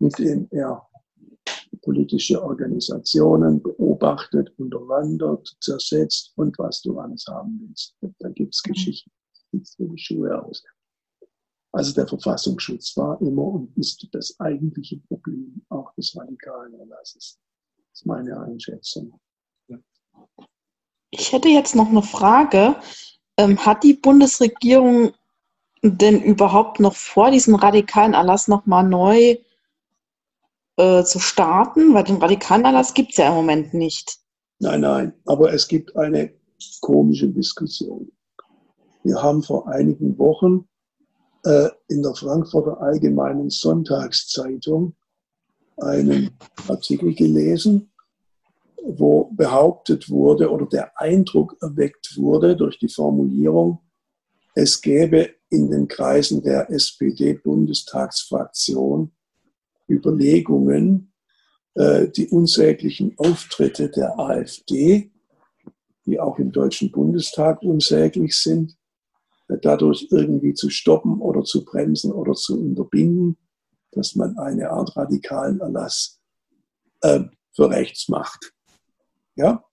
mit 0.00 0.18
dem 0.18 0.48
er 0.50 0.84
politische 1.82 2.42
Organisationen 2.42 3.62
beobachtet, 3.62 4.52
unterwandert, 4.58 5.56
zersetzt 5.60 6.32
und 6.34 6.58
was 6.58 6.82
du 6.82 6.98
alles 6.98 7.24
haben 7.28 7.60
willst. 7.62 7.94
Da 8.18 8.30
gibt 8.30 8.52
es. 8.52 8.64
Geschichten, 8.64 9.12
die 9.52 9.62
die 9.78 9.98
Schuhe 9.98 10.44
aus. 10.44 10.64
Also 11.70 11.94
der 11.94 12.08
Verfassungsschutz 12.08 12.96
war 12.96 13.20
immer 13.20 13.44
und 13.44 13.78
ist 13.78 14.08
das 14.10 14.40
eigentliche 14.40 14.96
Problem 15.06 15.64
auch 15.68 15.94
des 15.94 16.16
radikalen 16.16 16.74
Erlasses. 16.74 17.38
Das 17.76 18.00
ist 18.00 18.06
meine 18.06 18.40
Einschätzung. 18.40 19.20
Ich 21.12 21.32
hätte 21.32 21.48
jetzt 21.48 21.76
noch 21.76 21.88
eine 21.88 22.02
Frage. 22.02 22.74
Ähm, 23.40 23.64
hat 23.64 23.84
die 23.84 23.94
Bundesregierung 23.94 25.14
denn 25.82 26.22
überhaupt 26.22 26.78
noch 26.78 26.94
vor, 26.94 27.30
diesen 27.30 27.54
radikalen 27.54 28.12
Erlass 28.12 28.48
nochmal 28.48 28.86
neu 28.86 29.36
äh, 30.76 31.04
zu 31.04 31.18
starten? 31.18 31.94
Weil 31.94 32.04
den 32.04 32.18
radikalen 32.18 32.66
Erlass 32.66 32.92
gibt 32.92 33.12
es 33.12 33.16
ja 33.16 33.28
im 33.28 33.34
Moment 33.34 33.72
nicht. 33.72 34.18
Nein, 34.58 34.82
nein, 34.82 35.14
aber 35.24 35.54
es 35.54 35.66
gibt 35.68 35.96
eine 35.96 36.34
komische 36.82 37.28
Diskussion. 37.28 38.12
Wir 39.04 39.22
haben 39.22 39.42
vor 39.42 39.66
einigen 39.68 40.18
Wochen 40.18 40.68
äh, 41.44 41.70
in 41.88 42.02
der 42.02 42.14
Frankfurter 42.14 42.78
Allgemeinen 42.82 43.48
Sonntagszeitung 43.48 44.94
einen 45.78 46.36
Artikel 46.68 47.14
gelesen, 47.14 47.89
wo 48.84 49.30
behauptet 49.32 50.10
wurde 50.10 50.50
oder 50.50 50.66
der 50.66 50.98
Eindruck 50.98 51.56
erweckt 51.60 52.16
wurde 52.16 52.56
durch 52.56 52.78
die 52.78 52.88
Formulierung, 52.88 53.80
es 54.54 54.80
gäbe 54.80 55.34
in 55.48 55.70
den 55.70 55.86
Kreisen 55.88 56.42
der 56.42 56.70
SPD-Bundestagsfraktion 56.70 59.12
Überlegungen, 59.88 61.12
äh, 61.74 62.08
die 62.08 62.28
unsäglichen 62.28 63.14
Auftritte 63.18 63.90
der 63.90 64.18
AfD, 64.18 65.12
die 66.06 66.18
auch 66.18 66.38
im 66.38 66.52
Deutschen 66.52 66.90
Bundestag 66.90 67.62
unsäglich 67.62 68.34
sind, 68.36 68.78
äh, 69.48 69.58
dadurch 69.60 70.08
irgendwie 70.10 70.54
zu 70.54 70.70
stoppen 70.70 71.20
oder 71.20 71.44
zu 71.44 71.62
bremsen 71.64 72.12
oder 72.12 72.32
zu 72.34 72.58
unterbinden, 72.58 73.36
dass 73.92 74.14
man 74.14 74.38
eine 74.38 74.70
Art 74.70 74.96
radikalen 74.96 75.60
Erlass 75.60 76.20
äh, 77.02 77.24
für 77.52 77.68
rechts 77.70 78.08
macht. 78.08 78.52
Ja? 79.36 79.64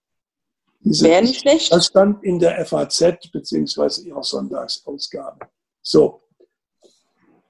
Wäre 0.80 1.24
nicht 1.24 1.42
schlecht. 1.42 1.72
Das 1.72 1.88
stand 1.88 2.24
in 2.24 2.40
der 2.40 2.64
FAZ 2.66 3.32
beziehungsweise 3.32 4.08
ihrer 4.08 4.24
Sonntagsausgabe. 4.24 5.48
So. 5.82 6.22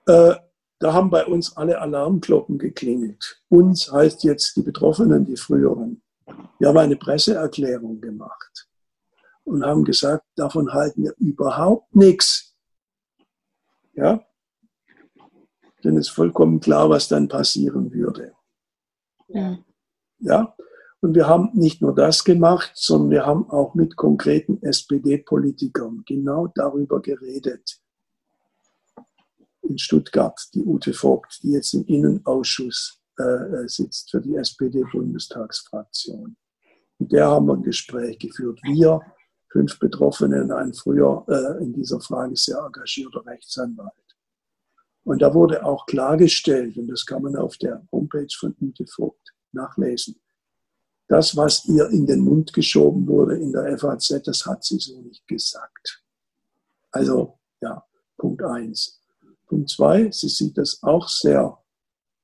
Äh, 0.08 0.36
da 0.80 0.93
haben 0.93 1.10
bei 1.10 1.26
uns 1.26 1.58
alle 1.58 1.80
Alarmglocken 1.82 2.58
geklingelt. 2.58 3.41
Uns 3.49 3.91
heißt 3.91 4.24
jetzt 4.24 4.55
die 4.55 4.62
Betroffenen, 4.62 5.26
die 5.26 5.36
früheren. 5.36 6.01
Wir 6.60 6.70
haben 6.70 6.78
eine 6.78 6.95
Presseerklärung 6.95 7.99
gemacht 7.99 8.68
und 9.43 9.66
haben 9.66 9.84
gesagt, 9.84 10.26
davon 10.36 10.72
halten 10.74 11.03
wir 11.03 11.14
überhaupt 11.18 11.95
nichts. 11.95 12.55
Ja? 13.93 14.24
Denn 15.84 15.97
es 15.97 16.08
ist 16.08 16.14
vollkommen 16.14 16.60
klar, 16.60 16.89
was 16.89 17.08
dann 17.08 17.28
passieren 17.28 17.91
würde. 17.91 18.34
Ja. 19.28 19.58
ja? 20.20 20.55
Und 21.00 21.14
wir 21.14 21.28
haben 21.28 21.52
nicht 21.54 21.82
nur 21.82 21.93
das 21.93 22.24
gemacht, 22.24 22.72
sondern 22.74 23.12
wir 23.12 23.26
haben 23.26 23.50
auch 23.50 23.76
mit 23.76 23.95
konkreten 23.95 24.62
SPD-Politikern 24.64 26.04
genau 26.06 26.48
darüber 26.48 27.02
geredet 27.02 27.80
in 29.68 29.78
Stuttgart, 29.78 30.39
die 30.54 30.64
Ute 30.64 30.93
Vogt, 30.93 31.39
die 31.43 31.52
jetzt 31.52 31.74
im 31.74 31.86
Innenausschuss 31.86 33.02
äh, 33.20 33.24
äh 33.24 33.68
sitzt 33.68 34.12
für 34.12 34.22
die 34.22 34.36
SPD-Bundestagsfraktion. 34.36 36.38
Mit 37.00 37.12
der 37.12 37.28
haben 37.28 37.48
wir 37.48 37.54
ein 37.54 37.64
Gespräch 37.64 38.18
geführt. 38.18 38.60
Wir, 38.64 39.02
fünf 39.52 39.78
Betroffene 39.80 40.56
ein 40.56 40.74
früher 40.74 41.26
äh, 41.28 41.64
in 41.64 41.74
dieser 41.74 42.00
Frage 42.00 42.36
sehr 42.36 42.60
engagierter 42.60 43.26
Rechtsanwalt. 43.26 43.93
Und 45.04 45.22
da 45.22 45.34
wurde 45.34 45.64
auch 45.64 45.86
klargestellt, 45.86 46.78
und 46.78 46.88
das 46.88 47.06
kann 47.06 47.22
man 47.22 47.36
auf 47.36 47.58
der 47.58 47.88
Homepage 47.91 48.34
von 48.38 48.56
Ute 48.60 48.86
Vogt 48.88 49.34
nachlesen, 49.54 50.20
das, 51.08 51.36
was 51.36 51.66
ihr 51.66 51.89
in 51.89 52.05
den 52.05 52.20
Mund 52.20 52.53
geschoben 52.53 53.08
wurde 53.08 53.38
in 53.38 53.51
der 53.51 53.78
FAZ, 53.78 54.22
das 54.26 54.45
hat 54.45 54.64
sie 54.64 54.78
so 54.78 55.01
nicht 55.01 55.28
gesagt. 55.28 56.03
Also, 56.91 57.39
ja, 57.62 57.86
Punkt 58.18 58.43
eins. 58.43 59.01
Punkt 59.47 59.70
zwei, 59.70 60.12
sie 60.12 60.28
sieht 60.28 60.58
das 60.58 60.84
auch 60.84 61.08
sehr 61.08 61.58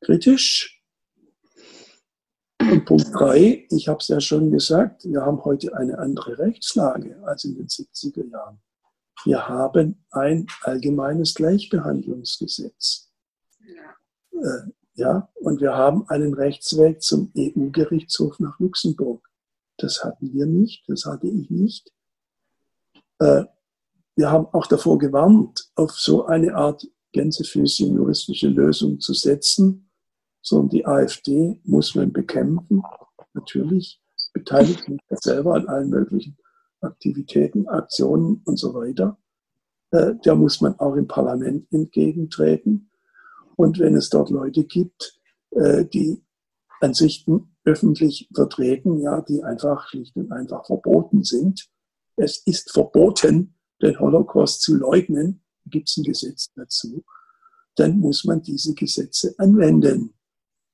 kritisch. 0.02 0.82
Und 2.60 2.86
Punkt 2.86 3.14
drei, 3.14 3.66
ich 3.70 3.88
habe 3.88 4.00
es 4.00 4.08
ja 4.10 4.20
schon 4.20 4.52
gesagt, 4.52 5.06
wir 5.06 5.22
haben 5.22 5.44
heute 5.44 5.76
eine 5.76 5.98
andere 5.98 6.38
Rechtslage 6.38 7.22
als 7.26 7.46
in 7.46 7.56
den 7.56 7.68
70er 7.68 8.30
Jahren. 8.30 8.60
Wir 9.26 9.48
haben 9.48 10.04
ein 10.12 10.48
allgemeines 10.64 11.34
Gleichbehandlungsgesetz. 11.34 13.10
Ja. 13.62 14.66
Ja, 14.96 15.30
und 15.36 15.60
wir 15.60 15.74
haben 15.74 16.08
einen 16.10 16.34
Rechtsweg 16.34 17.02
zum 17.02 17.32
EU-Gerichtshof 17.36 18.40
nach 18.40 18.60
Luxemburg. 18.60 19.28
Das 19.78 20.04
hatten 20.04 20.34
wir 20.34 20.46
nicht, 20.46 20.84
das 20.88 21.06
hatte 21.06 21.28
ich 21.28 21.50
nicht. 21.50 21.92
Äh, 23.20 23.46
wir 24.16 24.30
haben 24.30 24.46
auch 24.52 24.68
davor 24.68 25.00
gewarnt, 25.00 25.72
auf 25.76 25.92
so 25.92 26.26
eine 26.26 26.56
Art 26.56 26.88
Gänsefüßchen 27.14 27.96
juristische 27.96 28.50
Lösung 28.50 29.00
zu 29.00 29.14
setzen, 29.14 29.90
sondern 30.42 30.70
die 30.70 30.86
AfD 30.86 31.60
muss 31.64 31.96
man 31.96 32.12
bekämpfen. 32.12 32.84
Natürlich 33.34 34.00
beteiligt 34.34 34.84
sich 34.86 35.00
selber 35.10 35.56
an 35.56 35.68
allen 35.68 35.90
möglichen 35.90 36.38
Aktivitäten, 36.82 37.68
Aktionen 37.68 38.42
und 38.46 38.58
so 38.58 38.74
weiter. 38.76 39.18
Äh, 39.92 40.16
der 40.24 40.36
muss 40.36 40.62
man 40.62 40.78
auch 40.80 40.96
im 40.96 41.08
Parlament 41.08 41.72
entgegentreten. 41.72 42.92
Und 43.56 43.80
wenn 43.80 43.96
es 43.96 44.10
dort 44.10 44.30
Leute 44.30 44.64
gibt, 44.64 45.20
äh, 45.52 45.86
die 45.86 46.24
Ansichten 46.82 47.56
öffentlich 47.64 48.30
vertreten, 48.34 49.00
ja, 49.00 49.22
die 49.22 49.44
einfach 49.44 49.88
schlicht 49.88 50.16
und 50.16 50.32
einfach 50.32 50.66
verboten 50.66 51.24
sind. 51.24 51.68
Es 52.16 52.40
ist 52.46 52.72
verboten, 52.72 53.56
den 53.82 54.00
Holocaust 54.00 54.62
zu 54.62 54.76
leugnen 54.76 55.44
gibt 55.66 55.90
es 55.90 55.98
ein 55.98 56.04
Gesetz 56.04 56.52
dazu, 56.56 57.04
dann 57.76 58.00
muss 58.00 58.24
man 58.26 58.42
diese 58.42 58.74
Gesetze 58.74 59.34
anwenden. 59.38 60.14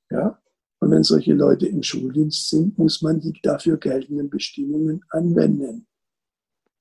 Ja? 0.09 0.41
Und 0.80 0.91
wenn 0.91 1.03
solche 1.03 1.34
Leute 1.34 1.67
im 1.67 1.84
Schuldienst 1.84 2.49
sind, 2.49 2.77
muss 2.77 3.01
man 3.01 3.19
die 3.19 3.39
dafür 3.41 3.77
geltenden 3.77 4.30
Bestimmungen 4.30 5.03
anwenden. 5.09 5.88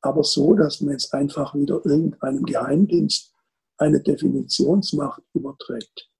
Aber 0.00 0.22
so, 0.22 0.54
dass 0.54 0.80
man 0.80 0.92
jetzt 0.92 1.12
einfach 1.12 1.54
wieder 1.54 1.84
irgendeinem 1.84 2.44
Geheimdienst 2.44 3.34
eine 3.78 4.00
Definitionsmacht 4.00 5.22
überträgt. 5.34 6.10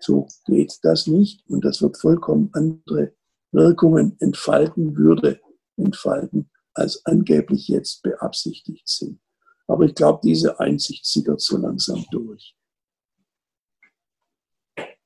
So 0.00 0.26
geht 0.46 0.78
das 0.82 1.06
nicht 1.06 1.48
und 1.48 1.64
das 1.64 1.80
wird 1.80 1.96
vollkommen 1.96 2.50
andere 2.52 3.14
Wirkungen 3.52 4.16
entfalten, 4.20 4.96
würde 4.96 5.40
entfalten, 5.76 6.50
als 6.74 7.04
angeblich 7.06 7.68
jetzt 7.68 8.02
beabsichtigt 8.02 8.88
sind. 8.88 9.20
Aber 9.66 9.84
ich 9.84 9.94
glaube, 9.94 10.20
diese 10.22 10.58
Einsicht 10.60 11.06
sickert 11.06 11.40
so 11.40 11.56
langsam 11.56 12.04
durch. 12.10 12.54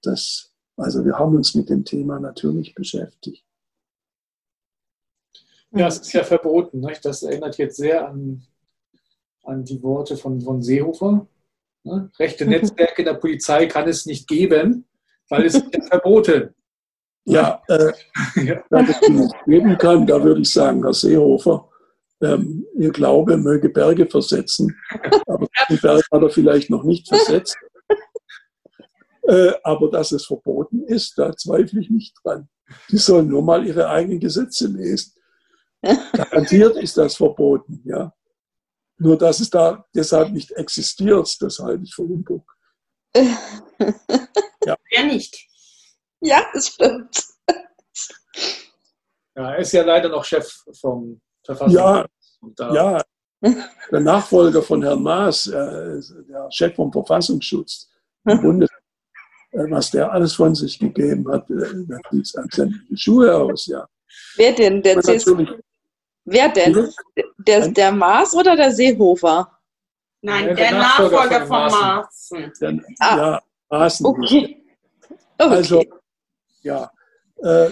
Das, 0.03 0.53
also 0.77 1.05
wir 1.05 1.19
haben 1.19 1.37
uns 1.37 1.55
mit 1.55 1.69
dem 1.69 1.85
Thema 1.85 2.19
natürlich 2.19 2.75
beschäftigt. 2.75 3.45
Ja, 5.71 5.89
es 5.89 5.99
ist 5.99 6.13
ja 6.13 6.25
verboten. 6.25 6.81
Nicht? 6.81 7.05
Das 7.05 7.23
erinnert 7.23 7.59
jetzt 7.59 7.77
sehr 7.77 8.09
an, 8.09 8.43
an 9.43 9.65
die 9.65 9.83
Worte 9.83 10.17
von, 10.17 10.41
von 10.41 10.63
Seehofer. 10.63 11.27
Ne? 11.89 12.11
Rechte 12.19 12.47
Netzwerke 12.47 13.03
der 13.03 13.15
Polizei 13.15 13.67
kann 13.67 13.89
es 13.89 14.07
nicht 14.07 14.29
geben, 14.29 14.87
weil 15.29 15.47
es 15.47 15.55
ja 15.55 15.63
verboten. 15.89 16.55
Ja, 17.25 17.63
äh, 17.69 17.93
ja. 18.45 18.63
es 18.71 19.09
nicht 19.09 19.35
geben 19.47 19.77
kann, 19.79 20.07
da 20.07 20.23
würde 20.23 20.41
ich 20.41 20.53
sagen, 20.53 20.83
Herr 20.83 20.95
Seehofer, 20.95 21.69
ähm, 22.23 22.67
Ihr 22.77 22.91
Glaube 22.91 23.37
möge 23.37 23.69
Berge 23.69 24.07
versetzen, 24.07 24.77
aber 25.27 25.47
den 25.71 25.79
Berg 25.79 26.03
hat 26.11 26.23
er 26.23 26.31
vielleicht 26.31 26.71
noch 26.71 26.85
nicht 26.85 27.09
versetzt. 27.09 27.57
Äh, 29.23 29.53
aber 29.63 29.91
dass 29.91 30.13
es 30.13 30.25
verboten 30.25 30.85
ist, 30.85 31.19
da 31.19 31.37
zweifle 31.37 31.81
ich 31.81 31.91
nicht 31.91 32.15
dran. 32.23 32.49
Die 32.91 32.97
sollen 32.97 33.29
nur 33.29 33.43
mal 33.43 33.67
ihre 33.67 33.89
eigenen 33.89 34.21
Gesetze 34.21 34.69
lesen. 34.69 35.13
Garantiert 36.13 36.77
ist 36.77 36.97
das 36.97 37.17
verboten, 37.17 37.83
ja. 37.85 38.13
Nur 38.99 39.17
dass 39.17 39.41
es 39.41 39.51
da 39.51 39.85
deshalb 39.95 40.33
nicht 40.33 40.51
existiert, 40.53 41.37
das 41.41 41.59
halte 41.61 41.85
ich 41.85 41.95
für 41.95 42.03
Humbug. 42.03 42.45
ja. 43.15 44.77
Wer 44.91 45.05
nicht? 45.05 45.49
Ja, 46.21 46.45
das 46.53 46.69
stimmt. 46.69 47.25
Ja, 49.37 49.53
er 49.53 49.59
ist 49.59 49.73
ja 49.73 49.85
leider 49.85 50.09
noch 50.09 50.25
Chef 50.25 50.65
vom 50.81 51.21
Verfassungsschutz. 51.45 52.19
Ja, 52.59 52.75
ja, 52.75 53.05
der 53.93 54.01
Nachfolger 54.01 54.63
von 54.63 54.83
Herrn 54.83 55.03
Maas, 55.03 55.47
äh, 55.47 56.01
der 56.29 56.49
Chef 56.51 56.75
vom 56.75 56.93
Verfassungsschutz 56.93 57.89
im 58.25 58.41
Bundes, 58.41 58.69
äh, 59.53 59.71
was 59.71 59.93
der 59.93 60.11
alles 60.11 60.35
von 60.35 60.55
sich 60.57 60.79
gegeben 60.79 61.31
hat, 61.31 61.49
äh, 61.51 61.85
da 61.87 61.99
sieht 62.11 62.37
an 62.37 62.49
sämtliche 62.51 62.97
Schuhe 62.97 63.35
aus, 63.37 63.67
ja. 63.67 63.87
Wer 64.37 64.53
denn? 64.55 64.83
Der 64.83 65.01
Wer 66.31 66.49
denn? 66.51 66.89
Der, 67.39 67.69
der 67.69 67.93
Maas 67.93 68.35
oder 68.35 68.55
der 68.55 68.73
Seehofer? 68.73 69.51
Nein, 70.21 70.47
der, 70.47 70.55
der 70.55 70.73
Nachfolger, 70.73 71.41
Nachfolger 71.41 71.47
von 71.47 71.81
Maaßen. 71.81 72.53
Der, 72.61 72.81
ah, 72.99 73.17
ja, 73.17 73.43
Maaßen. 73.71 74.07
Okay. 74.07 74.63
okay. 75.39 75.55
Also, 75.57 75.85
ja. 76.63 76.91
Äh, 77.43 77.71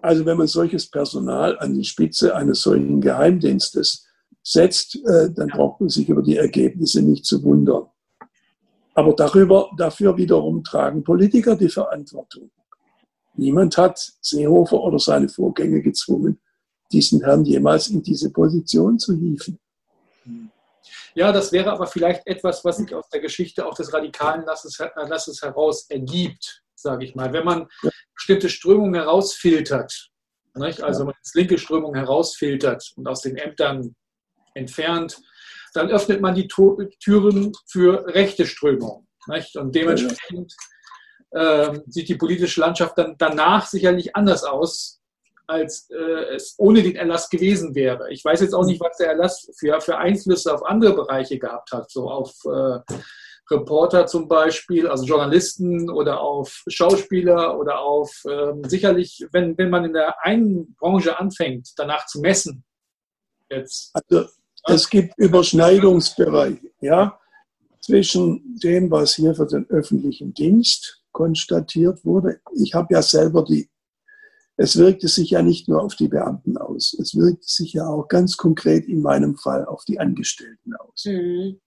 also 0.00 0.24
wenn 0.24 0.38
man 0.38 0.46
solches 0.46 0.88
Personal 0.90 1.58
an 1.58 1.74
die 1.74 1.84
Spitze 1.84 2.34
eines 2.34 2.62
solchen 2.62 3.00
Geheimdienstes 3.00 4.06
setzt, 4.42 4.96
äh, 5.06 5.30
dann 5.30 5.48
braucht 5.48 5.80
man 5.80 5.90
sich 5.90 6.08
über 6.08 6.22
die 6.22 6.36
Ergebnisse 6.36 7.02
nicht 7.02 7.26
zu 7.26 7.42
wundern. 7.42 7.86
Aber 8.94 9.12
darüber, 9.14 9.70
dafür 9.76 10.16
wiederum 10.16 10.64
tragen 10.64 11.04
Politiker 11.04 11.56
die 11.56 11.68
Verantwortung. 11.68 12.50
Niemand 13.34 13.76
hat 13.76 14.12
Seehofer 14.20 14.80
oder 14.80 14.98
seine 14.98 15.28
Vorgänger 15.28 15.80
gezwungen, 15.80 16.40
diesen 16.92 17.22
Herrn 17.22 17.44
jemals 17.44 17.88
in 17.88 18.02
diese 18.02 18.30
Position 18.30 18.98
zu 18.98 19.14
hieven. 19.14 19.58
Ja, 21.14 21.32
das 21.32 21.50
wäre 21.52 21.72
aber 21.72 21.86
vielleicht 21.86 22.26
etwas, 22.26 22.64
was 22.64 22.76
sich 22.76 22.94
aus 22.94 23.08
der 23.08 23.20
Geschichte 23.20 23.66
auch 23.66 23.74
des 23.74 23.92
radikalen 23.92 24.44
Lasses, 24.44 24.78
Lasses 24.78 25.42
heraus 25.42 25.86
ergibt, 25.90 26.62
sage 26.74 27.04
ich 27.04 27.14
mal. 27.14 27.32
Wenn 27.32 27.44
man 27.44 27.68
ja. 27.82 27.90
bestimmte 28.14 28.48
Strömungen 28.48 28.94
herausfiltert, 28.94 30.10
nicht? 30.54 30.82
also 30.82 31.04
ja. 31.04 31.10
ins 31.10 31.34
linke 31.34 31.58
Strömung 31.58 31.94
herausfiltert 31.94 32.92
und 32.96 33.08
aus 33.08 33.22
den 33.22 33.36
Ämtern 33.36 33.94
entfernt, 34.54 35.20
dann 35.74 35.90
öffnet 35.90 36.20
man 36.20 36.34
die 36.34 36.48
Türen 36.48 37.52
für 37.66 38.06
rechte 38.06 38.46
Strömungen. 38.46 39.06
Nicht? 39.28 39.56
Und 39.56 39.74
dementsprechend 39.74 40.54
äh, 41.30 41.78
sieht 41.86 42.08
die 42.08 42.16
politische 42.16 42.60
Landschaft 42.60 42.98
dann 42.98 43.16
danach 43.18 43.66
sicherlich 43.66 44.16
anders 44.16 44.44
aus, 44.44 44.99
als 45.50 45.90
äh, 45.90 46.34
es 46.34 46.54
ohne 46.58 46.82
den 46.82 46.96
Erlass 46.96 47.28
gewesen 47.28 47.74
wäre. 47.74 48.10
Ich 48.12 48.24
weiß 48.24 48.40
jetzt 48.40 48.54
auch 48.54 48.64
nicht, 48.64 48.80
was 48.80 48.96
der 48.96 49.08
Erlass 49.08 49.50
für, 49.58 49.80
für 49.80 49.98
Einflüsse 49.98 50.54
auf 50.54 50.64
andere 50.64 50.94
Bereiche 50.94 51.38
gehabt 51.38 51.72
hat, 51.72 51.90
so 51.90 52.08
auf 52.08 52.32
äh, 52.44 52.94
Reporter 53.50 54.06
zum 54.06 54.28
Beispiel, 54.28 54.86
also 54.86 55.04
Journalisten 55.04 55.90
oder 55.90 56.20
auf 56.20 56.62
Schauspieler 56.68 57.58
oder 57.58 57.80
auf 57.80 58.22
ähm, 58.28 58.62
sicherlich, 58.64 59.26
wenn, 59.32 59.58
wenn 59.58 59.70
man 59.70 59.84
in 59.84 59.92
der 59.92 60.24
einen 60.24 60.74
Branche 60.76 61.18
anfängt, 61.18 61.70
danach 61.76 62.06
zu 62.06 62.20
messen. 62.20 62.64
Jetzt. 63.50 63.90
Also 63.92 64.28
es 64.66 64.88
gibt 64.88 65.18
Überschneidungsbereiche, 65.18 66.70
ja, 66.80 67.18
zwischen 67.80 68.56
dem, 68.62 68.90
was 68.90 69.16
hier 69.16 69.34
für 69.34 69.46
den 69.46 69.68
öffentlichen 69.68 70.32
Dienst 70.32 71.02
konstatiert 71.10 72.04
wurde. 72.04 72.40
Ich 72.54 72.74
habe 72.74 72.94
ja 72.94 73.02
selber 73.02 73.44
die 73.44 73.68
es 74.62 74.76
wirkte 74.76 75.08
sich 75.08 75.30
ja 75.30 75.40
nicht 75.40 75.68
nur 75.68 75.82
auf 75.82 75.94
die 75.94 76.08
Beamten 76.08 76.58
aus, 76.58 76.94
es 77.00 77.14
wirkte 77.14 77.48
sich 77.48 77.72
ja 77.72 77.86
auch 77.86 78.08
ganz 78.08 78.36
konkret 78.36 78.86
in 78.86 79.00
meinem 79.00 79.38
Fall 79.38 79.64
auf 79.64 79.86
die 79.86 79.98
Angestellten 79.98 80.76
aus. 80.76 81.06
Mhm. 81.06 81.58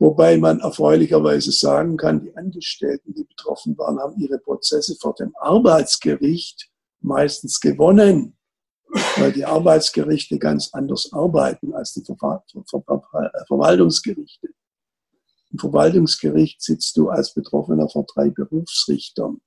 Wobei 0.00 0.36
man 0.36 0.58
erfreulicherweise 0.58 1.52
sagen 1.52 1.96
kann, 1.96 2.24
die 2.24 2.36
Angestellten, 2.36 3.14
die 3.14 3.22
betroffen 3.22 3.78
waren, 3.78 4.00
haben 4.00 4.18
ihre 4.18 4.38
Prozesse 4.38 4.96
vor 5.00 5.14
dem 5.14 5.32
Arbeitsgericht 5.38 6.68
meistens 7.00 7.60
gewonnen, 7.60 8.36
weil 9.18 9.30
die 9.30 9.44
Arbeitsgerichte 9.44 10.40
ganz 10.40 10.70
anders 10.72 11.12
arbeiten 11.12 11.72
als 11.72 11.92
die 11.92 12.02
Verwaltungsgerichte. 12.02 14.48
Im 15.52 15.58
Verwaltungsgericht 15.60 16.60
sitzt 16.60 16.96
du 16.96 17.10
als 17.10 17.32
Betroffener 17.32 17.88
vor 17.88 18.06
drei 18.12 18.30
Berufsrichtern. 18.30 19.40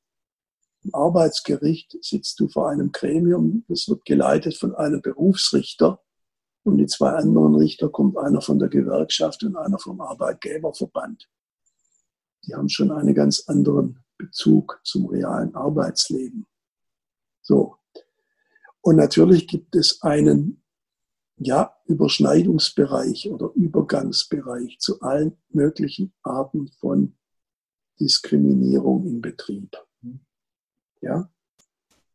Im 0.83 0.93
Arbeitsgericht 0.93 1.97
sitzt 2.01 2.39
du 2.39 2.49
vor 2.49 2.69
einem 2.69 2.91
Gremium, 2.91 3.63
das 3.69 3.87
wird 3.87 4.03
geleitet 4.05 4.57
von 4.57 4.75
einem 4.75 5.01
Berufsrichter. 5.01 6.01
Und 6.63 6.77
die 6.77 6.87
zwei 6.87 7.11
anderen 7.11 7.55
Richter 7.55 7.89
kommt 7.89 8.17
einer 8.17 8.41
von 8.41 8.59
der 8.59 8.69
Gewerkschaft 8.69 9.43
und 9.43 9.55
einer 9.55 9.79
vom 9.79 10.01
Arbeitgeberverband. 10.01 11.29
Die 12.45 12.55
haben 12.55 12.69
schon 12.69 12.91
einen 12.91 13.13
ganz 13.13 13.45
anderen 13.47 14.03
Bezug 14.17 14.79
zum 14.83 15.07
realen 15.07 15.55
Arbeitsleben. 15.55 16.45
So. 17.41 17.77
Und 18.81 18.97
natürlich 18.97 19.47
gibt 19.47 19.75
es 19.75 20.01
einen, 20.01 20.63
ja, 21.37 21.75
Überschneidungsbereich 21.85 23.29
oder 23.29 23.51
Übergangsbereich 23.55 24.79
zu 24.79 25.01
allen 25.01 25.37
möglichen 25.49 26.13
Arten 26.21 26.69
von 26.79 27.17
Diskriminierung 27.99 29.05
im 29.07 29.21
Betrieb. 29.21 29.77
Ja? 31.03 31.29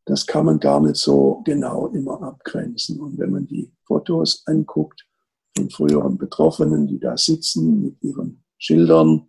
Das 0.04 0.26
kann 0.26 0.46
man 0.46 0.58
gar 0.58 0.80
nicht 0.80 0.96
so 0.96 1.42
genau 1.44 1.88
immer 1.88 2.22
abgrenzen. 2.22 2.98
Und 3.00 3.18
wenn 3.18 3.30
man 3.30 3.46
die 3.46 3.70
Fotos 3.84 4.42
anguckt 4.46 5.06
von 5.54 5.68
früheren 5.70 6.16
Betroffenen, 6.16 6.86
die 6.86 6.98
da 6.98 7.16
sitzen 7.16 7.82
mit 7.82 8.02
ihren 8.02 8.42
Schildern 8.56 9.28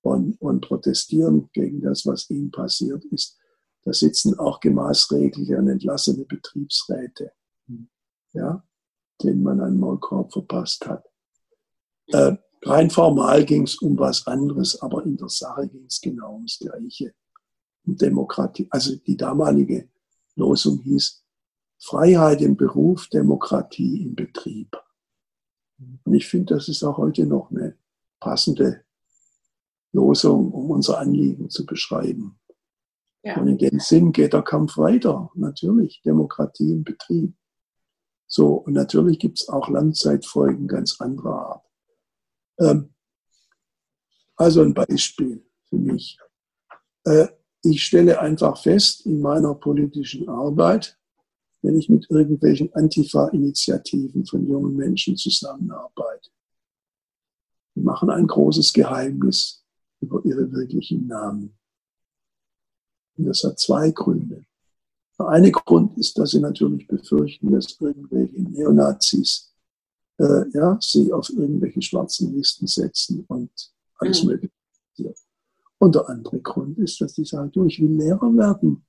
und, 0.00 0.40
und 0.40 0.62
protestieren 0.62 1.50
gegen 1.52 1.82
das, 1.82 2.06
was 2.06 2.30
ihnen 2.30 2.50
passiert 2.50 3.04
ist, 3.06 3.38
da 3.84 3.92
sitzen 3.92 4.38
auch 4.38 4.60
gemaßregelte 4.60 5.58
und 5.58 5.68
entlassene 5.68 6.24
Betriebsräte, 6.24 7.32
ja, 8.32 8.64
denen 9.22 9.42
man 9.42 9.60
einen 9.60 9.78
Maulkorb 9.78 10.32
verpasst 10.32 10.86
hat. 10.86 11.04
Äh, 12.08 12.36
rein 12.62 12.90
formal 12.90 13.44
ging 13.44 13.64
es 13.64 13.76
um 13.76 13.98
was 13.98 14.26
anderes, 14.26 14.80
aber 14.80 15.04
in 15.04 15.16
der 15.16 15.28
Sache 15.28 15.68
ging 15.68 15.84
es 15.86 16.00
genau 16.00 16.34
ums 16.34 16.58
Gleiche. 16.58 17.14
Demokratie, 17.84 18.66
also 18.70 18.96
die 18.96 19.16
damalige 19.16 19.88
Losung 20.34 20.80
hieß 20.80 21.24
Freiheit 21.78 22.42
im 22.42 22.56
Beruf, 22.56 23.08
Demokratie 23.08 24.02
im 24.02 24.14
Betrieb. 24.14 24.76
Und 26.04 26.14
ich 26.14 26.26
finde, 26.26 26.54
das 26.54 26.68
ist 26.68 26.82
auch 26.82 26.98
heute 26.98 27.24
noch 27.26 27.50
eine 27.50 27.76
passende 28.20 28.84
Losung, 29.92 30.52
um 30.52 30.70
unser 30.70 30.98
Anliegen 30.98 31.50
zu 31.50 31.64
beschreiben. 31.64 32.38
Ja. 33.22 33.40
Und 33.40 33.48
in 33.48 33.58
dem 33.58 33.80
Sinn 33.80 34.12
geht 34.12 34.32
der 34.32 34.42
Kampf 34.42 34.76
weiter. 34.76 35.30
Natürlich, 35.34 36.02
Demokratie 36.02 36.72
im 36.72 36.84
Betrieb. 36.84 37.34
So, 38.26 38.54
und 38.54 38.74
natürlich 38.74 39.18
gibt 39.18 39.40
es 39.40 39.48
auch 39.48 39.68
Langzeitfolgen 39.68 40.68
ganz 40.68 41.00
anderer 41.00 41.46
Art. 41.46 41.64
Ähm, 42.58 42.94
also 44.36 44.62
ein 44.62 44.74
Beispiel 44.74 45.44
für 45.68 45.76
mich. 45.76 46.18
Äh, 47.04 47.28
ich 47.62 47.84
stelle 47.84 48.20
einfach 48.20 48.62
fest 48.62 49.06
in 49.06 49.20
meiner 49.20 49.54
politischen 49.54 50.28
Arbeit, 50.28 50.98
wenn 51.62 51.76
ich 51.76 51.88
mit 51.88 52.08
irgendwelchen 52.10 52.72
Antifa-Initiativen 52.72 54.24
von 54.24 54.46
jungen 54.46 54.76
Menschen 54.76 55.16
zusammenarbeite. 55.16 56.30
Die 57.74 57.80
machen 57.80 58.10
ein 58.10 58.26
großes 58.26 58.72
Geheimnis 58.72 59.64
über 60.00 60.24
ihre 60.24 60.50
wirklichen 60.52 61.06
Namen. 61.06 61.56
Und 63.16 63.24
das 63.24 63.42
hat 63.42 63.58
zwei 63.58 63.90
Gründe. 63.90 64.44
Der 65.18 65.28
eine 65.28 65.50
Grund 65.50 65.98
ist, 65.98 66.16
dass 66.16 66.30
sie 66.30 66.40
natürlich 66.40 66.86
befürchten, 66.86 67.50
dass 67.50 67.76
irgendwelche 67.80 68.40
Neonazis 68.40 69.52
äh, 70.18 70.48
ja, 70.52 70.78
sie 70.80 71.12
auf 71.12 71.28
irgendwelche 71.30 71.82
schwarzen 71.82 72.34
Listen 72.34 72.66
setzen 72.68 73.24
und 73.26 73.50
alles 73.96 74.22
mhm. 74.22 74.30
Mögliche. 74.30 74.52
Und 75.78 75.94
der 75.94 76.08
andere 76.08 76.40
Grund 76.40 76.78
ist, 76.78 77.00
dass 77.00 77.14
die 77.14 77.24
sagen, 77.24 77.52
du, 77.52 77.64
ich 77.66 77.80
will 77.80 77.96
Lehrer 77.96 78.34
werden. 78.36 78.84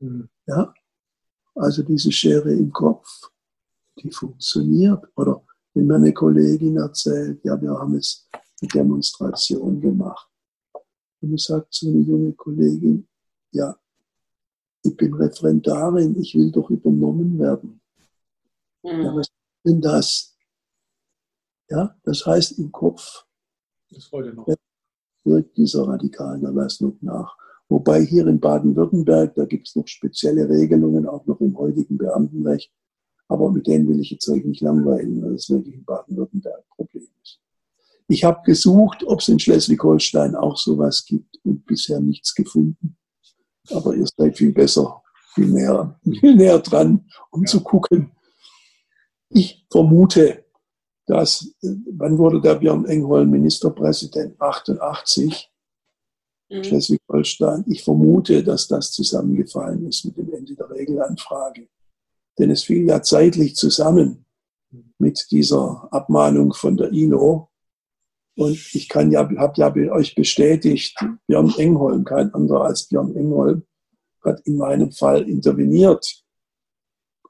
Mhm. 0.00 0.28
Ja, 0.46 0.72
also 1.54 1.82
diese 1.82 2.12
Schere 2.12 2.52
im 2.52 2.72
Kopf, 2.72 3.30
die 3.98 4.10
funktioniert. 4.10 5.04
Oder 5.16 5.44
wenn 5.74 5.86
mir 5.86 5.96
eine 5.96 6.12
Kollegin 6.12 6.76
erzählt, 6.76 7.44
ja, 7.44 7.60
wir 7.60 7.70
haben 7.70 7.94
jetzt 7.94 8.28
eine 8.32 8.68
Demonstration 8.68 9.80
gemacht. 9.80 10.30
Und 11.20 11.34
ich 11.34 11.44
sagt 11.44 11.72
zu 11.72 11.88
einer 11.88 12.00
junge 12.00 12.32
Kollegin, 12.34 13.08
ja, 13.50 13.76
ich 14.82 14.96
bin 14.96 15.14
Referendarin, 15.14 16.20
ich 16.20 16.34
will 16.34 16.52
doch 16.52 16.70
übernommen 16.70 17.38
werden. 17.38 17.80
Mhm. 18.82 19.02
Ja, 19.02 19.16
was 19.16 19.26
ist 19.26 19.34
denn 19.64 19.80
das? 19.80 20.36
Ja, 21.68 21.96
das 22.04 22.24
heißt 22.24 22.58
im 22.58 22.70
Kopf. 22.70 23.26
Das 23.90 24.12
heute 24.12 24.32
noch. 24.32 24.46
Wirkt 25.26 25.56
dieser 25.56 25.86
radikalen 25.86 26.44
Erlassung 26.44 26.96
nach. 27.00 27.36
Wobei 27.68 28.04
hier 28.04 28.26
in 28.28 28.38
Baden-Württemberg, 28.38 29.34
da 29.34 29.44
gibt 29.44 29.68
es 29.68 29.74
noch 29.74 29.88
spezielle 29.88 30.48
Regelungen, 30.48 31.06
auch 31.06 31.26
noch 31.26 31.40
im 31.40 31.58
heutigen 31.58 31.98
Beamtenrecht. 31.98 32.72
Aber 33.28 33.50
mit 33.50 33.66
denen 33.66 33.88
will 33.88 34.00
ich 34.00 34.10
jetzt 34.10 34.28
euch 34.28 34.44
nicht 34.44 34.60
langweilen, 34.60 35.20
weil 35.22 35.34
es 35.34 35.50
wirklich 35.50 35.74
in 35.74 35.84
Baden-Württemberg 35.84 36.58
ein 36.58 36.76
Problem 36.76 37.08
ist. 37.22 37.40
Ich 38.08 38.22
habe 38.22 38.40
gesucht, 38.44 39.02
ob 39.04 39.20
es 39.20 39.28
in 39.28 39.40
Schleswig-Holstein 39.40 40.36
auch 40.36 40.56
sowas 40.56 41.04
gibt 41.04 41.40
und 41.44 41.66
bisher 41.66 41.98
nichts 41.98 42.34
gefunden. 42.34 42.96
Aber 43.70 43.94
ihr 43.96 44.06
seid 44.16 44.36
viel 44.38 44.52
besser, 44.52 45.02
viel 45.34 45.48
näher, 45.48 45.98
viel 46.20 46.36
näher 46.36 46.60
dran, 46.60 47.04
um 47.32 47.42
ja. 47.42 47.46
zu 47.46 47.62
gucken. 47.62 48.12
Ich 49.28 49.66
vermute, 49.70 50.44
dass, 51.06 51.54
wann 51.62 52.18
wurde 52.18 52.40
der 52.40 52.56
Björn 52.56 52.84
Engholm 52.84 53.30
Ministerpräsident? 53.30 54.40
88 54.40 55.50
mhm. 56.50 56.64
Schleswig-Holstein. 56.64 57.64
Ich 57.68 57.84
vermute, 57.84 58.42
dass 58.42 58.66
das 58.68 58.92
zusammengefallen 58.92 59.86
ist 59.86 60.04
mit 60.04 60.16
dem 60.16 60.32
Ende 60.32 60.54
der 60.54 60.70
Regelanfrage. 60.70 61.68
Denn 62.38 62.50
es 62.50 62.64
fiel 62.64 62.86
ja 62.86 63.02
zeitlich 63.02 63.56
zusammen 63.56 64.26
mit 64.98 65.26
dieser 65.30 65.88
Abmahnung 65.92 66.52
von 66.52 66.76
der 66.76 66.90
INO. 66.92 67.48
Und 68.36 68.74
ich 68.74 68.88
kann 68.88 69.10
ja, 69.10 69.28
habe 69.38 69.60
ja 69.60 69.92
euch 69.92 70.14
bestätigt, 70.14 70.98
Björn 71.26 71.54
Engholm, 71.56 72.04
kein 72.04 72.34
anderer 72.34 72.64
als 72.66 72.88
Björn 72.88 73.14
Engholm, 73.16 73.62
hat 74.22 74.40
in 74.40 74.56
meinem 74.56 74.92
Fall 74.92 75.28
interveniert, 75.28 76.24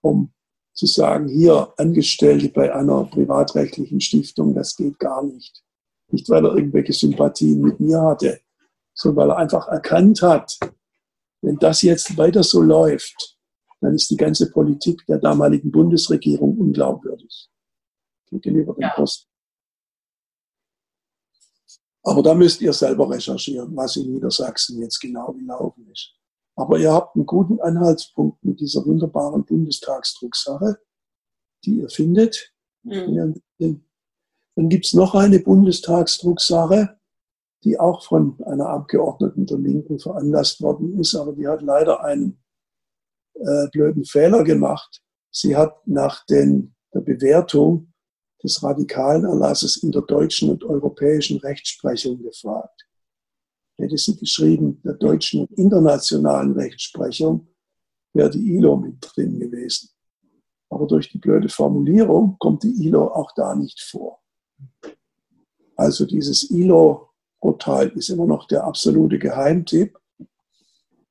um 0.01 0.33
zu 0.77 0.87
sagen, 0.87 1.29
hier 1.29 1.73
Angestellte 1.79 2.51
bei 2.51 2.73
einer 2.73 3.05
privatrechtlichen 3.05 4.01
Stiftung, 4.01 4.55
das 4.55 4.77
geht 4.77 4.99
gar 4.99 5.23
nicht. 5.25 5.63
Nicht, 6.09 6.29
weil 6.29 6.45
er 6.45 6.55
irgendwelche 6.55 6.93
Sympathien 6.93 7.61
mit 7.61 7.81
mir 7.81 8.01
hatte, 8.01 8.41
sondern 8.95 9.29
weil 9.29 9.31
er 9.31 9.39
einfach 9.39 9.67
erkannt 9.69 10.23
hat, 10.23 10.59
wenn 11.41 11.57
das 11.57 11.83
jetzt 11.83 12.17
weiter 12.17 12.43
so 12.43 12.61
läuft, 12.61 13.37
dann 13.81 13.95
ist 13.95 14.11
die 14.11 14.17
ganze 14.17 14.51
Politik 14.51 15.05
der 15.07 15.19
damaligen 15.19 15.71
Bundesregierung 15.71 16.57
unglaubwürdig 16.59 17.49
gegenüber 18.31 18.75
den 18.75 18.83
ja. 18.83 18.95
Kosten. 18.95 19.29
Aber 22.03 22.23
da 22.23 22.35
müsst 22.35 22.61
ihr 22.61 22.73
selber 22.73 23.11
recherchieren, 23.11 23.75
was 23.75 23.97
in 23.97 24.13
Niedersachsen 24.13 24.81
jetzt 24.81 25.01
genau 25.01 25.33
gelaufen 25.33 25.89
ist. 25.91 26.16
Aber 26.57 26.79
ihr 26.79 26.93
habt 26.93 27.15
einen 27.15 27.27
guten 27.27 27.61
Anhaltspunkt 27.61 28.43
mit 28.43 28.61
dieser 28.61 28.85
wunderbaren 28.85 29.45
Bundestagsdrucksache, 29.45 30.79
die 31.65 31.81
ihr 31.81 31.91
findet. 31.91 32.55
Mhm. 32.83 33.43
Dann 33.59 34.69
gibt 34.71 34.87
es 34.87 34.95
noch 34.95 35.15
eine 35.15 35.39
Bundestagsdrucksache, 35.39 36.99
die 37.63 37.79
auch 37.79 38.05
von 38.05 38.43
einer 38.45 38.69
Abgeordneten 38.69 39.45
der 39.45 39.59
Linken 39.59 39.99
veranlasst 39.99 40.63
worden 40.63 40.99
ist, 40.99 41.15
aber 41.15 41.33
die 41.33 41.47
hat 41.47 41.61
leider 41.63 42.03
einen 42.03 42.43
äh, 43.35 43.69
blöden 43.71 44.05
Fehler 44.05 44.45
gemacht. 44.45 45.03
Sie 45.31 45.57
hat 45.57 45.87
nach 45.87 46.25
den, 46.25 46.75
der 46.95 47.01
Bewertung 47.01 47.93
des 48.43 48.63
radikalen 48.63 49.25
Erlasses 49.25 49.77
in 49.83 49.93
der 49.93 50.03
deutschen 50.03 50.51
und 50.51 50.65
europäischen 50.65 51.39
Rechtsprechung 51.39 52.23
gefragt. 52.23 52.86
Hätte 53.79 53.99
sie 53.99 54.17
geschrieben, 54.17 54.81
der 54.83 54.95
deutschen 54.95 55.43
und 55.43 55.53
internationalen 55.59 56.53
Rechtsprechung, 56.53 57.49
wäre 58.13 58.31
die 58.31 58.57
ILO 58.57 58.77
mit 58.77 58.97
drin 59.01 59.39
gewesen. 59.39 59.91
Aber 60.71 60.87
durch 60.87 61.11
die 61.11 61.19
blöde 61.19 61.49
Formulierung 61.49 62.37
kommt 62.39 62.63
die 62.63 62.87
ILO 62.87 63.09
auch 63.09 63.33
da 63.35 63.55
nicht 63.55 63.81
vor. 63.81 64.21
Also 65.77 66.07
dieses 66.07 66.51
ILO 66.51 67.11
Urteil 67.41 67.89
ist 67.91 68.09
immer 68.09 68.27
noch 68.27 68.47
der 68.47 68.65
absolute 68.65 69.19
Geheimtipp. 69.19 69.99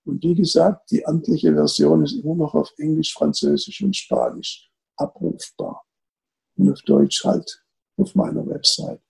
Und 0.05 0.23
wie 0.23 0.35
gesagt, 0.35 0.91
die 0.91 1.05
amtliche 1.05 1.53
Version 1.53 2.03
ist 2.03 2.13
immer 2.13 2.35
noch 2.35 2.53
auf 2.53 2.73
Englisch, 2.77 3.13
Französisch 3.13 3.81
und 3.81 3.95
Spanisch 3.95 4.69
abrufbar. 4.97 5.85
Und 6.57 6.71
auf 6.71 6.81
Deutsch 6.81 7.23
halt 7.23 7.63
auf 7.97 8.13
meiner 8.15 8.45
Website. 8.47 9.01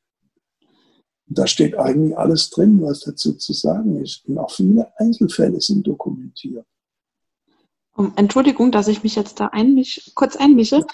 Da 1.28 1.48
steht 1.48 1.78
eigentlich 1.78 2.18
alles 2.18 2.50
drin, 2.50 2.82
was 2.82 3.02
dazu 3.02 3.34
zu 3.34 3.54
sagen 3.54 4.02
ist. 4.02 4.26
Und 4.28 4.38
auch 4.38 4.52
viele 4.52 4.92
Einzelfälle 4.98 5.60
sind 5.60 5.88
dokumentiert. 5.88 6.66
Entschuldigung, 8.16 8.72
dass 8.72 8.88
ich 8.88 9.04
mich 9.04 9.16
jetzt 9.16 9.40
da 9.40 9.48
einmisch, 9.48 10.12
kurz 10.16 10.36
einmische. 10.36 10.86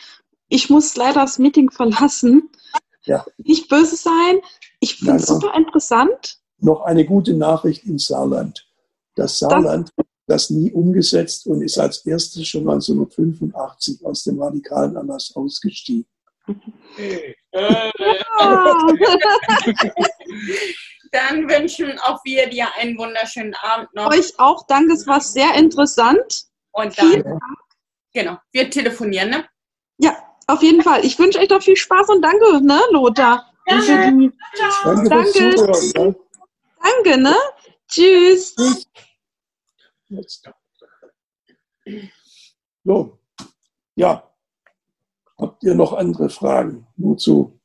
Ich 0.47 0.69
muss 0.69 0.95
leider 0.95 1.21
das 1.21 1.39
Meeting 1.39 1.71
verlassen. 1.71 2.49
Ja. 3.03 3.25
Nicht 3.37 3.67
böse 3.69 3.95
sein. 3.95 4.39
Ich 4.79 4.97
finde 4.97 5.15
es 5.15 5.25
super 5.25 5.53
interessant. 5.55 6.37
Noch 6.59 6.81
eine 6.81 7.05
gute 7.05 7.33
Nachricht 7.33 7.85
im 7.85 7.97
Saarland. 7.97 8.67
Das 9.15 9.39
Saarland 9.39 9.91
hat 9.97 10.05
das 10.27 10.49
nie 10.51 10.71
umgesetzt 10.71 11.47
und 11.47 11.61
ist 11.61 11.79
als 11.79 12.05
erstes 12.05 12.47
schon 12.47 12.69
1985 12.69 14.05
aus 14.05 14.23
dem 14.23 14.39
radikalen 14.39 14.95
Erlass 14.95 15.35
ausgestiegen. 15.35 16.05
Dann 21.11 21.49
wünschen 21.49 21.99
auch 21.99 22.23
wir 22.23 22.49
dir 22.49 22.67
einen 22.77 22.97
wunderschönen 22.97 23.53
Abend 23.55 23.93
noch. 23.93 24.09
Euch 24.11 24.39
auch, 24.39 24.65
danke, 24.67 24.93
es 24.93 25.05
war 25.07 25.19
sehr 25.19 25.53
interessant. 25.55 26.45
Und 26.71 26.97
dann, 26.97 27.39
genau, 28.13 28.37
wir 28.53 28.69
telefonieren, 28.69 29.29
ne? 29.29 29.45
Ja, 29.97 30.17
auf 30.47 30.63
jeden 30.63 30.81
Fall. 30.81 31.03
Ich 31.03 31.19
wünsche 31.19 31.39
euch 31.39 31.49
doch 31.49 31.61
viel 31.61 31.75
Spaß 31.75 32.07
und 32.09 32.21
danke, 32.21 32.63
ne, 32.63 32.79
Lothar? 32.91 33.51
Danke. 33.65 34.31
Danke. 34.57 35.09
Danke. 35.09 36.15
Danke, 36.81 37.21
ne? 37.21 37.35
Tschüss. 37.87 38.55
So, 42.83 43.19
ja. 43.95 44.30
Habt 45.41 45.63
ihr 45.63 45.73
noch 45.73 45.93
andere 45.93 46.29
Fragen? 46.29 46.85
Nur 46.97 47.17
zu. 47.17 47.59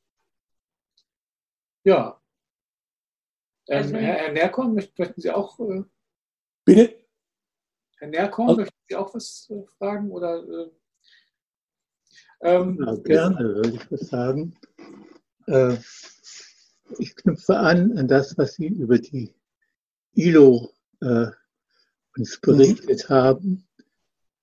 Ja. 1.85 2.19
Ähm, 3.69 3.83
also, 3.83 3.97
Herr, 3.97 4.15
Herr 4.15 4.33
Nerkorn, 4.33 4.75
möchten 4.75 5.21
Sie 5.21 5.31
auch. 5.31 5.61
Äh, 5.61 5.83
Bitte? 6.65 7.05
Herr 7.99 8.09
Nerkorn, 8.09 8.49
also, 8.49 8.61
möchten 8.63 8.79
Sie 8.89 8.97
auch 8.97 9.15
was 9.15 9.51
äh, 9.51 9.63
fragen? 9.77 10.11
Oder, 10.11 10.43
äh, 10.49 10.71
ähm, 12.41 12.83
ja, 12.83 12.95
gerne, 12.97 13.39
würde 13.57 13.75
ich 13.75 13.93
was 13.93 14.09
sagen. 14.09 14.57
Äh, 15.47 15.77
ich 16.99 17.15
knüpfe 17.15 17.59
an 17.59 17.99
an 17.99 18.09
das, 18.09 18.39
was 18.39 18.55
Sie 18.55 18.69
über 18.69 18.99
die 18.99 19.35
ILO 20.15 20.73
äh, 21.03 21.27
uns 22.17 22.41
berichtet 22.41 23.11
mhm. 23.11 23.15
haben. 23.15 23.69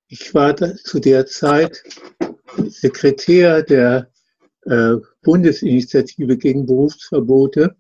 Ich 0.08 0.36
war 0.36 0.54
da, 0.54 0.76
zu 0.76 1.00
der 1.00 1.26
Zeit 1.26 1.84
Sekretär 2.70 3.64
der 3.64 4.10
äh, 4.66 4.96
Bundesinitiative 5.22 6.38
gegen 6.38 6.66
Berufsverbote, 6.66 7.76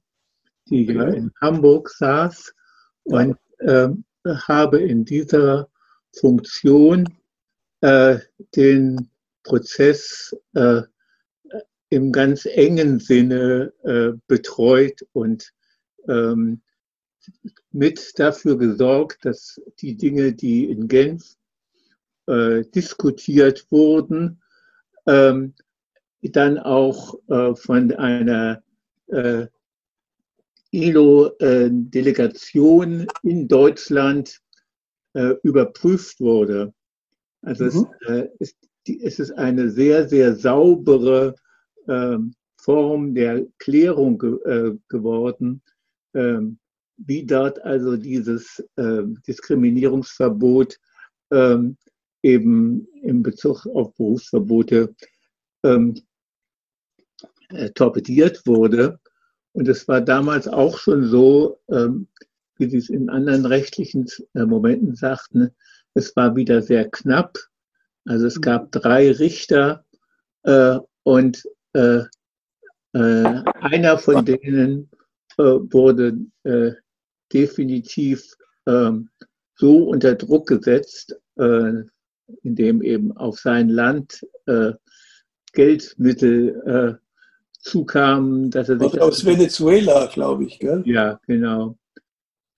die 0.69 0.85
ja 0.85 1.07
in 1.07 1.31
Hamburg 1.41 1.89
saß 1.89 2.53
und 3.03 3.37
äh, 3.59 3.89
habe 4.25 4.79
in 4.81 5.05
dieser 5.05 5.69
Funktion 6.13 7.07
äh, 7.81 8.19
den 8.55 9.09
Prozess 9.43 10.35
äh, 10.53 10.81
im 11.89 12.11
ganz 12.11 12.45
engen 12.45 12.99
Sinne 12.99 13.73
äh, 13.83 14.17
betreut 14.27 15.05
und 15.13 15.53
ähm, 16.07 16.61
mit 17.71 18.17
dafür 18.17 18.57
gesorgt, 18.57 19.25
dass 19.25 19.61
die 19.79 19.95
Dinge, 19.95 20.33
die 20.33 20.65
in 20.69 20.87
Genf 20.87 21.35
äh, 22.27 22.63
diskutiert 22.63 23.65
wurden, 23.69 24.41
ähm, 25.05 25.53
dann 26.31 26.57
auch 26.57 27.19
äh, 27.27 27.53
von 27.55 27.91
einer 27.93 28.63
äh, 29.07 29.47
ILO-Delegation 30.71 33.07
in 33.23 33.47
Deutschland 33.47 34.39
äh, 35.13 35.35
überprüft 35.43 36.19
wurde. 36.19 36.73
Also 37.41 37.63
mhm. 37.65 37.69
es, 37.69 37.85
äh, 38.07 38.27
ist, 38.39 38.57
die, 38.87 39.03
es 39.03 39.19
ist 39.19 39.31
eine 39.31 39.69
sehr, 39.69 40.09
sehr 40.09 40.35
saubere 40.35 41.35
ähm, 41.87 42.33
Form 42.57 43.13
der 43.13 43.45
Klärung 43.59 44.19
äh, 44.45 44.71
geworden, 44.87 45.61
ähm, 46.13 46.57
wie 46.97 47.25
dort 47.25 47.61
also 47.63 47.97
dieses 47.97 48.63
Diskriminierungsverbot 48.77 50.79
ähm, 51.31 51.75
eben 52.23 52.87
in 53.01 53.21
Bezug 53.21 53.65
auf 53.67 53.93
Berufsverbote 53.95 54.95
ähm, 55.63 56.01
äh, 57.49 57.69
torpediert 57.71 58.45
wurde. 58.45 58.99
Und 59.51 59.67
es 59.67 59.87
war 59.87 60.01
damals 60.01 60.47
auch 60.47 60.79
schon 60.79 61.05
so, 61.05 61.59
ähm, 61.69 62.07
wie 62.57 62.69
Sie 62.69 62.77
es 62.77 62.89
in 62.89 63.09
anderen 63.09 63.45
rechtlichen 63.45 64.07
äh, 64.33 64.45
Momenten 64.45 64.95
sagten, 64.95 65.51
es 65.93 66.15
war 66.15 66.35
wieder 66.35 66.61
sehr 66.61 66.89
knapp. 66.89 67.37
Also 68.05 68.25
es 68.25 68.41
gab 68.41 68.71
drei 68.71 69.11
Richter 69.11 69.85
äh, 70.43 70.79
und 71.03 71.43
äh, 71.73 72.03
äh, 72.93 73.43
einer 73.61 73.97
von 73.97 74.25
denen 74.25 74.89
äh, 75.37 75.43
wurde 75.43 76.17
äh, 76.43 76.71
definitiv 77.31 78.35
ähm, 78.67 79.09
so 79.55 79.89
unter 79.89 80.15
Druck 80.15 80.47
gesetzt, 80.47 81.15
äh, 81.37 81.83
indem 82.43 82.81
eben 82.81 83.15
auf 83.15 83.39
sein 83.39 83.69
Land 83.69 84.25
äh, 84.45 84.73
Geldmittel 85.53 86.99
äh, 86.99 87.03
zukamen, 87.59 88.49
dass 88.49 88.69
er 88.69 88.79
sich. 88.79 88.99
Aus 89.01 89.25
Venezuela, 89.25 90.07
glaube 90.07 90.45
ich, 90.45 90.59
gell? 90.59 90.83
Ja, 90.85 91.19
genau. 91.27 91.77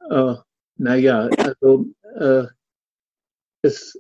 Äh, 0.10 0.36
naja, 0.78 1.30
also 1.38 1.86
äh, 2.20 2.46
es, 3.62 4.00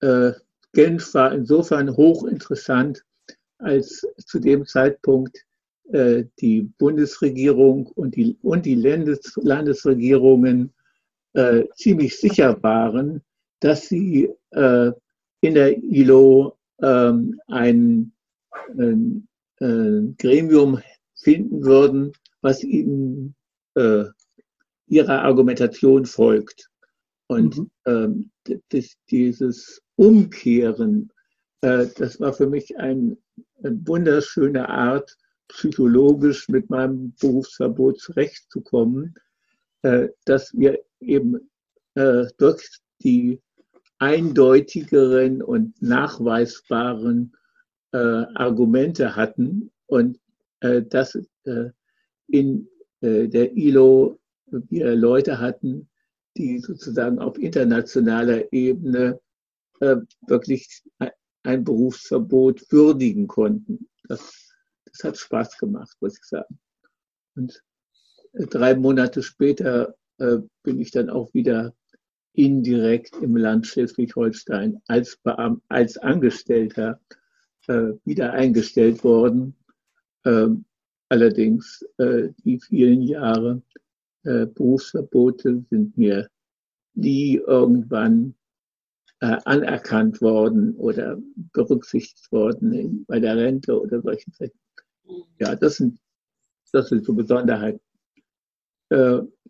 äh, 0.00 0.32
Genf 0.72 1.14
war 1.14 1.32
insofern 1.32 1.96
hochinteressant, 1.96 3.04
als 3.58 4.06
zu 4.26 4.38
dem 4.40 4.66
Zeitpunkt 4.66 5.38
äh, 5.92 6.24
die 6.40 6.62
Bundesregierung 6.78 7.86
und 7.86 8.16
die, 8.16 8.36
und 8.42 8.66
die 8.66 8.74
Landes, 8.74 9.32
Landesregierungen 9.36 10.74
äh, 11.34 11.64
ziemlich 11.76 12.18
sicher 12.18 12.62
waren, 12.62 13.22
dass 13.64 13.88
sie 13.88 14.28
äh, 14.50 14.92
in 15.40 15.54
der 15.54 15.82
ILO 15.82 16.58
ähm, 16.82 17.40
ein, 17.46 18.12
ein, 18.78 19.26
ein, 19.58 20.14
Gremium 20.18 20.82
finden 21.14 21.64
würden, 21.64 22.12
was 22.42 22.62
ihnen 22.62 23.34
äh, 23.74 24.04
ihrer 24.86 25.22
Argumentation 25.22 26.04
folgt. 26.04 26.68
Und 27.26 27.56
mhm. 27.56 27.70
ähm, 27.86 28.30
das, 28.68 28.96
dieses 29.10 29.80
Umkehren, 29.96 31.10
äh, 31.62 31.86
das 31.96 32.20
war 32.20 32.34
für 32.34 32.46
mich 32.46 32.76
ein, 32.76 33.16
eine 33.62 33.80
wunderschöne 33.86 34.68
Art, 34.68 35.16
psychologisch 35.48 36.50
mit 36.50 36.68
meinem 36.68 37.14
Berufsverbot 37.18 37.98
zurechtzukommen, 37.98 39.14
äh, 39.80 40.08
dass 40.26 40.52
wir 40.52 40.84
eben 41.00 41.50
äh, 41.94 42.26
durch 42.36 42.68
die 43.02 43.40
eindeutigeren 44.04 45.40
und 45.40 45.80
nachweisbaren 45.80 47.34
äh, 47.92 47.96
Argumente 48.34 49.16
hatten 49.16 49.70
und 49.86 50.20
äh, 50.60 50.82
dass 50.82 51.14
äh, 51.44 51.70
in 52.26 52.68
äh, 53.00 53.28
der 53.28 53.56
ILO 53.56 54.20
wir 54.46 54.94
Leute 54.94 55.38
hatten, 55.38 55.88
die 56.36 56.58
sozusagen 56.58 57.18
auf 57.18 57.38
internationaler 57.38 58.52
Ebene 58.52 59.20
äh, 59.80 59.96
wirklich 60.26 60.82
ein 61.42 61.64
Berufsverbot 61.64 62.70
würdigen 62.70 63.26
konnten. 63.26 63.88
Das, 64.06 64.52
das 64.84 65.02
hat 65.02 65.16
Spaß 65.16 65.56
gemacht, 65.56 65.96
muss 66.00 66.18
ich 66.18 66.24
sagen. 66.24 66.58
Und 67.36 67.62
äh, 68.34 68.44
drei 68.46 68.74
Monate 68.74 69.22
später 69.22 69.94
äh, 70.18 70.38
bin 70.62 70.78
ich 70.78 70.90
dann 70.90 71.08
auch 71.08 71.32
wieder 71.32 71.74
indirekt 72.34 73.16
im 73.22 73.36
Land 73.36 73.66
Schleswig-Holstein 73.66 74.80
als, 74.88 75.18
als 75.68 75.96
Angestellter 75.98 77.00
äh, 77.68 77.92
wieder 78.04 78.32
eingestellt 78.32 79.02
worden. 79.04 79.54
Ähm, 80.24 80.64
allerdings 81.08 81.84
äh, 81.98 82.28
die 82.44 82.60
vielen 82.60 83.02
Jahre 83.02 83.62
äh, 84.24 84.46
Berufsverbote 84.46 85.64
sind 85.70 85.96
mir 85.96 86.28
nie 86.94 87.36
irgendwann 87.36 88.34
äh, 89.20 89.38
anerkannt 89.44 90.20
worden 90.20 90.74
oder 90.76 91.18
berücksichtigt 91.52 92.30
worden 92.32 92.72
in, 92.72 93.04
bei 93.06 93.20
der 93.20 93.36
Rente 93.36 93.80
oder 93.80 94.02
solchen 94.02 94.32
Sachen. 94.32 94.52
Ja, 95.38 95.54
das 95.54 95.76
sind, 95.76 95.98
das 96.72 96.88
sind 96.88 97.04
so 97.04 97.14
Besonderheiten. 97.14 97.80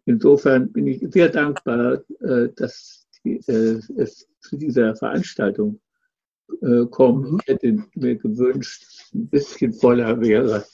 Insofern 0.07 0.71
bin 0.73 0.87
ich 0.87 1.01
sehr 1.11 1.29
dankbar, 1.29 2.03
äh, 2.21 2.49
dass 2.57 3.07
äh, 3.25 3.81
es 3.97 4.29
zu 4.41 4.57
dieser 4.57 4.95
Veranstaltung 4.97 5.81
äh, 6.63 6.85
kommt. 6.91 7.43
Ich 7.43 7.49
hätte 7.49 7.85
mir 7.95 8.17
gewünscht, 8.17 8.85
ein 9.15 9.29
bisschen 9.29 9.73
voller 9.73 10.21
wäre. 10.21 10.65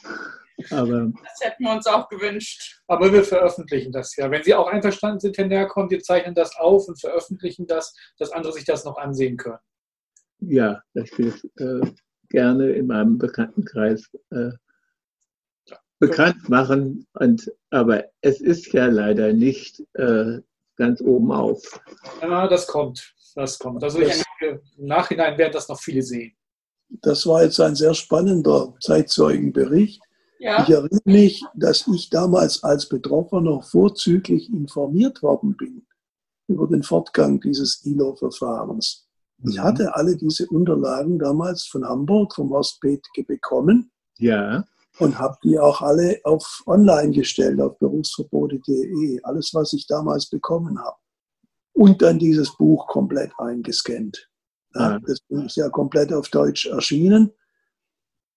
Aber 0.70 1.11
das 1.22 1.41
hätten 1.41 1.64
wir 1.64 1.72
uns 1.72 1.87
auch 1.87 2.09
gewünscht. 2.09 2.83
Aber 2.87 3.12
wir 3.12 3.24
veröffentlichen 3.24 3.93
das 3.93 4.14
ja. 4.16 4.31
Wenn 4.31 4.43
Sie 4.43 4.55
auch 4.55 4.66
einverstanden 4.66 5.20
sind, 5.20 5.39
Herr 5.39 5.47
Nährkommt, 5.47 5.91
wir 5.91 6.01
zeichnen 6.01 6.35
das 6.35 6.57
auf 6.57 6.89
und 6.89 7.01
veröffentlichen 7.01 7.66
das, 7.66 7.95
dass 8.18 8.33
andere 8.33 8.53
sich 8.53 8.64
das 8.64 8.85
noch 8.85 8.99
ansehen 8.99 9.37
können. 9.37 9.59
Ja, 10.41 10.83
ich 10.95 11.16
will 11.18 11.28
es 11.28 11.45
äh, 11.57 11.93
gerne 12.28 12.70
in 12.72 12.89
meinem 12.89 13.16
Bekanntenkreis 13.18 14.11
äh. 14.31 14.51
Bekannt 16.01 16.49
machen. 16.49 17.07
Und, 17.15 17.53
aber 17.71 18.07
es 18.23 18.41
ist 18.41 18.73
ja 18.73 18.87
leider 18.87 19.33
nicht 19.33 19.85
äh, 19.95 20.41
ganz 20.77 21.01
oben 21.01 21.31
auf. 21.31 21.81
Ja, 22.21 22.49
das 22.49 22.67
kommt. 22.67 23.15
Das 23.37 23.59
kommt. 23.59 23.85
Also 23.85 24.01
ich 24.01 24.25
denke, 24.41 24.63
im 24.77 24.87
Nachhinein 24.87 25.39
werden 25.39 25.53
das 25.53 25.69
noch 25.69 25.79
viele 25.79 26.03
sehen. 26.03 26.33
Das 26.89 27.25
war 27.27 27.45
jetzt 27.45 27.61
ein 27.61 27.77
sehr 27.77 27.95
spannender 27.95 28.75
Zeitzeugenbericht. 28.81 30.03
Ja. 30.41 30.63
Ich 30.63 30.71
erinnere 30.71 31.01
mich, 31.05 31.45
dass 31.55 31.87
ich 31.87 32.11
damals 32.11 32.65
als 32.65 32.89
Betroffener 32.89 33.63
vorzüglich 33.63 34.51
informiert 34.51 35.23
worden 35.23 35.57
bin 35.57 35.87
über 36.49 36.67
den 36.67 36.83
Fortgang 36.83 37.41
dieses 37.41 37.85
ILO-Verfahrens. 37.85 39.07
Ich 39.45 39.57
mhm. 39.57 39.63
hatte 39.63 39.95
alle 39.95 40.17
diese 40.17 40.49
Unterlagen 40.49 41.18
damals 41.18 41.67
von 41.67 41.85
Hamburg, 41.85 42.35
vom 42.35 42.51
Horst 42.51 42.81
Bethke 42.81 43.22
bekommen. 43.22 43.93
Ja. 44.18 44.64
Und 45.01 45.18
habe 45.18 45.37
die 45.43 45.59
auch 45.59 45.81
alle 45.81 46.21
auf 46.25 46.63
online 46.67 47.13
gestellt, 47.13 47.61
auf 47.61 47.79
berufsverbote.de. 47.79 49.21
Alles, 49.22 49.53
was 49.55 49.72
ich 49.72 49.87
damals 49.87 50.29
bekommen 50.29 50.79
habe. 50.79 50.97
Und 51.72 52.03
dann 52.03 52.18
dieses 52.18 52.57
Buch 52.57 52.87
komplett 52.87 53.33
eingescannt. 53.39 54.29
Ja, 54.75 54.99
das 55.01 55.18
ist 55.29 55.57
ja 55.57 55.68
komplett 55.68 56.13
auf 56.13 56.29
Deutsch 56.29 56.67
erschienen. 56.67 57.33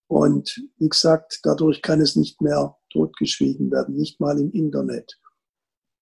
Und 0.08 0.62
wie 0.78 0.90
gesagt, 0.90 1.40
dadurch 1.44 1.82
kann 1.82 2.02
es 2.02 2.16
nicht 2.16 2.42
mehr 2.42 2.76
totgeschwiegen 2.92 3.72
werden, 3.72 3.96
nicht 3.96 4.20
mal 4.20 4.40
im 4.40 4.52
Internet. 4.52 5.20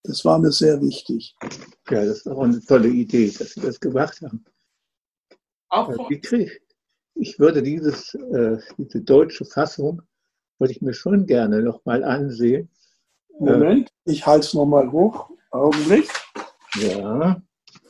Das 0.04 0.26
war 0.26 0.40
mir 0.40 0.52
sehr 0.52 0.82
wichtig. 0.82 1.36
Ja, 1.90 2.06
das 2.06 2.18
ist 2.18 2.28
auch 2.28 2.44
eine 2.44 2.60
tolle 2.62 2.90
Idee, 2.90 3.32
dass 3.38 3.52
Sie 3.52 3.62
das 3.62 3.80
gemacht 3.80 4.22
haben. 4.22 4.44
Auch 5.70 6.10
ich 7.16 7.40
würde 7.40 7.62
dieses, 7.62 8.14
äh, 8.14 8.58
diese 8.78 9.02
deutsche 9.02 9.46
Fassung, 9.46 10.02
würde 10.62 10.74
ich 10.74 10.82
mir 10.82 10.94
schon 10.94 11.26
gerne 11.26 11.62
nochmal 11.62 12.04
ansehen. 12.04 12.70
Moment, 13.40 13.90
ich 14.06 14.26
halte 14.28 14.46
es 14.46 14.54
nochmal 14.54 14.92
hoch. 14.92 15.32
Augenblick. 15.50 16.08
Ja. 16.80 17.42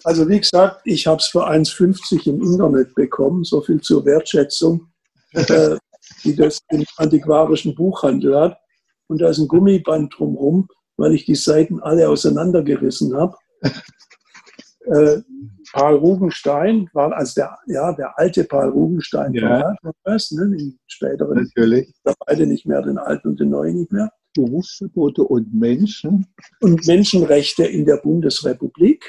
Also 0.04 0.28
wie 0.28 0.40
gesagt, 0.40 0.82
ich 0.86 1.06
habe 1.06 1.18
es 1.18 1.28
für 1.28 1.48
1,50 1.48 2.28
im 2.28 2.42
Internet 2.42 2.96
bekommen, 2.96 3.44
so 3.44 3.62
viel 3.62 3.82
zur 3.82 4.06
Wertschätzung. 4.06 4.88
äh, 5.34 5.76
die 6.24 6.36
das 6.36 6.60
im 6.70 6.86
antiquarischen 6.98 7.76
Buchhandel 7.76 8.40
hat. 8.40 8.58
Und 9.08 9.22
da 9.22 9.30
ist 9.30 9.38
ein 9.38 9.48
Gummiband 9.48 10.14
drumherum, 10.18 10.68
weil 10.98 11.14
ich 11.14 11.26
die 11.26 11.36
Seiten 11.36 11.82
alle 11.82 12.10
auseinandergerissen 12.10 13.16
habe. 13.16 13.36
äh, 14.86 15.22
Paul 15.74 15.96
Rugenstein 15.96 16.90
war 16.94 17.14
also 17.14 17.42
der, 17.42 17.58
ja, 17.68 17.94
der 17.94 18.18
alte 18.18 18.44
Paul 18.44 18.70
Rugenstein, 18.70 19.34
ja. 19.34 19.76
was, 20.04 20.32
ne, 20.32 20.50
den 20.50 20.80
späteren, 20.88 21.44
Natürlich. 21.44 21.94
beide 22.26 22.48
nicht 22.48 22.66
mehr, 22.66 22.82
den 22.82 22.98
alten 22.98 23.30
und 23.30 23.40
den 23.40 23.50
neuen 23.50 23.78
nicht 23.78 23.92
mehr. 23.92 24.12
Berufsverbote 24.34 25.24
und 25.24 25.54
Menschen. 25.54 26.28
Und 26.62 26.86
Menschenrechte 26.88 27.66
in 27.66 27.86
der 27.86 27.98
Bundesrepublik. 27.98 29.04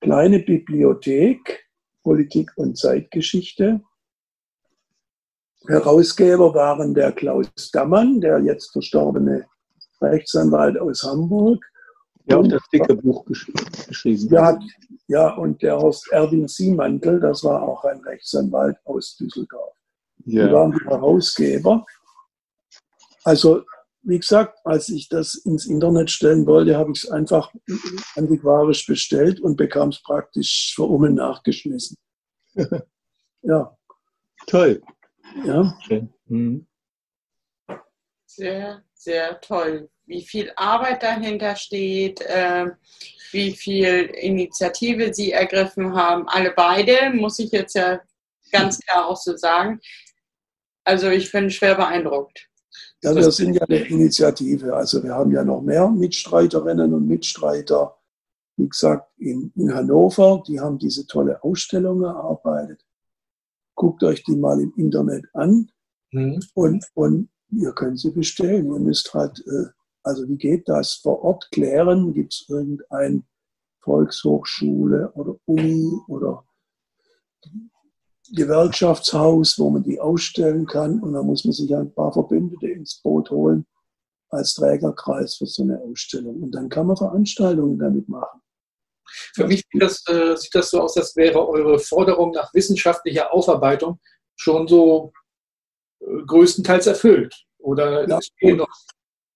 Kleine 0.00 0.40
Bibliothek, 0.40 1.68
Politik 2.02 2.50
und 2.56 2.76
Zeitgeschichte. 2.76 3.82
Herausgeber 5.68 6.54
waren 6.54 6.94
der 6.94 7.12
Klaus 7.12 7.46
Dammann, 7.72 8.20
der 8.20 8.40
jetzt 8.40 8.72
verstorbene 8.72 9.46
Rechtsanwalt 10.00 10.76
aus 10.78 11.04
Hamburg, 11.04 11.64
Ja, 12.26 12.38
auch 12.38 12.46
das 12.46 12.62
dicke 12.72 12.94
Buch 12.94 13.24
gesch 13.24 13.50
geschrieben. 13.88 14.28
Ja, 14.30 14.58
ja, 15.08 15.34
und 15.34 15.60
der 15.62 15.78
Horst 15.78 16.10
Erwin 16.12 16.46
Siemantel, 16.48 17.20
das 17.20 17.42
war 17.42 17.62
auch 17.62 17.84
ein 17.84 18.00
Rechtsanwalt 18.00 18.76
aus 18.84 19.16
Düsseldorf. 19.16 19.74
Ja. 20.24 20.46
Die 20.46 20.52
waren 20.52 20.72
die 20.72 20.84
Herausgeber. 20.84 21.84
Also, 23.24 23.62
wie 24.02 24.18
gesagt, 24.18 24.58
als 24.64 24.88
ich 24.88 25.08
das 25.08 25.34
ins 25.34 25.66
Internet 25.66 26.10
stellen 26.10 26.46
wollte, 26.46 26.76
habe 26.76 26.92
ich 26.92 27.04
es 27.04 27.10
einfach 27.10 27.52
antiquarisch 28.16 28.86
bestellt 28.86 29.40
und 29.40 29.56
bekam 29.56 29.90
es 29.90 30.02
praktisch 30.02 30.72
für 30.74 30.84
Ummen 30.84 31.14
nachgeschmissen. 31.14 31.96
ja. 33.42 33.76
Toll. 34.46 34.82
Ja. 35.44 35.76
Okay. 35.84 36.08
Mhm. 36.26 36.66
Sehr, 38.26 38.82
sehr 39.02 39.40
toll. 39.40 39.88
Wie 40.06 40.22
viel 40.22 40.52
Arbeit 40.56 41.02
dahinter 41.02 41.56
steht, 41.56 42.20
äh, 42.22 42.66
wie 43.32 43.52
viel 43.52 44.10
Initiative 44.20 45.12
Sie 45.12 45.32
ergriffen 45.32 45.94
haben. 45.94 46.28
Alle 46.28 46.52
beide, 46.54 47.10
muss 47.14 47.38
ich 47.38 47.50
jetzt 47.50 47.74
ja 47.74 48.00
ganz 48.50 48.78
klar 48.80 49.06
auch 49.06 49.16
so 49.16 49.36
sagen. 49.36 49.80
Also 50.84 51.08
ich 51.08 51.30
bin 51.32 51.50
schwer 51.50 51.74
beeindruckt. 51.74 52.48
Ja, 53.02 53.14
wir 53.14 53.30
sind 53.30 53.54
ja 53.54 53.62
eine 53.62 53.78
Initiative. 53.78 54.74
Also 54.74 55.02
wir 55.02 55.14
haben 55.14 55.32
ja 55.32 55.44
noch 55.44 55.60
mehr 55.60 55.88
Mitstreiterinnen 55.88 56.94
und 56.94 57.08
Mitstreiter. 57.08 57.96
Wie 58.56 58.68
gesagt, 58.68 59.10
in, 59.18 59.52
in 59.56 59.74
Hannover, 59.74 60.42
die 60.46 60.60
haben 60.60 60.78
diese 60.78 61.06
tolle 61.06 61.42
Ausstellung 61.42 62.02
erarbeitet. 62.02 62.84
Guckt 63.74 64.04
euch 64.04 64.22
die 64.24 64.36
mal 64.36 64.60
im 64.60 64.72
Internet 64.76 65.24
an 65.32 65.70
mhm. 66.12 66.40
und, 66.54 66.84
und 66.94 67.28
ihr 67.52 67.72
könnt 67.72 68.00
sie 68.00 68.10
bestellen. 68.10 68.72
Ihr 68.72 68.80
müsst 68.80 69.12
halt, 69.14 69.44
äh, 69.46 69.66
also 70.02 70.28
wie 70.28 70.36
geht 70.36 70.68
das? 70.68 70.94
Vor 70.94 71.22
Ort 71.22 71.48
klären, 71.52 72.12
gibt 72.12 72.34
es 72.34 72.46
irgendein 72.48 73.24
Volkshochschule 73.80 75.12
oder 75.14 75.36
Uni 75.44 75.92
oder 76.08 76.44
Gewerkschaftshaus, 78.34 79.58
wo 79.58 79.70
man 79.70 79.82
die 79.82 80.00
ausstellen 80.00 80.66
kann. 80.66 81.00
Und 81.00 81.12
da 81.12 81.22
muss 81.22 81.44
man 81.44 81.52
sich 81.52 81.74
ein 81.74 81.92
paar 81.92 82.12
Verbündete 82.12 82.68
ins 82.68 83.00
Boot 83.02 83.30
holen 83.30 83.66
als 84.30 84.54
Trägerkreis 84.54 85.36
für 85.36 85.46
so 85.46 85.62
eine 85.62 85.80
Ausstellung. 85.80 86.42
Und 86.42 86.52
dann 86.52 86.68
kann 86.68 86.86
man 86.86 86.96
Veranstaltungen 86.96 87.78
damit 87.78 88.08
machen. 88.08 88.40
Für 89.34 89.46
mich 89.46 89.62
sieht 89.70 89.82
das, 89.82 90.02
äh, 90.08 90.36
sieht 90.36 90.54
das 90.54 90.70
so 90.70 90.80
aus, 90.80 90.96
als 90.96 91.14
wäre 91.16 91.46
eure 91.46 91.78
Forderung 91.78 92.30
nach 92.30 92.54
wissenschaftlicher 92.54 93.32
Aufarbeitung 93.32 94.00
schon 94.36 94.66
so 94.66 95.12
größtenteils 96.26 96.86
erfüllt. 96.86 97.34
Oder 97.58 98.08
ja, 98.08 98.18
noch? 98.54 98.68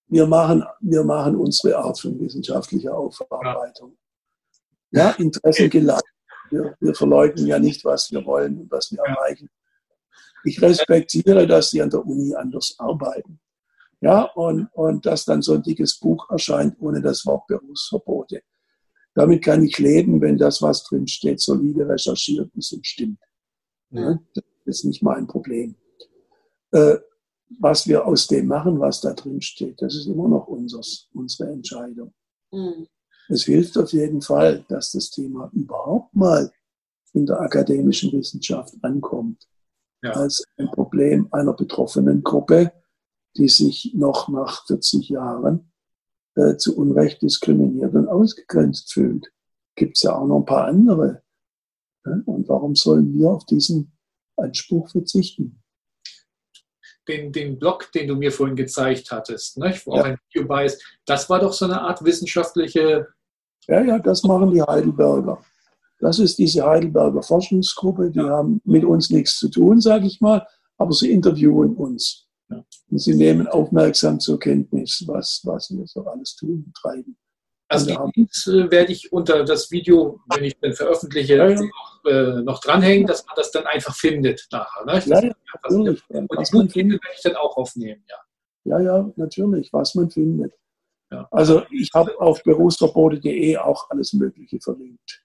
Wir 0.08 0.26
machen, 0.26 0.64
wir 0.80 1.04
machen 1.04 1.36
unsere 1.36 1.76
Art 1.78 1.98
von 2.00 2.18
wissenschaftlicher 2.20 2.96
Aufarbeitung. 2.96 3.96
Ja, 4.90 5.10
ja 5.10 5.10
Interessen 5.12 5.70
geleitet 5.70 6.16
wir, 6.50 6.76
wir 6.80 6.94
verleugnen 6.94 7.46
ja 7.46 7.58
nicht, 7.58 7.84
was 7.84 8.10
wir 8.10 8.24
wollen 8.24 8.60
und 8.60 8.70
was 8.70 8.90
wir 8.92 9.00
erreichen. 9.00 9.48
Ich 10.44 10.60
respektiere, 10.62 11.46
dass 11.46 11.70
sie 11.70 11.82
an 11.82 11.90
der 11.90 12.04
Uni 12.04 12.34
anders 12.34 12.74
arbeiten. 12.78 13.40
Ja, 14.00 14.22
und, 14.34 14.68
und 14.72 15.06
dass 15.06 15.24
dann 15.24 15.42
so 15.42 15.54
ein 15.54 15.62
dickes 15.62 15.98
Buch 15.98 16.28
erscheint 16.30 16.76
ohne 16.80 17.00
das 17.00 17.24
Wort 17.26 17.46
Berufsverbote. 17.46 18.42
Damit 19.14 19.42
kann 19.42 19.64
ich 19.64 19.78
leben, 19.78 20.20
wenn 20.20 20.36
das, 20.36 20.60
was 20.60 20.84
drin 20.84 21.06
steht, 21.06 21.40
solide 21.40 21.88
recherchiert 21.88 22.54
ist 22.54 22.72
und 22.72 22.86
stimmt. 22.86 23.18
Ja, 23.90 24.18
das 24.34 24.44
ist 24.66 24.84
nicht 24.84 25.02
mein 25.02 25.26
Problem. 25.26 25.76
Äh, 26.76 26.98
was 27.60 27.86
wir 27.86 28.04
aus 28.04 28.26
dem 28.26 28.48
machen, 28.48 28.80
was 28.80 29.00
da 29.00 29.12
drin 29.14 29.40
steht, 29.40 29.80
das 29.80 29.94
ist 29.94 30.06
immer 30.06 30.28
noch 30.28 30.48
unseres, 30.48 31.08
unsere 31.14 31.50
Entscheidung. 31.50 32.12
Mhm. 32.52 32.88
Es 33.28 33.44
hilft 33.44 33.78
auf 33.78 33.92
jeden 33.92 34.20
Fall, 34.20 34.64
dass 34.68 34.92
das 34.92 35.10
Thema 35.10 35.50
überhaupt 35.52 36.14
mal 36.14 36.52
in 37.12 37.24
der 37.24 37.40
akademischen 37.40 38.12
Wissenschaft 38.12 38.74
ankommt. 38.82 39.48
Ja. 40.02 40.10
Als 40.12 40.44
ein 40.56 40.70
Problem 40.70 41.28
einer 41.32 41.54
betroffenen 41.54 42.22
Gruppe, 42.22 42.72
die 43.36 43.48
sich 43.48 43.92
noch 43.94 44.28
nach 44.28 44.66
40 44.66 45.08
Jahren 45.08 45.72
äh, 46.34 46.56
zu 46.56 46.76
Unrecht 46.76 47.22
diskriminiert 47.22 47.94
und 47.94 48.08
ausgegrenzt 48.08 48.92
fühlt. 48.92 49.32
Gibt 49.76 49.96
es 49.96 50.02
ja 50.02 50.16
auch 50.16 50.26
noch 50.26 50.38
ein 50.38 50.44
paar 50.44 50.66
andere. 50.66 51.22
Ja? 52.04 52.20
Und 52.26 52.48
warum 52.48 52.74
sollen 52.74 53.16
wir 53.18 53.30
auf 53.30 53.44
diesen 53.46 53.92
Anspruch 54.36 54.90
verzichten? 54.90 55.62
Den, 57.08 57.32
den 57.32 57.58
Blog, 57.58 57.90
den 57.92 58.08
du 58.08 58.16
mir 58.16 58.32
vorhin 58.32 58.56
gezeigt 58.56 59.10
hattest, 59.10 59.58
ne, 59.58 59.74
wo 59.84 59.94
ja. 59.94 60.00
auch 60.00 60.06
ein 60.06 60.18
Video 60.28 60.46
bei 60.46 60.64
ist, 60.66 60.82
das 61.06 61.28
war 61.30 61.40
doch 61.40 61.52
so 61.52 61.64
eine 61.64 61.80
Art 61.80 62.04
wissenschaftliche 62.04 63.06
ja, 63.68 63.82
ja, 63.82 63.98
das 63.98 64.22
machen 64.22 64.52
die 64.52 64.62
Heidelberger. 64.62 65.38
Das 65.98 66.18
ist 66.18 66.38
diese 66.38 66.64
Heidelberger 66.64 67.22
Forschungsgruppe, 67.22 68.10
die 68.10 68.20
haben 68.20 68.60
mit 68.64 68.84
uns 68.84 69.10
nichts 69.10 69.38
zu 69.38 69.48
tun, 69.48 69.80
sage 69.80 70.06
ich 70.06 70.20
mal, 70.20 70.46
aber 70.76 70.92
sie 70.92 71.10
interviewen 71.10 71.74
uns. 71.74 72.26
Und 72.48 72.98
sie 72.98 73.14
nehmen 73.14 73.48
aufmerksam 73.48 74.20
zur 74.20 74.38
Kenntnis, 74.38 75.02
was, 75.06 75.40
was 75.44 75.70
wir 75.70 75.86
so 75.86 76.06
alles 76.06 76.36
tun 76.36 76.64
und 76.66 76.74
treiben. 76.74 77.16
Also 77.68 77.86
die 77.86 77.98
Links 78.14 78.47
äh, 78.47 78.70
werde 78.70 78.93
ich 78.93 79.12
unter 79.12 79.44
das 79.44 79.70
Video, 79.70 80.20
wenn 80.34 80.44
ich 80.44 80.56
dann 80.60 80.72
veröffentliche, 80.72 81.36
ja, 81.36 81.48
ja. 81.48 81.60
Noch, 81.60 82.05
äh, 82.05 82.43
noch, 82.43 82.60
dranhängen, 82.60 83.06
dass 83.06 83.26
man 83.26 83.34
das 83.36 83.51
dann 83.51 83.66
einfach 83.66 83.94
findet 83.94 84.47
nachher. 84.52 84.84
Ne? 84.84 85.02
Ja, 85.06 85.20
ja, 85.20 85.32
natürlich. 85.62 86.02
Und 86.09 86.30
was 86.30 86.51
die 86.51 86.68
findet, 86.68 87.02
werde 87.02 87.14
ich 87.16 87.22
dann 87.22 87.36
auch 87.36 87.56
aufnehmen, 87.56 88.05
ja. 88.09 88.16
Ja, 88.64 88.80
ja, 88.80 89.12
natürlich, 89.16 89.72
was 89.72 89.94
man 89.94 90.10
findet. 90.10 90.52
Ja. 91.10 91.28
Also 91.30 91.62
ich 91.70 91.90
habe 91.94 92.20
auf 92.20 92.43
berufsverbote.de 92.43 93.56
auch 93.59 93.90
alles 93.90 94.12
Mögliche 94.12 94.60
verlinkt. 94.60 95.22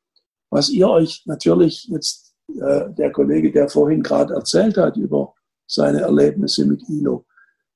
Was 0.51 0.69
ihr 0.69 0.87
euch 0.89 1.23
natürlich 1.25 1.85
jetzt, 1.85 2.35
äh, 2.49 2.91
der 2.91 3.11
Kollege, 3.11 3.51
der 3.51 3.67
vorhin 3.67 4.03
gerade 4.03 4.33
erzählt 4.35 4.77
hat 4.77 4.97
über 4.97 5.33
seine 5.65 6.01
Erlebnisse 6.01 6.65
mit 6.65 6.83
ILO, 6.87 7.25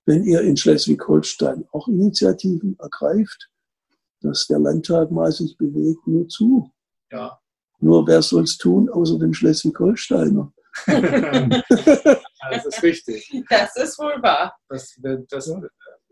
wenn 0.05 0.23
ihr 0.23 0.41
in 0.41 0.55
Schleswig-Holstein 0.55 1.65
auch 1.71 1.87
Initiativen 1.87 2.77
ergreift, 2.79 3.49
dass 4.25 4.47
der 4.47 4.59
Landtag 4.59 5.11
mal 5.11 5.31
sich 5.31 5.57
bewegt, 5.57 6.05
nur 6.07 6.27
zu. 6.27 6.71
Ja. 7.11 7.39
Nur 7.79 8.07
wer 8.07 8.21
soll 8.21 8.43
es 8.43 8.57
tun, 8.57 8.89
außer 8.89 9.19
dem 9.19 9.33
Schleswig-Holsteiner? 9.33 10.51
das 10.87 12.65
ist 12.65 12.83
richtig. 12.83 13.43
Das 13.49 13.75
ist 13.75 13.97
wohl 13.99 14.21
wahr. 14.21 14.55
Das, 14.69 14.99
das, 15.29 15.51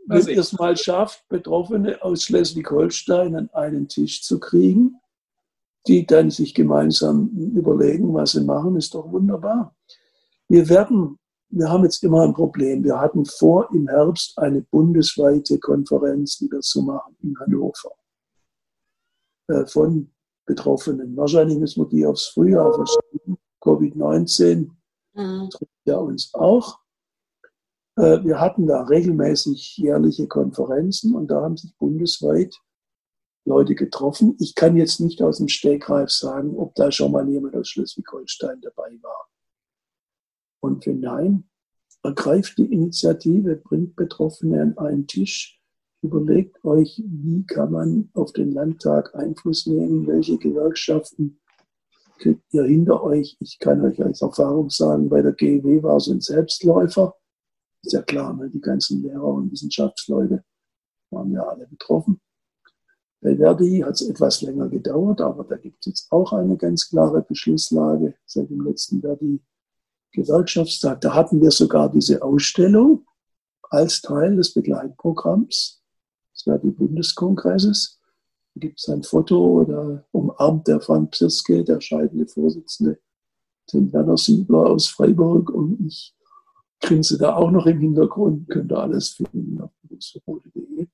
wenn 0.07 0.27
ihr 0.27 0.39
es 0.39 0.53
mal 0.53 0.75
schafft, 0.77 1.27
Betroffene 1.29 2.01
aus 2.01 2.23
Schleswig-Holstein 2.23 3.35
an 3.35 3.49
einen 3.53 3.87
Tisch 3.87 4.21
zu 4.21 4.39
kriegen, 4.39 4.99
die 5.87 6.05
dann 6.05 6.31
sich 6.31 6.53
gemeinsam 6.53 7.29
überlegen, 7.55 8.13
was 8.13 8.31
sie 8.31 8.43
machen, 8.43 8.75
ist 8.75 8.93
doch 8.93 9.11
wunderbar. 9.11 9.75
Wir 10.47 10.67
werden, 10.69 11.17
wir 11.49 11.69
haben 11.69 11.83
jetzt 11.83 12.03
immer 12.03 12.23
ein 12.23 12.33
Problem. 12.33 12.83
Wir 12.83 12.99
hatten 12.99 13.25
vor, 13.25 13.69
im 13.73 13.87
Herbst 13.87 14.37
eine 14.37 14.61
bundesweite 14.61 15.59
Konferenz 15.59 16.39
wieder 16.41 16.59
zu 16.59 16.81
machen 16.83 17.15
in 17.21 17.37
Hannover 17.39 17.91
von 19.67 20.11
Betroffenen. 20.45 21.15
Wahrscheinlich 21.15 21.57
müssen 21.57 21.83
wir 21.83 21.89
die 21.89 22.05
aufs 22.05 22.27
Frühjahr 22.27 22.73
verschieben. 22.73 23.37
Covid-19 23.61 24.69
mhm. 25.13 25.49
trifft 25.49 25.71
ja 25.85 25.97
uns 25.97 26.33
auch. 26.33 26.79
Äh, 27.95 28.23
wir 28.23 28.39
hatten 28.39 28.67
da 28.67 28.83
regelmäßig 28.83 29.77
jährliche 29.77 30.27
Konferenzen 30.27 31.15
und 31.15 31.27
da 31.27 31.41
haben 31.41 31.57
sich 31.57 31.75
bundesweit 31.77 32.55
Leute 33.45 33.75
getroffen. 33.75 34.35
Ich 34.39 34.55
kann 34.55 34.75
jetzt 34.75 34.99
nicht 34.99 35.21
aus 35.21 35.37
dem 35.37 35.47
Stegreif 35.47 36.09
sagen, 36.09 36.57
ob 36.57 36.75
da 36.75 36.91
schon 36.91 37.11
mal 37.11 37.27
jemand 37.27 37.55
aus 37.55 37.69
Schleswig-Holstein 37.69 38.61
dabei 38.61 38.97
war. 39.01 39.29
Und 40.61 40.85
wenn 40.85 41.01
nein, 41.01 41.49
ergreift 42.03 42.57
die 42.57 42.71
Initiative, 42.71 43.57
bringt 43.57 43.95
Betroffene 43.95 44.61
an 44.61 44.77
einen 44.77 45.07
Tisch, 45.07 45.61
überlegt 46.03 46.63
euch, 46.63 47.01
wie 47.05 47.45
kann 47.45 47.71
man 47.71 48.09
auf 48.13 48.33
den 48.33 48.51
Landtag 48.51 49.15
Einfluss 49.15 49.65
nehmen, 49.65 50.05
welche 50.05 50.37
Gewerkschaften 50.37 51.39
kriegt 52.19 52.53
ihr 52.53 52.63
hinter 52.63 53.03
euch. 53.03 53.37
Ich 53.39 53.57
kann 53.59 53.81
euch 53.81 54.03
als 54.03 54.21
Erfahrung 54.21 54.69
sagen, 54.69 55.09
bei 55.09 55.21
der 55.21 55.33
GEW 55.33 55.81
war 55.83 55.97
es 55.97 56.07
ein 56.07 56.21
Selbstläufer. 56.21 57.15
Ist 57.81 57.93
ja 57.93 58.01
klar, 58.01 58.33
ne? 58.33 58.49
die 58.49 58.61
ganzen 58.61 59.01
Lehrer 59.01 59.25
und 59.25 59.51
Wissenschaftsleute 59.51 60.43
waren 61.09 61.31
ja 61.31 61.43
alle 61.43 61.67
betroffen. 61.67 62.19
Bei 63.21 63.37
Verdi 63.37 63.79
hat 63.79 63.93
es 63.93 64.01
etwas 64.01 64.41
länger 64.41 64.67
gedauert, 64.67 65.21
aber 65.21 65.45
da 65.45 65.55
gibt 65.55 65.77
es 65.81 65.85
jetzt 65.87 66.11
auch 66.11 66.33
eine 66.33 66.57
ganz 66.57 66.89
klare 66.89 67.21
Beschlusslage 67.21 68.15
seit 68.25 68.49
dem 68.49 68.61
letzten 68.61 69.01
Verdi-Gewerkschaftstag. 69.01 70.99
Da 70.99 71.13
hatten 71.13 71.41
wir 71.41 71.51
sogar 71.51 71.89
diese 71.89 72.21
Ausstellung 72.21 73.05
als 73.69 74.01
Teil 74.01 74.35
des 74.35 74.53
Begleitprogramms 74.53 75.82
des 76.43 76.61
Verdi-Bundeskongresses. 76.61 77.99
Da 78.55 78.59
gibt 78.59 78.79
es 78.79 78.89
ein 78.89 79.03
Foto, 79.03 79.65
da 79.65 80.05
umarmt 80.11 80.67
der 80.67 80.79
Frank 80.79 81.11
Psirske, 81.11 81.63
der 81.63 81.81
scheidende 81.81 82.27
Vorsitzende, 82.27 82.99
den 83.71 83.91
Werner 83.91 84.17
Siebler 84.17 84.67
aus 84.67 84.87
Freiburg 84.87 85.49
und 85.49 85.79
ich 85.87 86.13
grinse 86.81 87.17
da 87.17 87.35
auch 87.35 87.49
noch 87.49 87.65
im 87.65 87.79
Hintergrund, 87.79 88.49
könnt 88.49 88.71
ihr 88.71 88.77
alles 88.77 89.09
finden 89.09 89.61
auf 89.61 89.71
berufsverbote.de. 89.83 90.87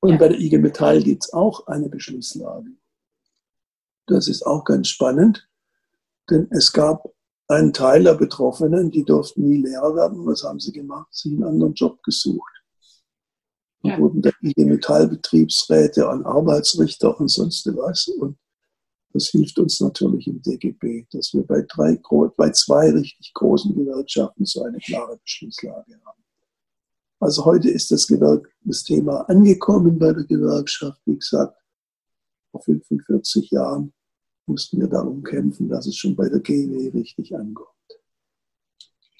Und 0.00 0.10
Ja. 0.10 0.16
bei 0.18 0.28
der 0.28 0.38
IG 0.38 0.58
Metall 0.58 1.02
gibt 1.02 1.24
es 1.24 1.32
auch 1.32 1.66
eine 1.66 1.88
Beschlusslage. 1.88 2.70
Das 4.06 4.28
ist 4.28 4.46
auch 4.46 4.64
ganz 4.64 4.88
spannend, 4.88 5.48
denn 6.30 6.46
es 6.50 6.72
gab 6.72 7.12
einen 7.48 7.72
Teil 7.72 8.04
der 8.04 8.14
Betroffenen, 8.14 8.90
die 8.90 9.04
durften 9.04 9.48
nie 9.48 9.62
Lehrer 9.62 9.96
werden. 9.96 10.26
Was 10.26 10.44
haben 10.44 10.60
sie 10.60 10.72
gemacht? 10.72 11.08
Sie 11.10 11.32
einen 11.32 11.44
anderen 11.44 11.74
Job 11.74 12.02
gesucht. 12.02 12.52
Und 13.94 14.00
wurden 14.00 14.22
der 14.22 14.32
IG 14.42 14.64
Metall-Betriebsräte 14.64 16.08
an 16.08 16.24
Arbeitsrichter 16.24 17.18
und 17.18 17.28
sonst 17.28 17.66
was. 17.66 18.08
Und 18.08 18.36
das 19.12 19.28
hilft 19.28 19.58
uns 19.58 19.80
natürlich 19.80 20.26
im 20.26 20.42
DGB, 20.42 21.06
dass 21.10 21.32
wir 21.32 21.42
bei, 21.42 21.62
drei, 21.62 22.00
bei 22.36 22.50
zwei 22.50 22.90
richtig 22.90 23.32
großen 23.34 23.74
Gewerkschaften 23.74 24.44
so 24.44 24.62
eine 24.62 24.78
klare 24.78 25.16
Beschlusslage 25.18 25.98
haben. 26.04 26.22
Also 27.18 27.44
heute 27.46 27.70
ist 27.70 27.90
das, 27.90 28.06
Gewerk 28.06 28.54
das 28.62 28.84
Thema 28.84 29.22
angekommen 29.28 29.98
bei 29.98 30.12
der 30.12 30.24
Gewerkschaft. 30.24 31.00
Wie 31.06 31.16
gesagt, 31.16 31.56
vor 32.50 32.62
45 32.62 33.50
Jahren 33.50 33.94
mussten 34.46 34.80
wir 34.80 34.88
darum 34.88 35.22
kämpfen, 35.22 35.68
dass 35.68 35.86
es 35.86 35.96
schon 35.96 36.14
bei 36.14 36.28
der 36.28 36.40
GW 36.40 36.90
richtig 36.90 37.34
ankommt. 37.34 37.70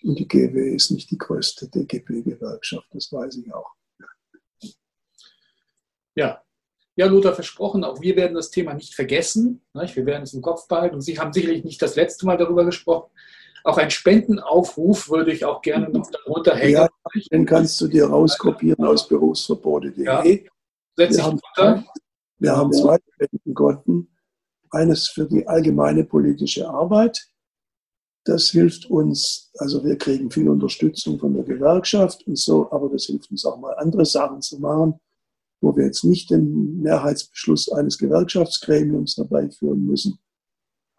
Und 0.03 0.19
die 0.19 0.29
GW 0.29 0.75
ist 0.75 0.91
nicht 0.91 1.11
die 1.11 1.19
größte 1.19 1.69
DGB-Gewerkschaft, 1.69 2.87
das 2.93 3.11
weiß 3.11 3.37
ich 3.37 3.53
auch. 3.53 3.73
Ja. 6.17 6.43
Ja, 6.99 7.07
Lothar 7.07 7.35
versprochen, 7.35 7.85
auch 7.85 8.01
wir 8.01 8.17
werden 8.17 8.35
das 8.35 8.51
Thema 8.51 8.73
nicht 8.73 8.95
vergessen. 8.95 9.61
Wir 9.75 10.07
werden 10.07 10.23
es 10.23 10.33
im 10.33 10.41
Kopf 10.41 10.67
behalten. 10.67 10.95
Und 10.95 11.03
Sie 11.03 11.19
haben 11.19 11.31
sicherlich 11.31 11.63
nicht 11.63 11.81
das 11.83 11.95
letzte 11.95 12.25
Mal 12.25 12.39
darüber 12.39 12.65
gesprochen. 12.65 13.11
Auch 13.65 13.77
einen 13.77 13.91
Spendenaufruf 13.91 15.11
würde 15.11 15.33
ich 15.33 15.45
auch 15.45 15.61
gerne 15.61 15.91
noch 15.91 16.11
darunter 16.11 16.57
hängen. 16.57 16.73
Ja, 16.75 16.89
Den 17.31 17.45
kannst 17.45 17.79
du 17.81 17.89
dir 17.89 18.07
rauskopieren 18.07 18.83
aus 18.87 19.07
berufsverbote.de. 19.09 20.05
Ja. 20.05 20.25
Wir, 20.25 21.23
haben 21.23 21.41
zwei, 21.55 21.85
wir 22.39 22.57
haben 22.57 22.73
zwei 22.73 22.97
Spendenkonten. 23.15 24.09
Eines 24.71 25.09
für 25.09 25.27
die 25.27 25.47
allgemeine 25.47 26.05
politische 26.05 26.69
Arbeit. 26.69 27.29
Das 28.25 28.51
hilft 28.51 28.87
uns, 28.87 29.53
also 29.59 29.85
wir 29.85 29.99
kriegen 29.99 30.31
viel 30.31 30.49
Unterstützung 30.49 31.19
von 31.19 31.35
der 31.35 31.45
Gewerkschaft 31.45 32.27
und 32.27 32.39
so, 32.39 32.71
aber 32.73 32.89
das 32.89 33.05
hilft 33.05 33.31
uns 33.31 33.45
auch 33.45 33.59
mal 33.59 33.75
andere 33.77 34.05
Sachen 34.05 34.41
zu 34.43 34.59
machen, 34.59 34.99
wo 35.61 35.77
wir 35.77 35.85
jetzt 35.85 36.05
nicht 36.05 36.31
den 36.31 36.81
Mehrheitsbeschluss 36.83 37.71
eines 37.73 37.99
Gewerkschaftsgremiums 37.99 39.17
dabei 39.17 39.51
führen 39.51 39.87
müssen. 39.87 40.19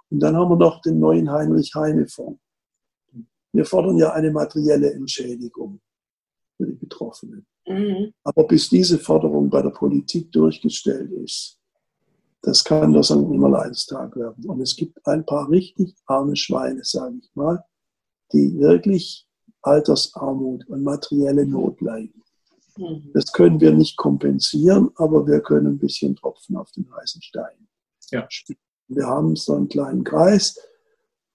Und 0.10 0.20
dann 0.20 0.36
haben 0.36 0.50
wir 0.50 0.58
noch 0.58 0.82
den 0.82 1.00
neuen 1.00 1.32
Heinrich-Heine-Fonds. 1.32 2.40
Wir 3.54 3.66
fordern 3.66 3.98
ja 3.98 4.14
eine 4.14 4.32
materielle 4.32 4.94
Entschädigung 4.94 5.80
für 6.58 6.66
die 6.66 6.74
Betroffenen. 6.74 7.46
Mhm. 7.68 8.14
Aber 8.24 8.48
bis 8.48 8.70
diese 8.70 8.98
Forderung 8.98 9.50
bei 9.50 9.62
der 9.62 9.70
Politik 9.70 10.32
durchgestellt 10.32 11.12
ist, 11.12 11.58
das 12.42 12.64
kann 12.64 12.94
der 12.94 13.04
St. 13.04 13.16
Nimmerleinstag 13.16 14.16
werden. 14.16 14.46
Und 14.46 14.62
es 14.62 14.76
gibt 14.76 15.06
ein 15.06 15.26
paar 15.26 15.50
richtig 15.50 15.96
arme 16.06 16.36
Schweine, 16.36 16.84
sage 16.84 17.18
ich 17.22 17.30
mal, 17.36 17.64
die 18.32 18.58
wirklich 18.60 19.28
Altersarmut 19.62 20.68
und 20.68 20.84
materielle 20.84 21.46
Not 21.46 21.82
leiden. 21.82 22.16
Mhm. 22.78 23.12
Das 23.14 23.32
können 23.32 23.60
wir 23.60 23.72
nicht 23.72 23.98
kompensieren, 23.98 24.91
aber 24.95 25.28
wir 25.28 25.41
können 25.41 25.68
ein 25.68 25.80
bisschen 25.80 26.16
Tropfen 26.16 26.58
auf 26.58 26.72
den 26.72 26.88
heißen 26.95 27.22
Stein. 27.22 27.68
Ja. 28.12 28.28
Wir 28.88 29.06
haben 29.06 29.36
so 29.36 29.54
einen 29.54 29.68
kleinen 29.68 30.04
Kreis 30.04 30.58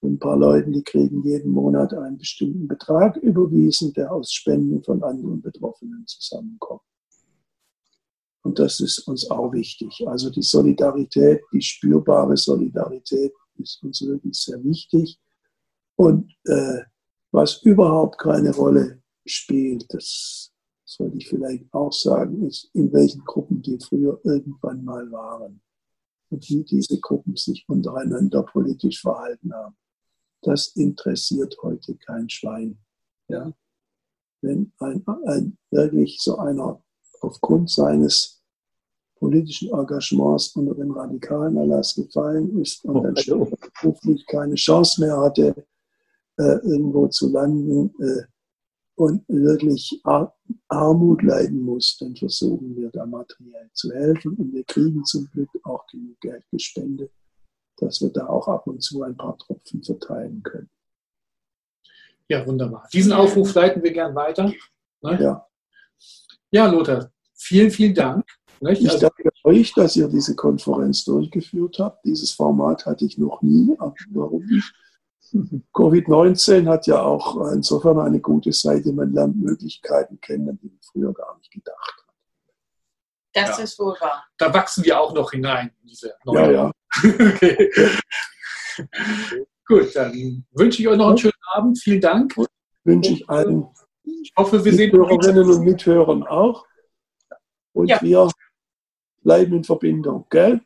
von 0.00 0.14
ein 0.14 0.18
paar 0.18 0.36
Leuten, 0.36 0.72
die 0.72 0.82
kriegen 0.82 1.22
jeden 1.22 1.52
Monat 1.52 1.92
einen 1.94 2.18
bestimmten 2.18 2.66
Betrag 2.66 3.16
überwiesen, 3.18 3.92
der 3.92 4.12
aus 4.12 4.32
Spenden 4.32 4.82
von 4.82 5.02
anderen 5.02 5.42
Betroffenen 5.42 6.06
zusammenkommt. 6.06 6.82
Und 8.42 8.58
das 8.58 8.80
ist 8.80 9.06
uns 9.06 9.30
auch 9.30 9.52
wichtig. 9.52 10.02
Also 10.06 10.30
die 10.30 10.42
Solidarität, 10.42 11.42
die 11.52 11.62
spürbare 11.62 12.36
Solidarität 12.36 13.32
ist 13.58 13.82
uns 13.82 14.02
wirklich 14.02 14.34
sehr 14.34 14.62
wichtig. 14.64 15.20
Und 15.96 16.34
äh, 16.46 16.80
was 17.30 17.62
überhaupt 17.62 18.18
keine 18.18 18.52
Rolle 18.54 19.02
spielt, 19.24 19.86
das 19.94 20.51
sollte 20.96 21.16
ich 21.16 21.28
vielleicht 21.28 21.72
auch 21.72 21.92
sagen, 21.92 22.46
ist, 22.46 22.70
in 22.74 22.92
welchen 22.92 23.24
Gruppen 23.24 23.62
die 23.62 23.78
früher 23.78 24.20
irgendwann 24.24 24.84
mal 24.84 25.10
waren 25.10 25.60
und 26.30 26.48
wie 26.48 26.64
diese 26.64 26.98
Gruppen 27.00 27.36
sich 27.36 27.64
untereinander 27.68 28.42
politisch 28.42 29.00
verhalten 29.00 29.52
haben. 29.52 29.76
Das 30.42 30.68
interessiert 30.76 31.56
heute 31.62 31.96
kein 31.96 32.28
Schwein. 32.28 32.78
Ja? 33.28 33.52
Wenn 34.40 34.72
ein, 34.78 35.04
ein 35.26 35.58
wirklich 35.70 36.18
so 36.20 36.36
einer 36.38 36.82
aufgrund 37.20 37.70
seines 37.70 38.42
politischen 39.16 39.70
Engagements 39.72 40.48
unter 40.56 40.74
den 40.74 40.90
radikalen 40.90 41.56
Erlass 41.56 41.94
gefallen 41.94 42.60
ist 42.60 42.84
und 42.84 43.04
dann 43.04 43.14
Also, 43.16 43.48
beruflich 43.80 44.26
keine 44.26 44.56
Chance 44.56 45.00
mehr 45.00 45.16
hatte, 45.16 45.54
äh, 46.38 46.58
irgendwo 46.64 47.06
zu 47.06 47.28
landen 47.28 47.94
äh, 48.00 48.24
und 48.94 49.28
wirklich 49.28 50.00
Ar 50.04 50.34
Armut 50.68 51.22
leiden 51.22 51.60
muss, 51.62 51.98
dann 51.98 52.16
versuchen 52.16 52.76
wir 52.76 52.90
da 52.90 53.06
materiell 53.06 53.70
zu 53.72 53.92
helfen 53.92 54.34
und 54.36 54.52
wir 54.52 54.64
kriegen 54.64 55.04
zum 55.04 55.28
Glück 55.30 55.50
auch 55.64 55.86
genug 55.86 56.20
Geld 56.20 56.44
gespendet, 56.50 57.10
dass 57.78 58.00
wir 58.00 58.10
da 58.10 58.26
auch 58.26 58.48
ab 58.48 58.66
und 58.66 58.82
zu 58.82 59.02
ein 59.02 59.16
paar 59.16 59.36
Tropfen 59.38 59.82
verteilen 59.82 60.42
können. 60.42 60.70
Ja, 62.28 62.46
wunderbar. 62.46 62.88
Diesen 62.92 63.12
Aufruf 63.12 63.54
leiten 63.54 63.82
wir 63.82 63.92
gern 63.92 64.14
weiter. 64.14 64.52
Ne? 65.02 65.18
Ja. 65.20 65.46
Ja, 66.50 66.66
Lothar, 66.66 67.10
vielen, 67.34 67.70
vielen 67.70 67.94
Dank. 67.94 68.26
Nicht? 68.60 68.82
Ich 68.82 68.90
Also, 68.90 69.08
danke 69.08 69.30
euch, 69.44 69.74
dass 69.74 69.96
ihr 69.96 70.08
diese 70.08 70.36
Konferenz 70.36 71.04
durchgeführt 71.04 71.78
habt. 71.78 72.04
Dieses 72.04 72.30
Format 72.30 72.86
hatte 72.86 73.04
ich 73.04 73.18
noch 73.18 73.42
nie. 73.42 73.74
Aber 73.78 73.94
warum 74.10 74.46
nicht? 74.46 74.72
Covid-19 75.74 76.66
hat 76.68 76.86
ja 76.86 77.02
auch 77.02 77.36
insofern 77.52 77.98
eine 78.00 78.20
gute 78.20 78.52
Seite. 78.52 78.92
Man 78.92 79.12
lernt 79.12 79.36
Möglichkeiten 79.36 80.20
kennen, 80.20 80.58
die 80.62 80.68
man 80.68 80.78
früher 80.82 81.12
gar 81.12 81.36
nicht 81.38 81.50
gedacht 81.50 81.94
hat. 81.96 82.14
Das 83.34 83.58
Ja. 83.58 83.64
ist 83.64 83.78
wohl 83.78 83.96
wahr. 84.00 84.24
da 84.38 84.52
wachsen 84.52 84.84
wir 84.84 85.00
auch 85.00 85.14
noch 85.14 85.30
hinein. 85.32 85.70
in 85.82 85.88
Diese 85.88 86.08
Ja, 86.08 86.14
neue- 86.24 86.52
ja. 86.54 86.70
okay. 87.04 87.70
Gut, 89.66 89.94
dann 89.96 90.44
wünsche 90.52 90.82
ich 90.82 90.88
euch 90.88 90.96
noch 90.98 91.08
einen 91.08 91.18
schönen 91.18 91.32
Abend. 91.54 91.78
Vielen 91.78 92.00
Dank. 92.00 92.34
Wünsche 92.84 93.12
ich 93.12 93.28
allen 93.30 93.66
Ich 94.04 94.32
hoffe, 94.36 94.62
wir 94.64 94.72
sehen 94.74 94.90
uns. 94.98 95.08
Mithörerinnen 95.10 95.50
und 95.50 95.64
Mithörern 95.64 96.22
auch. 96.24 96.66
Und 97.72 97.86
Ja. 97.88 98.02
wir 98.02 98.28
bleiben 99.22 99.54
in 99.56 99.64
Verbindung. 99.64 100.26
Gell? 100.28 100.60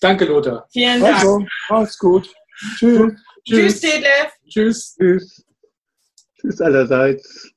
Danke, 0.00 0.26
Lothar. 0.26 0.68
Vielen 0.70 1.00
Dank. 1.00 1.16
Also, 1.16 1.44
macht's 1.70 1.98
gut. 1.98 2.32
Tschüss. 3.44 3.80
Tschüss, 3.80 3.80
Detlef. 3.80 4.32
Tschüss. 4.48 4.96
tschüss. 4.96 5.44
Tschüss 6.40 6.60
allerseits. 6.60 7.53